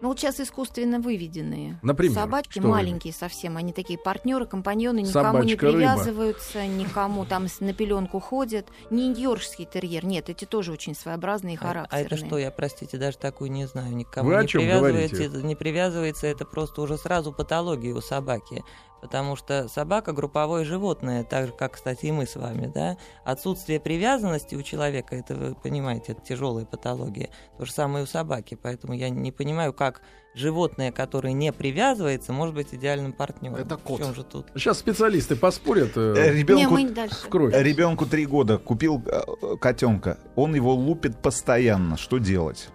Ну, 0.00 0.08
вот 0.08 0.18
сейчас 0.18 0.40
искусственно 0.40 0.98
выведенные. 1.00 1.78
Например, 1.82 2.14
Собачки 2.14 2.52
что 2.52 2.62
вы- 2.62 2.68
маленькие 2.70 3.12
совсем. 3.12 3.56
Они 3.56 3.72
такие 3.72 3.98
партнеры, 3.98 4.46
компаньоны, 4.46 5.00
никому 5.02 5.42
не 5.42 5.50
Собачка, 5.56 5.66
рыба. 5.66 5.76
привязываются, 5.78 6.66
никому 6.66 7.24
там 7.26 7.46
на 7.60 7.72
пеленку 7.74 8.18
ходят. 8.20 8.66
Не 8.90 9.12
йоркский 9.12 9.66
терьер. 9.66 10.04
Нет, 10.04 10.28
эти 10.30 10.44
тоже 10.44 10.72
очень 10.72 10.94
своеобразные 10.94 11.54
и 11.54 11.58
А, 11.58 11.60
характерные. 11.60 12.04
а 12.04 12.06
это 12.06 12.16
что, 12.16 12.38
я, 12.38 12.50
простите, 12.50 12.96
даже 12.98 13.18
такую 13.18 13.50
не 13.52 13.66
знаю. 13.66 13.94
Никому 13.94 14.28
Вы 14.30 14.36
о 14.36 14.42
не 14.42 14.48
чем 14.48 14.62
привязывается, 14.62 15.16
говорите? 15.16 15.46
не 15.46 15.54
привязывается, 15.56 16.26
это 16.26 16.44
просто 16.44 16.80
уже 16.82 16.96
сразу 16.96 17.32
патология 17.32 17.92
у 17.92 18.00
собаки. 18.00 18.64
Потому 19.00 19.36
что 19.36 19.68
собака 19.68 20.12
групповое 20.12 20.64
животное, 20.64 21.24
так 21.24 21.46
же, 21.46 21.52
как, 21.52 21.72
кстати, 21.72 22.06
и 22.06 22.12
мы 22.12 22.26
с 22.26 22.36
вами, 22.36 22.70
да. 22.72 22.96
Отсутствие 23.24 23.80
привязанности 23.80 24.54
у 24.54 24.62
человека, 24.62 25.16
это 25.16 25.34
вы 25.34 25.54
понимаете, 25.54 26.12
это 26.12 26.20
тяжелая 26.20 26.66
патология. 26.66 27.30
То 27.58 27.64
же 27.64 27.72
самое 27.72 28.04
и 28.04 28.04
у 28.04 28.06
собаки. 28.06 28.58
Поэтому 28.60 28.92
я 28.92 29.08
не 29.08 29.32
понимаю, 29.32 29.72
как 29.72 30.02
животное, 30.34 30.92
которое 30.92 31.32
не 31.32 31.52
привязывается, 31.52 32.32
может 32.32 32.54
быть 32.54 32.74
идеальным 32.74 33.12
партнером. 33.12 33.56
Это 33.56 33.76
В 33.76 33.82
кот. 33.82 34.00
чем 34.00 34.14
же 34.14 34.22
тут? 34.22 34.46
Сейчас 34.54 34.78
специалисты 34.78 35.34
поспорят 35.34 35.96
Э, 35.96 36.14
э, 36.16 36.32
Не, 36.34 36.38
Ребенку 36.40 36.76
в 36.76 37.28
кровь. 37.28 37.54
Ребенку 37.56 38.06
три 38.06 38.26
года 38.26 38.58
купил 38.58 39.02
э, 39.06 39.56
котенка. 39.60 40.18
Он 40.36 40.54
его 40.54 40.74
лупит 40.74 41.16
постоянно. 41.20 41.96
Что 41.96 42.18
делать? 42.18 42.68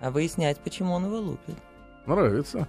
А 0.00 0.10
выяснять, 0.10 0.58
почему 0.58 0.94
он 0.94 1.06
его 1.06 1.18
лупит. 1.18 1.54
Нравится. 2.06 2.66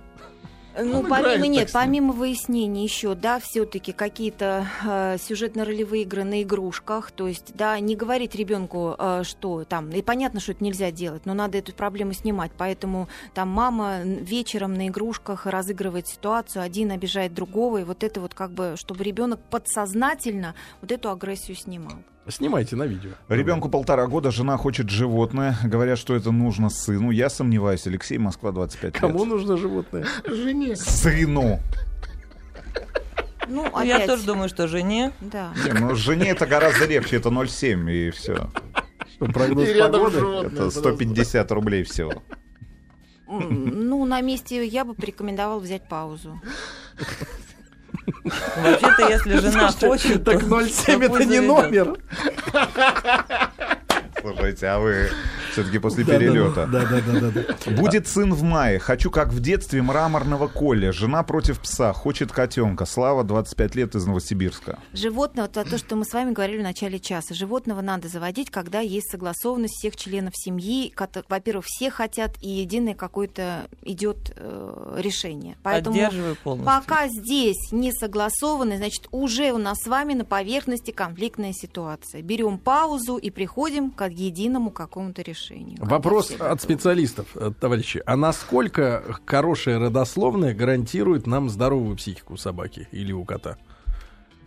Ну, 0.75 0.99
Он 0.99 1.07
помимо, 1.07 1.19
играет 1.21 1.41
нет, 1.49 1.69
помимо 1.71 2.13
выяснений 2.13 2.83
еще, 2.83 3.13
да, 3.13 3.39
все-таки 3.39 3.91
какие-то 3.91 4.67
э, 4.83 5.17
сюжетно-ролевые 5.19 6.01
игры 6.03 6.23
на 6.23 6.41
игрушках, 6.41 7.11
то 7.11 7.27
есть, 7.27 7.55
да, 7.55 7.79
не 7.79 7.95
говорить 7.95 8.33
ребенку, 8.35 8.95
э, 8.97 9.21
что 9.23 9.65
там, 9.65 9.89
и 9.91 10.01
понятно, 10.01 10.39
что 10.39 10.53
это 10.53 10.63
нельзя 10.63 10.91
делать, 10.91 11.25
но 11.25 11.33
надо 11.33 11.59
эту 11.59 11.73
проблему 11.73 12.13
снимать, 12.13 12.51
поэтому 12.57 13.07
там 13.33 13.49
мама 13.49 14.01
вечером 14.03 14.73
на 14.73 14.87
игрушках 14.87 15.45
разыгрывает 15.45 16.07
ситуацию, 16.07 16.63
один 16.63 16.91
обижает 16.91 17.33
другого, 17.33 17.79
и 17.79 17.83
вот 17.83 18.03
это 18.03 18.19
вот 18.19 18.33
как 18.33 18.51
бы, 18.51 18.73
чтобы 18.75 19.03
ребенок 19.03 19.39
подсознательно 19.49 20.55
вот 20.81 20.91
эту 20.91 21.11
агрессию 21.11 21.55
снимал. 21.55 21.97
Снимайте 22.29 22.75
на 22.77 22.83
видео. 22.83 23.11
Ребенку 23.27 23.67
полтора 23.69 24.07
года, 24.07 24.31
жена 24.31 24.55
хочет 24.57 24.89
животное. 24.89 25.57
Говорят, 25.63 25.99
что 25.99 26.15
это 26.15 26.31
нужно 26.31 26.69
сыну. 26.69 27.11
Я 27.11 27.29
сомневаюсь. 27.29 27.85
Алексей, 27.85 28.17
Москва, 28.17 28.51
25 28.51 28.93
Кому 28.93 29.19
лет. 29.19 29.27
нужно 29.27 29.57
животное? 29.57 30.05
Жене. 30.25 30.75
Сыну. 30.77 31.59
Ну, 33.47 33.67
Ну, 33.73 33.83
Я 33.83 33.97
опять, 33.97 34.07
тоже 34.07 34.23
думаю, 34.25 34.47
что 34.47 34.67
жене 34.69 35.11
да. 35.19 35.53
Не, 35.65 35.73
ну, 35.77 35.95
жене 35.95 36.29
это 36.29 36.45
гораздо 36.45 36.85
легче. 36.85 37.17
Это 37.17 37.27
0,7 37.29 37.91
и 37.91 38.09
все. 38.11 38.49
Что, 39.15 39.25
прогноз 39.25 39.67
И 39.67 39.77
погоды? 39.79 40.19
животное. 40.19 40.49
Это 40.67 40.71
150 40.71 41.51
рублей 41.51 41.83
всего. 41.83 42.13
Ну, 43.27 44.05
на 44.05 44.21
месте 44.21 44.65
я 44.65 44.85
бы 44.85 44.93
порекомендовала 44.93 45.59
взять 45.59 45.89
паузу. 45.89 46.39
Вообще-то, 48.55 49.09
если 49.09 49.37
жена 49.37 49.71
хочет, 49.71 50.23
так 50.23 50.39
то- 50.39 50.45
0,7 50.45 51.07
то 51.07 51.15
это 51.17 51.25
не 51.25 51.39
номер. 51.39 51.95
Слушайте, 54.23 54.67
а 54.67 54.79
вы 54.79 55.09
все-таки 55.51 55.79
после 55.79 56.05
перелета. 56.05 56.65
Да, 56.65 56.85
да, 56.85 57.01
да, 57.01 57.19
да, 57.19 57.43
да. 57.65 57.71
Будет 57.81 58.07
сын 58.07 58.33
в 58.33 58.41
мае. 58.41 58.79
Хочу, 58.79 59.11
как 59.11 59.29
в 59.33 59.39
детстве, 59.41 59.81
мраморного 59.81 60.47
Коля. 60.47 60.93
Жена 60.93 61.23
против 61.23 61.59
пса. 61.59 61.91
Хочет 61.91 62.31
котенка. 62.31 62.85
Слава, 62.85 63.23
25 63.23 63.75
лет 63.75 63.95
из 63.95 64.05
Новосибирска. 64.05 64.79
Животное, 64.93 65.43
вот 65.53 65.69
то, 65.69 65.77
что 65.77 65.95
мы 65.95 66.05
с 66.05 66.13
вами 66.13 66.31
говорили 66.31 66.59
в 66.59 66.63
начале 66.63 66.99
часа, 66.99 67.33
животного 67.33 67.81
надо 67.81 68.07
заводить, 68.07 68.49
когда 68.49 68.79
есть 68.79 69.11
согласованность 69.11 69.75
всех 69.75 69.95
членов 69.97 70.33
семьи. 70.35 70.93
Во-первых, 71.27 71.65
все 71.67 71.91
хотят, 71.91 72.35
и 72.41 72.49
единое 72.49 72.95
какое-то 72.95 73.67
идет 73.81 74.33
э, 74.35 74.97
решение. 74.99 75.57
Поэтому 75.63 75.95
Поддерживаю 75.95 76.37
полностью. 76.37 76.65
пока 76.65 77.07
здесь 77.09 77.71
не 77.71 77.91
согласованы, 77.91 78.77
значит, 78.77 79.07
уже 79.11 79.51
у 79.51 79.57
нас 79.57 79.79
с 79.83 79.87
вами 79.87 80.13
на 80.13 80.23
поверхности 80.23 80.91
конфликтная 80.91 81.51
ситуация. 81.53 82.21
Берем 82.21 82.57
паузу 82.57 83.17
и 83.17 83.29
приходим 83.29 83.91
к 83.91 84.01
единому 84.19 84.71
какому-то 84.71 85.21
решению. 85.21 85.77
Вопрос 85.81 86.31
от 86.31 86.37
готовы. 86.39 86.59
специалистов, 86.59 87.27
э, 87.35 87.51
товарищи. 87.59 88.01
А 88.05 88.15
насколько 88.15 89.03
хорошая 89.25 89.79
родословная 89.79 90.53
гарантирует 90.53 91.27
нам 91.27 91.49
здоровую 91.49 91.95
психику 91.97 92.37
собаки 92.37 92.87
или 92.91 93.11
у 93.11 93.23
кота? 93.25 93.57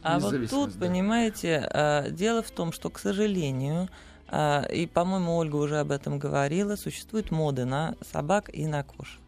А 0.03 0.19
вот 0.21 0.35
тут, 0.51 0.79
да. 0.79 0.87
понимаете, 0.87 1.69
а, 1.73 2.09
дело 2.11 2.43
в 2.43 2.51
том, 2.51 2.73
что, 2.73 2.91
к 2.91 2.99
сожалению, 2.99 3.89
а, 4.29 4.63
и, 4.73 4.87
по-моему, 4.87 5.37
Ольга 5.37 5.57
уже 5.57 5.79
об 5.81 5.91
этом 5.91 6.19
говорила, 6.19 6.77
существует 6.77 7.31
моды 7.31 7.65
на 7.65 7.97
собак 8.13 8.49
и 8.53 8.67
на 8.67 8.85
кошек. 8.85 9.21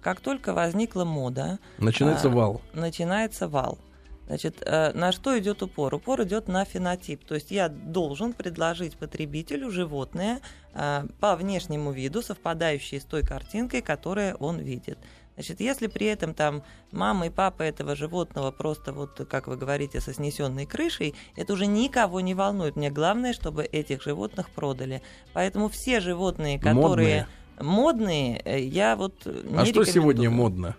Как 0.00 0.20
только 0.20 0.52
возникла 0.52 1.04
мода, 1.04 1.58
Начинается 1.78 2.28
вал. 2.28 2.60
начинается 2.72 3.48
вал. 3.48 3.78
Значит, 4.26 4.62
э, 4.62 4.92
на 4.92 5.12
что 5.12 5.38
идет 5.38 5.62
упор? 5.62 5.94
Упор 5.94 6.22
идет 6.22 6.48
на 6.48 6.64
фенотип. 6.64 7.24
То 7.24 7.36
есть 7.36 7.50
я 7.50 7.68
должен 7.68 8.32
предложить 8.32 8.96
потребителю 8.96 9.70
животное 9.70 10.40
э, 10.74 11.06
по 11.20 11.36
внешнему 11.36 11.92
виду, 11.92 12.22
совпадающее 12.22 13.00
с 13.00 13.04
той 13.04 13.22
картинкой, 13.22 13.82
которую 13.82 14.34
он 14.36 14.58
видит. 14.58 14.98
Значит, 15.34 15.60
если 15.60 15.86
при 15.86 16.06
этом 16.06 16.34
там 16.34 16.62
мама 16.92 17.26
и 17.26 17.30
папа 17.30 17.62
этого 17.62 17.94
животного 17.94 18.50
просто 18.50 18.92
вот, 18.92 19.20
как 19.30 19.48
вы 19.48 19.56
говорите, 19.56 20.00
со 20.00 20.14
снесенной 20.14 20.64
крышей, 20.64 21.14
это 21.36 21.52
уже 21.52 21.66
никого 21.66 22.20
не 22.20 22.34
волнует. 22.34 22.74
Мне 22.74 22.90
главное, 22.90 23.32
чтобы 23.32 23.64
этих 23.64 24.02
животных 24.02 24.50
продали. 24.50 25.02
Поэтому 25.34 25.68
все 25.68 26.00
животные, 26.00 26.58
которые 26.58 27.28
модные, 27.60 28.40
э, 28.44 28.60
я 28.60 28.96
вот 28.96 29.24
не 29.24 29.60
А 29.60 29.66
что 29.66 29.84
сегодня 29.84 30.30
модно 30.30 30.74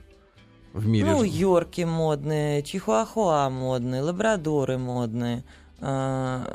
в 0.77 0.87
мире? 0.87 1.05
Ну, 1.05 1.23
йорки 1.23 1.81
модные, 1.81 2.63
чихуахуа 2.63 3.49
модные, 3.49 4.01
лабрадоры 4.01 4.77
модные. 4.77 5.43
а, 5.79 6.45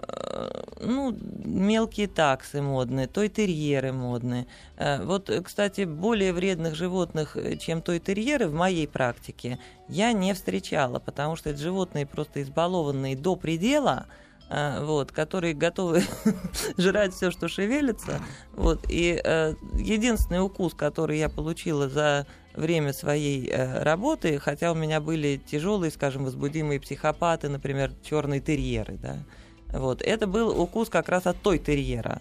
ну, 0.81 1.17
мелкие 1.45 2.09
таксы 2.09 2.61
модные, 2.61 3.07
той-терьеры 3.07 3.93
модные. 3.93 4.47
А, 4.77 5.05
Вот, 5.05 5.31
кстати, 5.45 5.85
более 5.85 6.33
вредных 6.33 6.75
животных, 6.75 7.37
чем 7.61 7.83
той-терьеры 7.83 8.49
в 8.49 8.55
моей 8.55 8.89
практике, 8.89 9.59
я 9.89 10.13
не 10.13 10.35
встречала, 10.35 10.99
потому 10.99 11.37
что 11.37 11.51
это 11.51 11.61
животные 11.61 12.07
просто 12.07 12.43
избалованные 12.43 13.17
до 13.17 13.37
предела, 13.37 14.07
а, 14.51 14.85
вот, 14.85 15.13
которые 15.13 15.55
готовы 15.55 16.03
жрать 16.77 17.15
все, 17.15 17.31
что 17.31 17.47
шевелится. 17.49 18.21
Вот, 18.55 18.87
и 18.89 19.23
единственный 19.79 20.45
укус, 20.45 20.75
который 20.75 21.19
я 21.19 21.29
получила 21.29 21.89
за 21.89 22.27
время 22.55 22.93
своей 22.93 23.49
э, 23.49 23.83
работы, 23.83 24.39
хотя 24.39 24.73
у 24.73 24.75
меня 24.75 25.01
были 25.01 25.41
тяжелые, 25.51 25.91
скажем, 25.91 26.25
возбудимые 26.25 26.81
психопаты, 26.81 27.49
например, 27.49 27.93
черные 28.09 28.41
терьеры, 28.41 28.99
да, 28.99 29.19
вот, 29.73 30.03
это 30.03 30.27
был 30.27 30.61
укус 30.61 30.89
как 30.89 31.09
раз 31.09 31.27
от 31.27 31.41
той 31.41 31.59
терьера, 31.59 32.21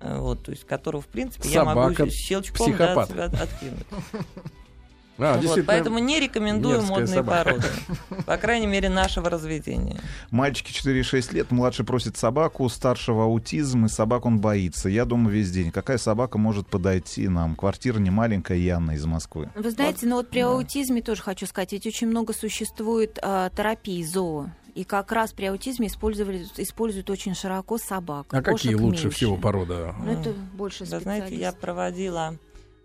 э, 0.00 0.18
вот, 0.18 0.44
то 0.44 0.50
есть 0.52 0.64
которого, 0.64 1.02
в 1.02 1.08
принципе, 1.08 1.48
я 1.48 1.64
могу 1.64 1.94
Собака 1.94 2.10
щелчком 2.10 2.76
да, 2.76 3.02
от 3.02 3.08
себя 3.08 3.24
откинуть. 3.24 3.86
А, 5.18 5.38
Вот, 5.40 5.60
поэтому 5.66 5.98
не 5.98 6.20
рекомендую 6.20 6.82
модные 6.82 7.06
собака. 7.06 7.44
породы. 7.44 7.66
По 8.26 8.36
крайней 8.36 8.66
мере, 8.66 8.88
нашего 8.88 9.28
разведения. 9.30 10.00
Мальчики 10.30 10.72
4-6 10.72 11.34
лет, 11.34 11.50
младший 11.50 11.84
просит 11.84 12.16
собаку, 12.16 12.64
у 12.64 12.68
старшего 12.68 13.24
аутизм, 13.24 13.86
и 13.86 13.88
собак 13.88 14.26
он 14.26 14.40
боится. 14.40 14.88
Я 14.88 15.04
дома 15.04 15.30
весь 15.30 15.50
день. 15.50 15.70
Какая 15.70 15.98
собака 15.98 16.38
может 16.38 16.66
подойти 16.66 17.28
нам? 17.28 17.56
Квартира 17.56 17.98
не 17.98 18.10
маленькая, 18.10 18.58
Яна 18.58 18.92
из 18.92 19.04
Москвы. 19.04 19.50
Вы 19.54 19.70
знаете, 19.70 20.06
ну 20.06 20.16
вот 20.16 20.30
при 20.30 20.40
аутизме 20.40 21.02
тоже 21.02 21.22
хочу 21.22 21.46
сказать, 21.46 21.72
ведь 21.72 21.86
очень 21.86 22.06
много 22.08 22.32
существует 22.32 23.18
а, 23.22 23.50
терапий 23.50 24.02
зоо. 24.04 24.50
И 24.74 24.84
как 24.84 25.12
раз 25.12 25.32
при 25.32 25.44
аутизме 25.46 25.88
использовали, 25.88 26.46
используют 26.56 27.10
очень 27.10 27.34
широко 27.34 27.76
собак. 27.76 28.28
А 28.30 28.40
какие 28.40 28.74
лучше 28.74 29.04
меньше. 29.04 29.10
всего 29.10 29.36
порода? 29.36 29.94
Ну, 30.02 30.10
это 30.12 30.32
больше 30.54 30.84
Вы 30.84 31.00
знаете, 31.00 31.36
я 31.36 31.52
проводила 31.52 32.38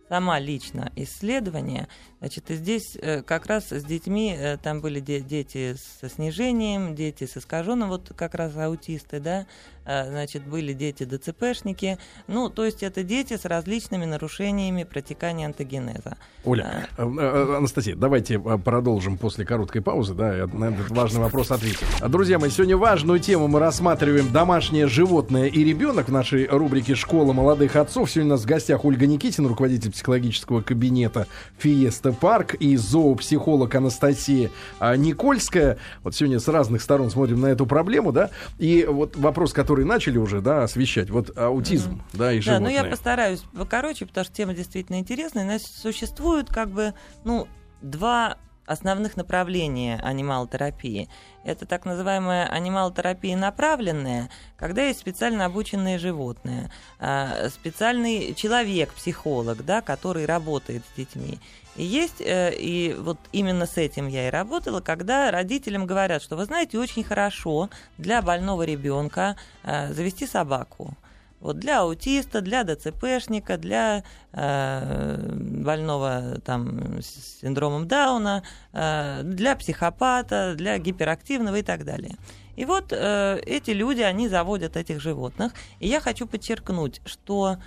сама 0.09 0.39
лично 0.39 0.91
исследование. 0.95 1.87
Значит, 2.19 2.49
и 2.51 2.55
здесь 2.55 2.95
э, 2.95 3.21
как 3.21 3.45
раз 3.45 3.71
с 3.71 3.83
детьми, 3.83 4.35
э, 4.37 4.57
там 4.57 4.81
были 4.81 4.99
де- 4.99 5.21
дети 5.21 5.75
со 5.99 6.09
снижением, 6.09 6.95
дети 6.95 7.25
с 7.25 7.37
искаженным, 7.37 7.89
вот 7.89 8.11
как 8.15 8.33
раз 8.35 8.55
аутисты, 8.55 9.19
да, 9.19 9.45
значит, 9.87 10.43
были 10.45 10.73
дети 10.73 11.03
ДЦПшники. 11.03 11.97
Ну, 12.27 12.49
то 12.49 12.65
есть 12.65 12.83
это 12.83 13.03
дети 13.03 13.37
с 13.37 13.45
различными 13.45 14.05
нарушениями 14.05 14.83
протекания 14.83 15.45
антогенеза. 15.45 16.17
Оля, 16.43 16.87
э, 16.97 17.03
э, 17.03 17.57
Анастасия, 17.57 17.95
давайте 17.95 18.35
э, 18.35 18.57
продолжим 18.57 19.17
после 19.17 19.45
короткой 19.45 19.81
паузы, 19.81 20.13
да, 20.13 20.35
я 20.35 20.47
на 20.47 20.65
этот 20.65 20.89
важный 20.89 21.21
вопрос 21.21 21.51
ответим. 21.51 21.87
Друзья 22.07 22.39
мои, 22.39 22.49
сегодня 22.49 22.77
важную 22.77 23.19
тему 23.19 23.47
мы 23.47 23.59
рассматриваем 23.59 24.31
домашнее 24.31 24.87
животное 24.87 25.47
и 25.47 25.63
ребенок 25.63 26.07
в 26.07 26.11
нашей 26.11 26.47
рубрике 26.47 26.95
«Школа 26.95 27.33
молодых 27.33 27.75
отцов». 27.75 28.09
Сегодня 28.09 28.31
у 28.31 28.35
нас 28.35 28.43
в 28.43 28.45
гостях 28.45 28.85
Ольга 28.85 29.07
Никитина, 29.07 29.47
руководитель 29.47 29.91
психологического 29.91 30.61
кабинета 30.61 31.27
Фиеста 31.57 32.13
Парк 32.13 32.53
и 32.55 32.75
зоопсихолог 32.77 33.73
Анастасия 33.75 34.49
Никольская. 34.79 35.77
Вот 36.03 36.15
сегодня 36.15 36.39
с 36.39 36.47
разных 36.47 36.81
сторон 36.81 37.09
смотрим 37.09 37.41
на 37.41 37.47
эту 37.47 37.65
проблему, 37.65 38.11
да, 38.11 38.29
и 38.57 38.85
вот 38.85 39.15
вопрос, 39.15 39.53
который 39.53 39.76
начали 39.85 40.17
уже, 40.17 40.41
да, 40.41 40.63
освещать, 40.63 41.09
вот 41.09 41.37
аутизм, 41.37 42.01
да, 42.13 42.31
и 42.31 42.37
Да, 42.37 42.41
животное. 42.41 42.69
ну 42.69 42.75
я 42.75 42.83
постараюсь 42.83 43.41
покороче, 43.55 44.05
потому 44.05 44.25
что 44.25 44.33
тема 44.33 44.53
действительно 44.53 44.99
интересная. 44.99 45.43
У 45.43 45.47
нас 45.47 45.63
существует 45.63 46.49
как 46.49 46.69
бы, 46.69 46.93
ну, 47.23 47.47
два 47.81 48.37
основных 48.67 49.15
направления 49.15 49.97
анималотерапии. 50.03 51.09
Это 51.43 51.65
так 51.65 51.85
называемая 51.85 52.45
анималотерапия 52.47 53.37
направленная, 53.37 54.29
когда 54.57 54.83
есть 54.83 54.99
специально 54.99 55.45
обученные 55.45 55.97
животные, 55.97 56.69
а, 56.99 57.47
специальный 57.49 58.33
человек-психолог, 58.35 59.63
да, 59.65 59.81
который 59.81 60.25
работает 60.25 60.83
с 60.93 60.97
детьми. 60.97 61.39
Есть, 61.77 62.21
э, 62.21 62.53
и 62.57 62.95
вот 62.99 63.19
именно 63.31 63.67
с 63.67 63.77
этим 63.77 64.07
я 64.07 64.27
и 64.27 64.31
работала, 64.31 64.81
когда 64.81 65.29
родителям 65.29 65.85
говорят, 65.85 66.23
что 66.23 66.35
вы 66.35 66.45
знаете, 66.45 66.79
очень 66.79 67.03
хорошо 67.03 67.69
для 67.97 68.21
больного 68.21 68.63
ребенка 68.63 69.37
э, 69.63 69.93
завести 69.93 70.25
собаку. 70.25 70.97
Вот 71.39 71.59
для 71.59 71.81
аутиста, 71.81 72.41
для 72.41 72.63
ДЦПшника, 72.63 73.57
для 73.57 74.03
э, 74.33 75.29
больного 75.31 76.39
там, 76.43 76.99
с 76.99 77.41
синдромом 77.41 77.87
Дауна, 77.87 78.41
э, 78.73 79.21
для 79.23 79.55
психопата, 79.55 80.55
для 80.57 80.79
гиперактивного 80.79 81.57
и 81.57 81.61
так 81.61 81.85
далее. 81.85 82.15
И 82.55 82.65
вот 82.65 82.91
э, 82.91 83.39
эти 83.45 83.69
люди, 83.69 84.01
они 84.01 84.27
заводят 84.27 84.75
этих 84.77 84.99
животных. 84.99 85.53
И 85.79 85.87
я 85.87 86.01
хочу 86.01 86.25
подчеркнуть, 86.25 87.01
что 87.05 87.57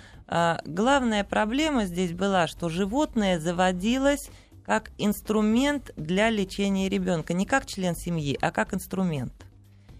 главная 0.65 1.23
проблема 1.23 1.85
здесь 1.85 2.13
была, 2.13 2.47
что 2.47 2.69
животное 2.69 3.39
заводилось 3.39 4.29
как 4.65 4.91
инструмент 4.97 5.91
для 5.97 6.29
лечения 6.29 6.87
ребенка, 6.87 7.33
не 7.33 7.45
как 7.45 7.65
член 7.65 7.95
семьи, 7.95 8.37
а 8.41 8.51
как 8.51 8.73
инструмент. 8.73 9.33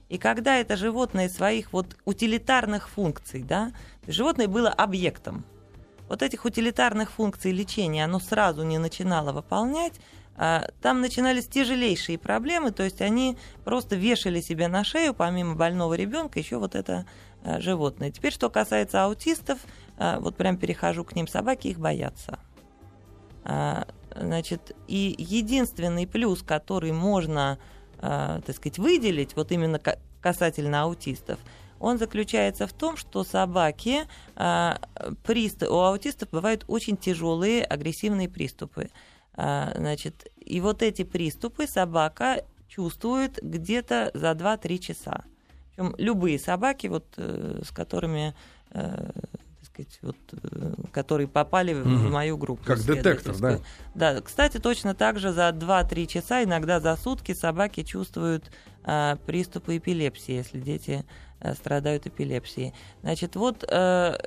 И 0.07 0.17
когда 0.17 0.57
это 0.57 0.75
животное 0.75 1.29
своих 1.29 1.73
вот 1.73 1.95
утилитарных 2.05 2.89
функций, 2.89 3.43
да, 3.43 3.71
животное 4.07 4.47
было 4.47 4.69
объектом, 4.69 5.45
вот 6.09 6.21
этих 6.21 6.43
утилитарных 6.43 7.11
функций 7.11 7.53
лечения 7.53 8.03
оно 8.03 8.19
сразу 8.19 8.63
не 8.63 8.77
начинало 8.77 9.31
выполнять, 9.31 9.93
а, 10.35 10.67
там 10.81 11.01
начинались 11.01 11.47
тяжелейшие 11.47 12.17
проблемы, 12.17 12.71
то 12.71 12.83
есть 12.83 13.01
они 13.01 13.37
просто 13.63 13.95
вешали 13.95 14.41
себе 14.41 14.67
на 14.67 14.83
шею, 14.83 15.13
помимо 15.13 15.55
больного 15.55 15.93
ребенка, 15.93 16.39
еще 16.39 16.57
вот 16.57 16.75
это 16.75 17.05
а, 17.43 17.59
животное. 17.61 18.11
Теперь, 18.11 18.33
что 18.33 18.49
касается 18.49 19.05
аутистов, 19.05 19.59
а, 19.90 19.90
вот 20.19 20.35
прям 20.35 20.57
перехожу 20.57 21.03
к 21.03 21.15
ним, 21.15 21.27
собаки 21.27 21.67
их 21.67 21.79
боятся. 21.79 22.39
А, 23.43 23.85
Значит, 24.13 24.75
и 24.89 25.15
единственный 25.17 26.05
плюс, 26.05 26.43
который 26.43 26.91
можно, 26.91 27.57
а, 27.99 28.41
так 28.41 28.55
сказать, 28.57 28.77
выделить, 28.77 29.35
вот 29.37 29.51
именно 29.53 29.79
ка- 29.79 29.99
касательно 30.21 30.81
аутистов, 30.83 31.39
он 31.79 31.97
заключается 31.97 32.67
в 32.67 32.73
том, 32.73 32.97
что 32.97 33.23
собаки, 33.23 34.01
а, 34.35 34.79
приступ- 35.23 35.69
у 35.69 35.79
аутистов 35.79 36.29
бывают 36.29 36.65
очень 36.67 36.97
тяжелые 36.97 37.63
агрессивные 37.63 38.27
приступы. 38.27 38.89
А, 39.33 39.71
Значит, 39.77 40.27
и 40.35 40.59
вот 40.59 40.81
эти 40.81 41.03
приступы 41.03 41.67
собака 41.67 42.43
чувствует 42.67 43.39
где-то 43.41 44.11
за 44.13 44.33
2-3 44.33 44.79
часа. 44.79 45.23
Причем 45.75 45.95
любые 45.97 46.37
собаки, 46.37 46.87
вот, 46.87 47.05
э, 47.15 47.61
с 47.63 47.71
которыми, 47.71 48.33
э, 48.71 49.09
сказать, 49.83 49.99
вот, 50.01 50.15
э, 50.43 50.73
которые 50.91 51.27
попали 51.27 51.73
в- 51.73 51.83
в 51.83 52.11
мою 52.11 52.37
группу. 52.37 52.63
Как 52.63 52.79
детектор, 52.83 53.35
да? 53.37 53.59
Да, 53.95 54.21
кстати, 54.21 54.57
точно 54.57 54.93
так 54.95 55.19
же 55.19 55.31
за 55.31 55.49
2-3 55.51 56.07
часа, 56.07 56.43
иногда 56.43 56.79
за 56.79 56.95
сутки 56.95 57.33
собаки 57.33 57.83
чувствуют 57.83 58.51
а, 58.83 59.17
приступы 59.27 59.77
эпилепсии, 59.77 60.31
если 60.33 60.59
дети 60.59 61.05
а, 61.39 61.53
страдают 61.53 62.07
эпилепсией. 62.07 62.73
Значит, 63.03 63.35
вот 63.35 63.63
э, 63.67 64.17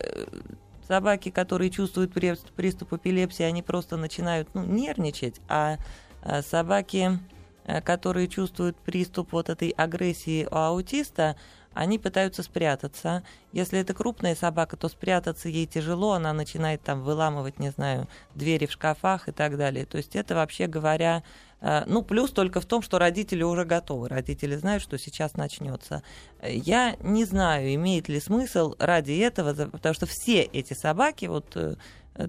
собаки, 0.86 1.30
которые 1.30 1.70
чувствуют 1.70 2.12
при- 2.12 2.36
приступ 2.54 2.92
эпилепсии, 2.92 3.42
они 3.42 3.62
просто 3.62 3.96
начинают 3.96 4.48
ну, 4.54 4.64
нервничать, 4.64 5.40
а 5.48 5.78
а, 6.22 6.40
собаки, 6.42 7.18
э, 7.66 7.80
которые 7.80 8.28
чувствуют 8.28 8.76
приступ 8.76 9.32
вот 9.32 9.48
этой 9.50 9.70
агрессии 9.70 10.46
у 10.50 10.54
аутиста, 10.54 11.36
они 11.74 11.98
пытаются 11.98 12.42
спрятаться. 12.42 13.22
Если 13.52 13.78
это 13.78 13.94
крупная 13.94 14.34
собака, 14.34 14.76
то 14.76 14.88
спрятаться 14.88 15.48
ей 15.48 15.66
тяжело, 15.66 16.12
она 16.12 16.32
начинает 16.32 16.82
там 16.82 17.02
выламывать, 17.02 17.58
не 17.58 17.70
знаю, 17.70 18.08
двери 18.34 18.66
в 18.66 18.72
шкафах 18.72 19.28
и 19.28 19.32
так 19.32 19.56
далее. 19.56 19.86
То 19.86 19.96
есть 19.96 20.16
это 20.16 20.34
вообще 20.34 20.66
говоря, 20.66 21.22
э, 21.60 21.84
ну 21.86 22.02
плюс 22.02 22.30
только 22.30 22.60
в 22.60 22.66
том, 22.66 22.82
что 22.82 22.98
родители 22.98 23.42
уже 23.42 23.64
готовы, 23.64 24.08
родители 24.08 24.56
знают, 24.56 24.82
что 24.82 24.98
сейчас 24.98 25.34
начнется. 25.34 26.02
Я 26.42 26.96
не 27.00 27.24
знаю, 27.24 27.74
имеет 27.74 28.08
ли 28.08 28.20
смысл 28.20 28.74
ради 28.78 29.12
этого, 29.18 29.54
потому 29.68 29.94
что 29.94 30.06
все 30.06 30.42
эти 30.42 30.74
собаки, 30.74 31.26
вот 31.26 31.56
э, 31.56 31.76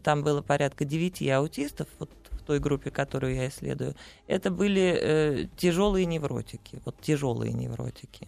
там 0.03 0.23
было 0.23 0.41
порядка 0.41 0.85
9 0.85 1.29
аутистов, 1.29 1.87
вот 1.99 2.09
той 2.45 2.59
группе, 2.59 2.91
которую 2.91 3.35
я 3.35 3.47
исследую, 3.47 3.95
это 4.27 4.51
были 4.51 4.97
э, 5.01 5.45
тяжелые 5.57 6.05
невротики, 6.05 6.79
вот 6.85 6.95
тяжелые 7.01 7.53
невротики. 7.53 8.27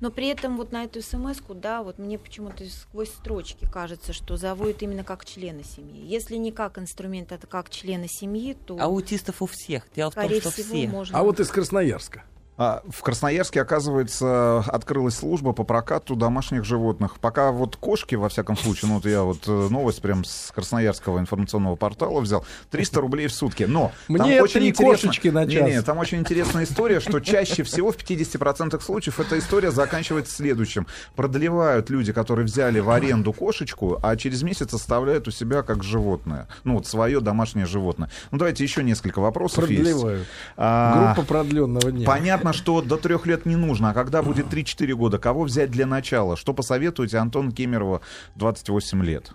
Но 0.00 0.10
при 0.10 0.28
этом 0.28 0.56
вот 0.56 0.72
на 0.72 0.84
эту 0.84 1.02
смс 1.02 1.38
да, 1.48 1.82
вот 1.82 1.98
мне 1.98 2.18
почему-то 2.18 2.64
сквозь 2.68 3.10
строчки 3.10 3.66
кажется, 3.70 4.12
что 4.12 4.36
заводят 4.36 4.82
именно 4.82 5.04
как 5.04 5.24
члена 5.24 5.64
семьи. 5.64 6.04
Если 6.06 6.36
не 6.36 6.52
как 6.52 6.78
инструмент, 6.78 7.32
это 7.32 7.46
как 7.46 7.70
члена 7.70 8.08
семьи, 8.08 8.56
то, 8.66 8.78
Аутистов 8.80 9.42
у 9.42 9.46
всех. 9.46 9.84
Дело 9.94 10.10
в 10.10 10.14
том, 10.14 10.30
что 10.30 10.50
всего, 10.50 10.68
все. 10.68 10.88
можно... 10.88 11.18
А 11.18 11.22
вот 11.22 11.40
из 11.40 11.48
Красноярска. 11.48 12.24
А, 12.58 12.82
в 12.90 13.02
Красноярске, 13.02 13.62
оказывается, 13.62 14.58
открылась 14.66 15.14
служба 15.14 15.52
по 15.52 15.62
прокату 15.62 16.16
домашних 16.16 16.64
животных. 16.64 17.20
Пока 17.20 17.52
вот 17.52 17.76
кошки, 17.76 18.16
во 18.16 18.28
всяком 18.28 18.56
случае, 18.56 18.88
ну 18.88 18.94
вот 18.96 19.06
я 19.06 19.22
вот 19.22 19.46
э, 19.46 19.68
новость 19.70 20.02
прям 20.02 20.24
с 20.24 20.50
Красноярского 20.52 21.20
информационного 21.20 21.76
портала 21.76 22.20
взял, 22.20 22.44
300 22.72 23.00
рублей 23.00 23.28
в 23.28 23.32
сутки. 23.32 23.62
Но 23.62 23.92
Мне 24.08 24.18
там 24.18 24.42
очень 24.44 24.60
три 24.60 24.68
интересно- 24.70 25.08
кошечки 25.08 25.28
на 25.28 25.46
час. 25.48 25.68
Не-не, 25.68 25.82
там 25.82 25.98
очень 25.98 26.18
интересная 26.18 26.64
история, 26.64 26.98
что 26.98 27.20
чаще 27.20 27.62
всего 27.62 27.92
в 27.92 27.96
50% 27.96 28.80
случаев 28.82 29.20
эта 29.20 29.38
история 29.38 29.70
заканчивается 29.70 30.34
следующим. 30.34 30.88
Продлевают 31.14 31.90
люди, 31.90 32.12
которые 32.12 32.44
взяли 32.46 32.80
в 32.80 32.90
аренду 32.90 33.32
кошечку, 33.32 34.00
а 34.02 34.16
через 34.16 34.42
месяц 34.42 34.74
оставляют 34.74 35.28
у 35.28 35.30
себя 35.30 35.62
как 35.62 35.84
животное. 35.84 36.48
Ну 36.64 36.74
вот 36.74 36.88
свое 36.88 37.20
домашнее 37.20 37.66
животное. 37.66 38.10
Ну 38.32 38.38
давайте 38.38 38.64
еще 38.64 38.82
несколько 38.82 39.20
вопросов 39.20 39.70
есть. 39.70 39.82
Продлевают. 39.82 40.26
А, 40.56 41.14
Группа 41.14 41.28
продленного 41.28 41.92
дня. 41.92 42.04
Понятно, 42.04 42.47
что 42.52 42.82
до 42.82 42.96
трех 42.96 43.26
лет 43.26 43.46
не 43.46 43.56
нужно, 43.56 43.90
а 43.90 43.94
когда 43.94 44.22
будет 44.22 44.46
3-4 44.46 44.92
года, 44.94 45.18
кого 45.18 45.44
взять 45.44 45.70
для 45.70 45.86
начала? 45.86 46.36
Что 46.36 46.52
посоветуете 46.54 47.18
Антон 47.18 47.52
Кемерово 47.52 48.00
28 48.36 49.04
лет? 49.04 49.32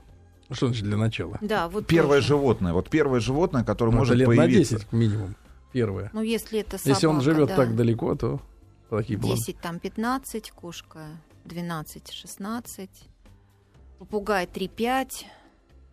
Что 0.51 0.68
значит 0.68 0.84
для 0.84 0.97
начала? 0.97 1.38
Да, 1.41 1.68
вот 1.68 1.88
Первое 1.88 2.18
тоже. 2.18 2.28
животное, 2.28 2.74
вот 2.74 2.89
первое 2.89 3.20
животное, 3.20 3.64
которое 3.64 3.91
Ну, 3.91 3.97
может 3.97 4.16
лет 4.16 4.28
появиться. 4.28 4.74
на 4.76 4.80
10 4.80 4.91
минимум. 4.93 5.36
Первое. 5.72 6.11
Ну, 6.14 6.22
если 6.22 6.59
это 6.59 6.78
собака, 6.78 6.89
Если 6.89 7.07
он 7.07 7.22
живет 7.22 7.47
да, 7.49 7.55
так 7.55 7.76
далеко, 7.76 8.14
то 8.16 8.39
такие 8.89 9.18
планы. 9.18 9.36
10, 9.38 9.57
там 9.59 9.80
15, 9.80 10.51
кошка 10.51 11.07
12, 11.45 12.11
16, 12.11 12.89
попугай 13.97 14.45
3-5, 14.45 15.07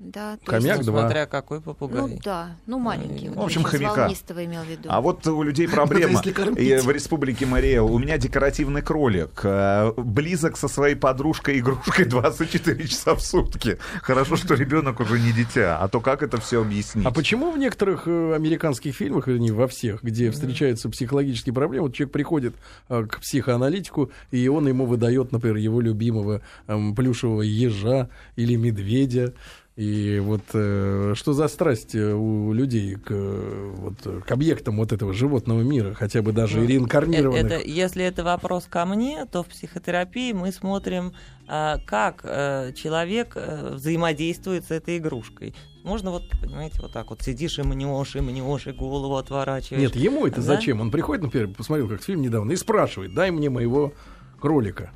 Да, 0.01 0.39
то 0.43 0.53
Хомяк 0.53 0.79
есть, 0.79 0.89
два. 0.89 1.03
Смотря 1.03 1.27
какой 1.27 1.61
попугай. 1.61 2.01
ну 2.01 2.19
да, 2.25 2.57
ну 2.65 2.79
маленький. 2.79 3.29
В 3.29 3.35
вот 3.35 3.45
общем, 3.45 3.65
хомяка. 3.65 4.09
имел 4.31 4.63
в 4.63 4.67
виду. 4.67 4.89
А 4.91 5.03
вот 5.03 5.27
у 5.27 5.43
людей 5.43 5.69
проблема. 5.73 6.23
В 6.23 6.91
республике 6.91 7.45
Мария 7.45 7.83
у 7.83 7.99
меня 7.99 8.17
декоративный 8.17 8.81
кролик. 8.81 9.41
э, 9.45 9.93
Близок 9.99 10.57
со 10.57 10.69
своей 10.69 10.95
подружкой-игрушкой 10.95 12.07
24 12.07 12.89
часа 12.89 13.15
в 13.15 13.21
сутки. 13.21 13.77
Хорошо, 14.01 14.37
что 14.37 14.55
ребенок 14.55 15.01
уже 15.01 15.21
не 15.21 15.33
дитя. 15.33 15.79
А 15.79 15.89
то 15.89 16.01
как 16.01 16.23
это 16.23 16.41
все 16.41 16.63
объяснить? 16.63 17.05
А 17.05 17.11
почему 17.11 17.51
в 17.51 17.59
некоторых 17.59 18.05
э, 18.07 18.35
американских 18.35 18.95
фильмах, 18.97 19.27
вернее, 19.27 19.53
во 19.53 19.69
всех, 19.69 20.03
где 20.03 20.31
встречаются 20.31 20.89
психологические 20.89 21.53
проблемы, 21.53 21.89
вот 21.89 21.95
человек 21.95 22.13
приходит 22.15 22.55
э, 22.89 23.05
к 23.05 23.21
психоаналитику, 23.21 24.11
и 24.31 24.49
он 24.49 24.67
ему 24.67 24.87
выдает, 24.87 25.31
например, 25.31 25.57
его 25.57 25.83
любимого 25.83 26.41
эм, 26.69 26.95
плюшевого 26.95 27.43
ежа 27.43 28.09
или 28.37 28.55
медведя. 28.55 29.35
И 29.77 30.19
вот 30.19 30.43
э, 30.53 31.15
что 31.17 31.33
за 31.33 31.49
страсть 31.49 31.95
э, 31.95 32.13
у 32.13 32.53
людей 32.53 32.97
к, 32.97 33.11
э, 33.11 33.73
вот, 33.77 33.95
э, 34.05 34.21
к 34.27 34.31
объектам 34.31 34.77
вот 34.77 34.93
этого 34.93 35.13
животного 35.15 35.63
мира, 35.63 35.95
хотя 35.95 36.23
бы 36.23 36.33
даже 36.33 36.59
Ну, 36.61 36.67
реинкарнированных? 36.67 37.45
Это, 37.45 37.61
если 37.67 38.05
это 38.05 38.25
вопрос 38.25 38.67
ко 38.69 38.85
мне, 38.85 39.25
то 39.27 39.43
в 39.43 39.47
психотерапии 39.47 40.33
мы 40.33 40.53
смотрим, 40.53 41.15
а, 41.47 41.79
как 41.87 42.21
э, 42.25 42.73
человек 42.77 43.33
э, 43.37 43.75
взаимодействует 43.75 44.67
с 44.67 44.71
этой 44.71 44.99
игрушкой. 44.99 45.55
Можно 45.83 46.11
вот, 46.11 46.25
понимаете, 46.43 46.79
вот 46.83 46.93
так 46.93 47.09
вот 47.11 47.23
сидишь 47.23 47.59
и 47.59 47.63
мнешь, 47.63 48.17
и 48.17 48.21
мнешь, 48.21 48.67
и 48.67 48.73
голову 48.73 49.17
отворачиваешь. 49.17 49.83
Нет, 49.83 49.97
ему 49.97 50.27
это 50.27 50.37
Да? 50.37 50.43
зачем? 50.43 50.81
Он 50.81 50.91
приходит, 50.91 51.23
например, 51.23 51.49
посмотрел 51.55 51.89
как 51.89 52.03
фильм 52.03 52.21
недавно, 52.21 52.53
и 52.53 52.57
спрашивает, 52.57 53.15
дай 53.15 53.31
мне 53.31 53.49
моего 53.49 53.95
кролика. 54.41 54.91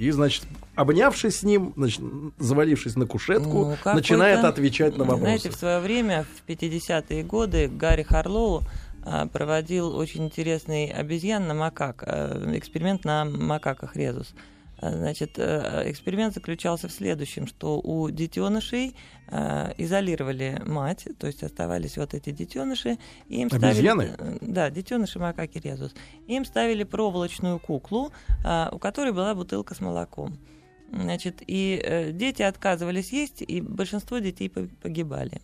И, 0.00 0.10
значит, 0.12 0.44
обнявшись 0.76 1.40
с 1.40 1.42
ним, 1.42 1.74
значит, 1.76 2.00
завалившись 2.38 2.96
на 2.96 3.04
кушетку, 3.04 3.76
Ну, 3.84 3.92
начинает 3.92 4.44
отвечать 4.44 4.96
на 4.96 5.04
вопросы. 5.04 5.24
Знаете, 5.24 5.50
в 5.50 5.54
свое 5.54 5.78
время, 5.78 6.24
в 6.24 6.48
50-е 6.48 7.22
годы, 7.22 7.68
Гарри 7.68 8.02
Харлоу 8.02 8.62
а, 9.04 9.26
проводил 9.26 9.94
очень 9.94 10.24
интересный 10.24 10.86
обезьян 10.86 11.46
на 11.46 11.52
макак, 11.52 12.02
а, 12.06 12.50
эксперимент 12.56 13.04
на 13.04 13.26
макаках 13.26 13.94
резус. 13.94 14.32
А, 14.80 14.90
Значит, 14.90 15.38
э, 15.38 15.90
эксперимент 15.90 16.34
заключался 16.34 16.88
в 16.88 16.92
следующем, 16.92 17.46
что 17.46 17.78
у 17.80 18.10
детенышей 18.10 18.94
изолировали 19.78 20.60
мать, 20.66 21.06
то 21.18 21.28
есть 21.28 21.44
оставались 21.44 21.96
вот 21.96 22.14
эти 22.14 22.30
детеныши, 22.30 22.98
и 23.28 23.42
им 23.42 23.48
Обезьяны? 23.52 24.08
ставили... 24.08 24.34
э, 24.34 24.38
Да, 24.40 24.70
детеныши 24.70 25.20
макаки 25.20 25.58
резус. 25.58 25.94
Им 26.26 26.44
ставили 26.44 26.82
проволочную 26.82 27.60
куклу, 27.60 28.10
у 28.72 28.78
которой 28.78 29.12
была 29.12 29.34
бутылка 29.36 29.74
с 29.76 29.80
молоком. 29.80 30.36
Значит, 30.92 31.42
и 31.46 31.80
э, 31.80 32.10
дети 32.10 32.42
отказывались 32.42 33.12
есть, 33.12 33.42
и 33.42 33.60
большинство 33.60 34.18
детей 34.18 34.48
по- 34.50 34.68
погибали. 34.82 35.40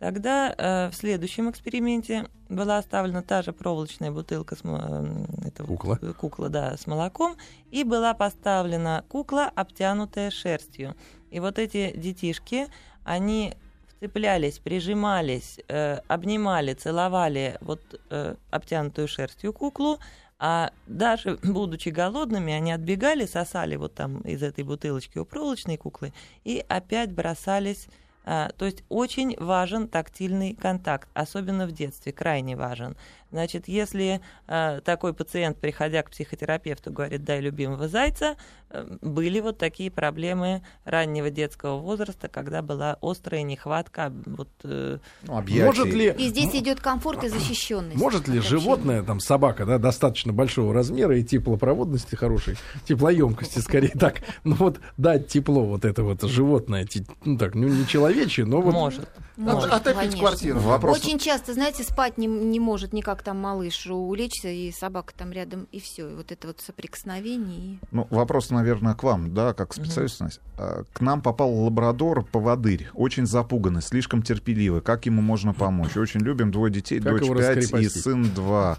Тогда 0.00 0.54
э, 0.56 0.88
в 0.88 0.94
следующем 0.94 1.50
эксперименте 1.50 2.26
была 2.48 2.78
оставлена 2.78 3.22
та 3.22 3.42
же 3.42 3.52
проволочная 3.52 4.10
бутылка 4.10 4.56
с 4.56 4.60
э, 4.64 5.26
это 5.44 5.62
вот, 5.62 5.78
Кукла. 5.78 5.98
э, 6.00 6.12
кукла, 6.14 6.48
да, 6.48 6.74
с 6.78 6.86
молоком, 6.86 7.36
и 7.70 7.84
была 7.84 8.14
поставлена 8.14 9.04
кукла, 9.10 9.52
обтянутая 9.54 10.30
шерстью. 10.30 10.96
И 11.30 11.38
вот 11.38 11.58
эти 11.58 11.94
детишки, 11.94 12.68
они 13.04 13.52
вцеплялись, 13.88 14.58
прижимались, 14.58 15.60
э, 15.68 15.98
обнимали, 16.08 16.72
целовали 16.72 17.58
вот 17.60 17.82
э, 18.08 18.36
обтянутую 18.50 19.06
шерстью 19.06 19.52
куклу, 19.52 19.98
а 20.38 20.72
даже 20.86 21.38
будучи 21.42 21.90
голодными, 21.90 22.54
они 22.54 22.72
отбегали, 22.72 23.26
сосали 23.26 23.76
вот 23.76 23.96
там 23.96 24.22
из 24.22 24.42
этой 24.42 24.64
бутылочки 24.64 25.18
у 25.18 25.26
проволочной 25.26 25.76
куклы 25.76 26.14
и 26.42 26.64
опять 26.66 27.12
бросались. 27.12 27.86
А, 28.24 28.50
То 28.56 28.66
есть 28.66 28.84
очень 28.88 29.36
важен 29.38 29.88
тактильный 29.88 30.54
контакт, 30.54 31.08
особенно 31.14 31.66
в 31.66 31.72
детстве, 31.72 32.12
крайне 32.12 32.56
важен. 32.56 32.96
Значит, 33.32 33.68
если 33.68 34.20
а, 34.48 34.80
такой 34.80 35.14
пациент, 35.14 35.56
приходя 35.58 36.02
к 36.02 36.10
психотерапевту, 36.10 36.92
говорит, 36.92 37.24
дай 37.24 37.40
любимого 37.40 37.86
зайца, 37.86 38.36
э, 38.70 38.84
были 39.02 39.38
вот 39.40 39.56
такие 39.56 39.88
проблемы 39.90 40.62
раннего 40.84 41.30
детского 41.30 41.78
возраста, 41.78 42.28
когда 42.28 42.60
была 42.60 42.98
острая 43.00 43.42
нехватка 43.42 44.12
вот, 44.26 44.48
э, 44.64 44.98
Ну, 45.22 45.36
объятий. 45.36 45.64
Может 45.64 45.86
ли, 45.94 46.14
И 46.18 46.28
здесь 46.28 46.54
идет 46.56 46.80
комфорт 46.80 47.22
и 47.22 47.28
защищенность. 47.28 47.96
может 47.96 48.26
ли 48.26 48.40
животное, 48.40 49.02
там 49.04 49.20
собака, 49.20 49.64
да, 49.64 49.78
достаточно 49.78 50.32
большого 50.32 50.74
размера 50.74 51.16
и 51.16 51.22
теплопроводности 51.22 52.16
хорошей, 52.16 52.56
теплоемкости 52.84 53.60
скорее 53.60 53.88
так, 53.98 54.22
ну 54.42 54.56
вот 54.56 54.80
дать 54.96 55.28
тепло 55.28 55.64
вот 55.64 55.84
это 55.84 56.02
вот 56.02 56.22
животное, 56.22 56.86
ну 57.24 57.38
так, 57.38 57.54
ну 57.54 57.68
не 57.68 57.86
человечье, 58.14 58.44
но 58.44 58.60
вот 58.60 58.72
может. 58.72 59.08
Может, 59.36 59.72
Отопить 59.72 60.18
квартиру. 60.18 60.60
Вопрос- 60.60 60.98
Очень 60.98 61.18
часто, 61.18 61.54
знаете, 61.54 61.82
спать 61.82 62.18
не, 62.18 62.26
не 62.26 62.60
может 62.60 62.92
никак 62.92 63.22
там 63.22 63.38
малыш 63.38 63.86
улечься, 63.86 64.48
и 64.48 64.70
собака 64.70 65.14
там 65.16 65.32
рядом, 65.32 65.66
и 65.72 65.80
все. 65.80 66.10
И 66.10 66.14
вот 66.14 66.30
это 66.30 66.48
вот 66.48 66.60
соприкосновение. 66.60 67.58
и- 67.74 67.78
Ну, 67.90 68.06
вопрос, 68.10 68.50
наверное, 68.50 68.94
к 68.94 69.02
вам, 69.02 69.32
да, 69.32 69.54
как 69.54 69.72
специалист. 69.72 70.20
Настя. 70.20 70.40
А, 70.58 70.82
К 70.92 71.00
нам 71.00 71.22
попал 71.22 71.50
лабрадор, 71.54 72.22
поводырь, 72.24 72.88
очень 72.94 73.26
запуганный, 73.26 73.80
слишком 73.82 74.22
терпеливый. 74.22 74.82
Как 74.82 75.06
ему 75.06 75.22
можно 75.22 75.54
помочь? 75.54 75.96
Очень 75.96 76.20
любим, 76.20 76.50
двое 76.50 76.70
детей, 76.72 77.00
Как 77.00 77.12
дочь 77.12 77.22
его 77.24 77.34
5 77.36 77.72
и 77.80 77.88
сын 77.88 78.24
2. 78.34 78.78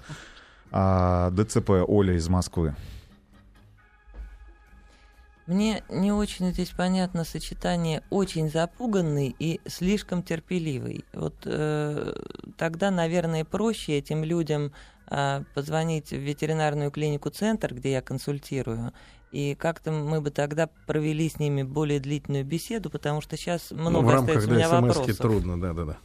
А, 0.72 1.32
ДЦП 1.32 1.70
Оля 1.88 2.16
из 2.16 2.30
Москвы. 2.30 2.76
Мне 5.52 5.84
не 5.90 6.14
очень 6.14 6.54
здесь 6.54 6.70
понятно 6.70 7.26
сочетание 7.26 8.04
очень 8.10 8.50
запуганный 8.50 9.36
и 9.38 9.60
слишком 9.68 10.24
терпеливый. 10.24 11.04
Вот 11.12 11.36
э, 11.44 12.14
тогда, 12.58 12.90
наверное, 12.90 13.44
проще 13.44 13.98
этим 13.98 14.24
людям 14.24 14.72
а, 15.08 15.44
позвонить 15.54 16.12
в 16.12 16.16
ветеринарную 16.16 16.90
клинику 16.90 17.32
«Центр», 17.32 17.74
где 17.74 17.92
я 17.92 18.02
консультирую, 18.02 18.94
и 19.34 19.56
как-то 19.56 19.92
мы 19.92 20.22
бы 20.22 20.32
тогда 20.32 20.70
провели 20.88 21.28
с 21.28 21.38
ними 21.38 21.64
более 21.64 22.00
длительную 22.00 22.46
беседу, 22.46 22.90
потому 22.90 23.20
что 23.20 23.36
сейчас 23.36 23.72
ну, 23.72 23.90
много 23.90 24.06
в 24.06 24.10
рамках 24.10 24.38
остается 24.38 24.50
у 24.50 24.56
меня 24.56 24.70
да, 24.70 24.80
вопросов. 24.80 25.18
трудно, 25.18 25.60
да-да-да. 25.60 25.98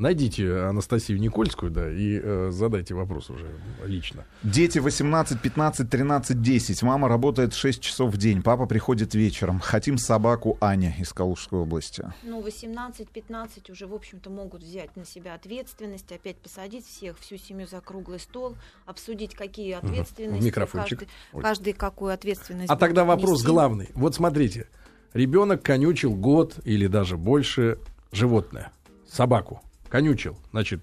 Найдите 0.00 0.62
Анастасию 0.62 1.20
Никольскую, 1.20 1.70
да, 1.70 1.90
и 1.92 2.18
э, 2.18 2.48
задайте 2.52 2.94
вопрос 2.94 3.28
уже 3.28 3.50
лично. 3.84 4.24
Дети 4.42 4.78
18, 4.78 5.38
15, 5.38 5.90
13, 5.90 6.40
10. 6.40 6.82
Мама 6.82 7.06
работает 7.06 7.52
6 7.52 7.82
часов 7.82 8.14
в 8.14 8.16
день. 8.16 8.42
Папа 8.42 8.64
приходит 8.64 9.14
вечером. 9.14 9.60
Хотим 9.60 9.98
собаку 9.98 10.56
Аня 10.62 10.96
из 10.98 11.12
Калужской 11.12 11.58
области. 11.58 12.10
Ну, 12.22 12.40
18-15 12.40 13.70
уже, 13.70 13.86
в 13.86 13.92
общем-то, 13.92 14.30
могут 14.30 14.62
взять 14.62 14.96
на 14.96 15.04
себя 15.04 15.34
ответственность, 15.34 16.10
опять 16.10 16.38
посадить 16.38 16.86
всех, 16.86 17.18
всю 17.18 17.36
семью 17.36 17.66
за 17.70 17.82
круглый 17.82 18.20
стол, 18.20 18.56
обсудить, 18.86 19.34
какие 19.34 19.74
ответственности. 19.74 20.40
В 20.40 20.46
микрофончик. 20.46 21.00
Каждый, 21.00 21.42
каждый 21.42 21.72
какую 21.74 22.14
ответственность 22.14 22.70
А 22.70 22.76
тогда 22.76 23.04
вопрос 23.04 23.40
нести. 23.40 23.46
главный. 23.48 23.90
Вот 23.92 24.14
смотрите, 24.14 24.66
ребенок 25.12 25.62
конючил 25.62 26.14
год 26.14 26.58
или 26.64 26.86
даже 26.86 27.18
больше 27.18 27.78
животное, 28.12 28.72
собаку. 29.06 29.60
Конючил, 29.90 30.36
значит, 30.52 30.80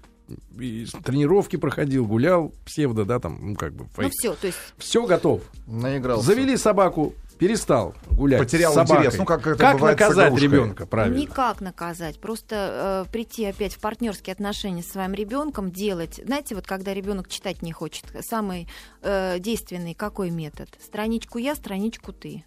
и 0.58 0.86
тренировки 1.04 1.56
проходил, 1.56 2.06
гулял, 2.06 2.52
псевдо, 2.66 3.04
да, 3.04 3.18
там, 3.18 3.38
ну 3.40 3.56
как 3.56 3.72
бы, 3.72 3.84
Ну 3.84 4.02
фейк. 4.02 4.12
все, 4.12 4.34
то 4.34 4.46
есть 4.46 4.58
Все 4.76 5.06
готов. 5.06 5.40
Наигрался. 5.66 6.26
Завели 6.26 6.56
собаку, 6.58 7.14
перестал 7.38 7.94
гулять. 8.10 8.40
Потерял 8.40 8.72
с 8.72 8.74
собакой. 8.74 9.06
интерес. 9.06 9.18
Ну, 9.18 9.24
как 9.24 9.46
это 9.46 9.56
как 9.56 9.76
бывает 9.76 9.98
наказать 9.98 10.34
ребенка, 10.38 10.84
правильно? 10.84 11.16
никак 11.16 11.62
наказать, 11.62 12.20
просто 12.20 13.04
э, 13.06 13.10
прийти 13.10 13.46
опять 13.46 13.74
в 13.74 13.80
партнерские 13.80 14.34
отношения 14.34 14.82
с 14.82 14.88
своим 14.90 15.14
ребенком, 15.14 15.70
делать. 15.70 16.20
Знаете, 16.22 16.54
вот 16.54 16.66
когда 16.66 16.92
ребенок 16.92 17.28
читать 17.28 17.62
не 17.62 17.72
хочет, 17.72 18.04
самый 18.20 18.68
э, 19.00 19.38
действенный 19.38 19.94
какой 19.94 20.30
метод? 20.30 20.68
Страничку 20.78 21.38
я, 21.38 21.54
страничку 21.54 22.12
ты. 22.12 22.44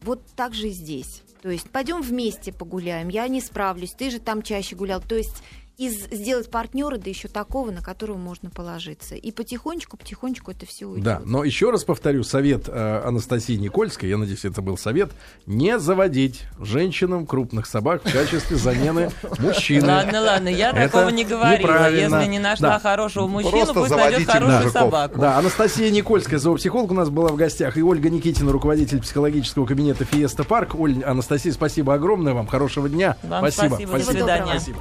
Вот 0.00 0.22
так 0.34 0.54
же 0.54 0.68
и 0.68 0.70
здесь. 0.72 1.22
То 1.46 1.52
есть 1.52 1.70
пойдем 1.70 2.02
вместе 2.02 2.52
погуляем, 2.52 3.06
я 3.06 3.28
не 3.28 3.40
справлюсь, 3.40 3.92
ты 3.92 4.10
же 4.10 4.18
там 4.18 4.42
чаще 4.42 4.74
гулял. 4.74 5.00
То 5.00 5.14
есть 5.14 5.44
из, 5.78 6.08
сделать 6.10 6.50
партнера, 6.50 6.96
да 6.96 7.10
еще 7.10 7.28
такого, 7.28 7.70
на 7.70 7.82
которого 7.82 8.16
можно 8.16 8.48
положиться. 8.50 9.14
И 9.14 9.30
потихонечку, 9.30 9.96
потихонечку 9.96 10.50
это 10.50 10.64
все 10.64 10.86
уйдет. 10.86 11.04
Да, 11.04 11.22
но 11.24 11.44
еще 11.44 11.70
раз 11.70 11.84
повторю, 11.84 12.24
совет 12.24 12.68
э, 12.68 13.02
Анастасии 13.04 13.56
Никольской, 13.56 14.08
я 14.08 14.16
надеюсь, 14.16 14.44
это 14.44 14.62
был 14.62 14.78
совет, 14.78 15.10
не 15.44 15.78
заводить 15.78 16.44
женщинам 16.58 17.26
крупных 17.26 17.66
собак 17.66 18.02
в 18.04 18.12
качестве 18.12 18.56
замены 18.56 19.10
мужчины. 19.38 19.86
Ладно, 19.86 20.22
ладно, 20.22 20.48
я 20.48 20.72
такого 20.72 21.10
не 21.10 21.24
говорила. 21.24 21.90
Если 21.90 22.26
не 22.26 22.38
нашла 22.38 22.78
хорошего 22.78 23.26
мужчину, 23.26 23.52
Просто 23.52 23.74
пусть 23.74 23.90
найдет 23.90 24.26
заводите 24.26 24.32
хорошую 24.32 24.70
собаку. 24.72 25.20
Да, 25.20 25.38
Анастасия 25.38 25.90
Никольская, 25.90 26.38
зоопсихолог 26.38 26.90
у 26.90 26.94
нас 26.94 27.10
была 27.10 27.28
в 27.28 27.36
гостях, 27.36 27.76
и 27.76 27.82
Ольга 27.82 28.08
Никитина, 28.08 28.50
руководитель 28.50 29.02
психологического 29.02 29.66
кабинета 29.66 30.04
Фиеста 30.04 30.44
Парк. 30.44 30.74
Оль, 30.74 31.02
Анастасия, 31.04 31.52
спасибо 31.52 31.94
огромное 31.94 32.32
вам, 32.32 32.46
хорошего 32.46 32.88
дня. 32.88 33.16
Вам 33.22 33.50
спасибо, 33.50 33.98
до 33.98 34.04
свидания. 34.04 34.58
Спасибо. 34.58 34.78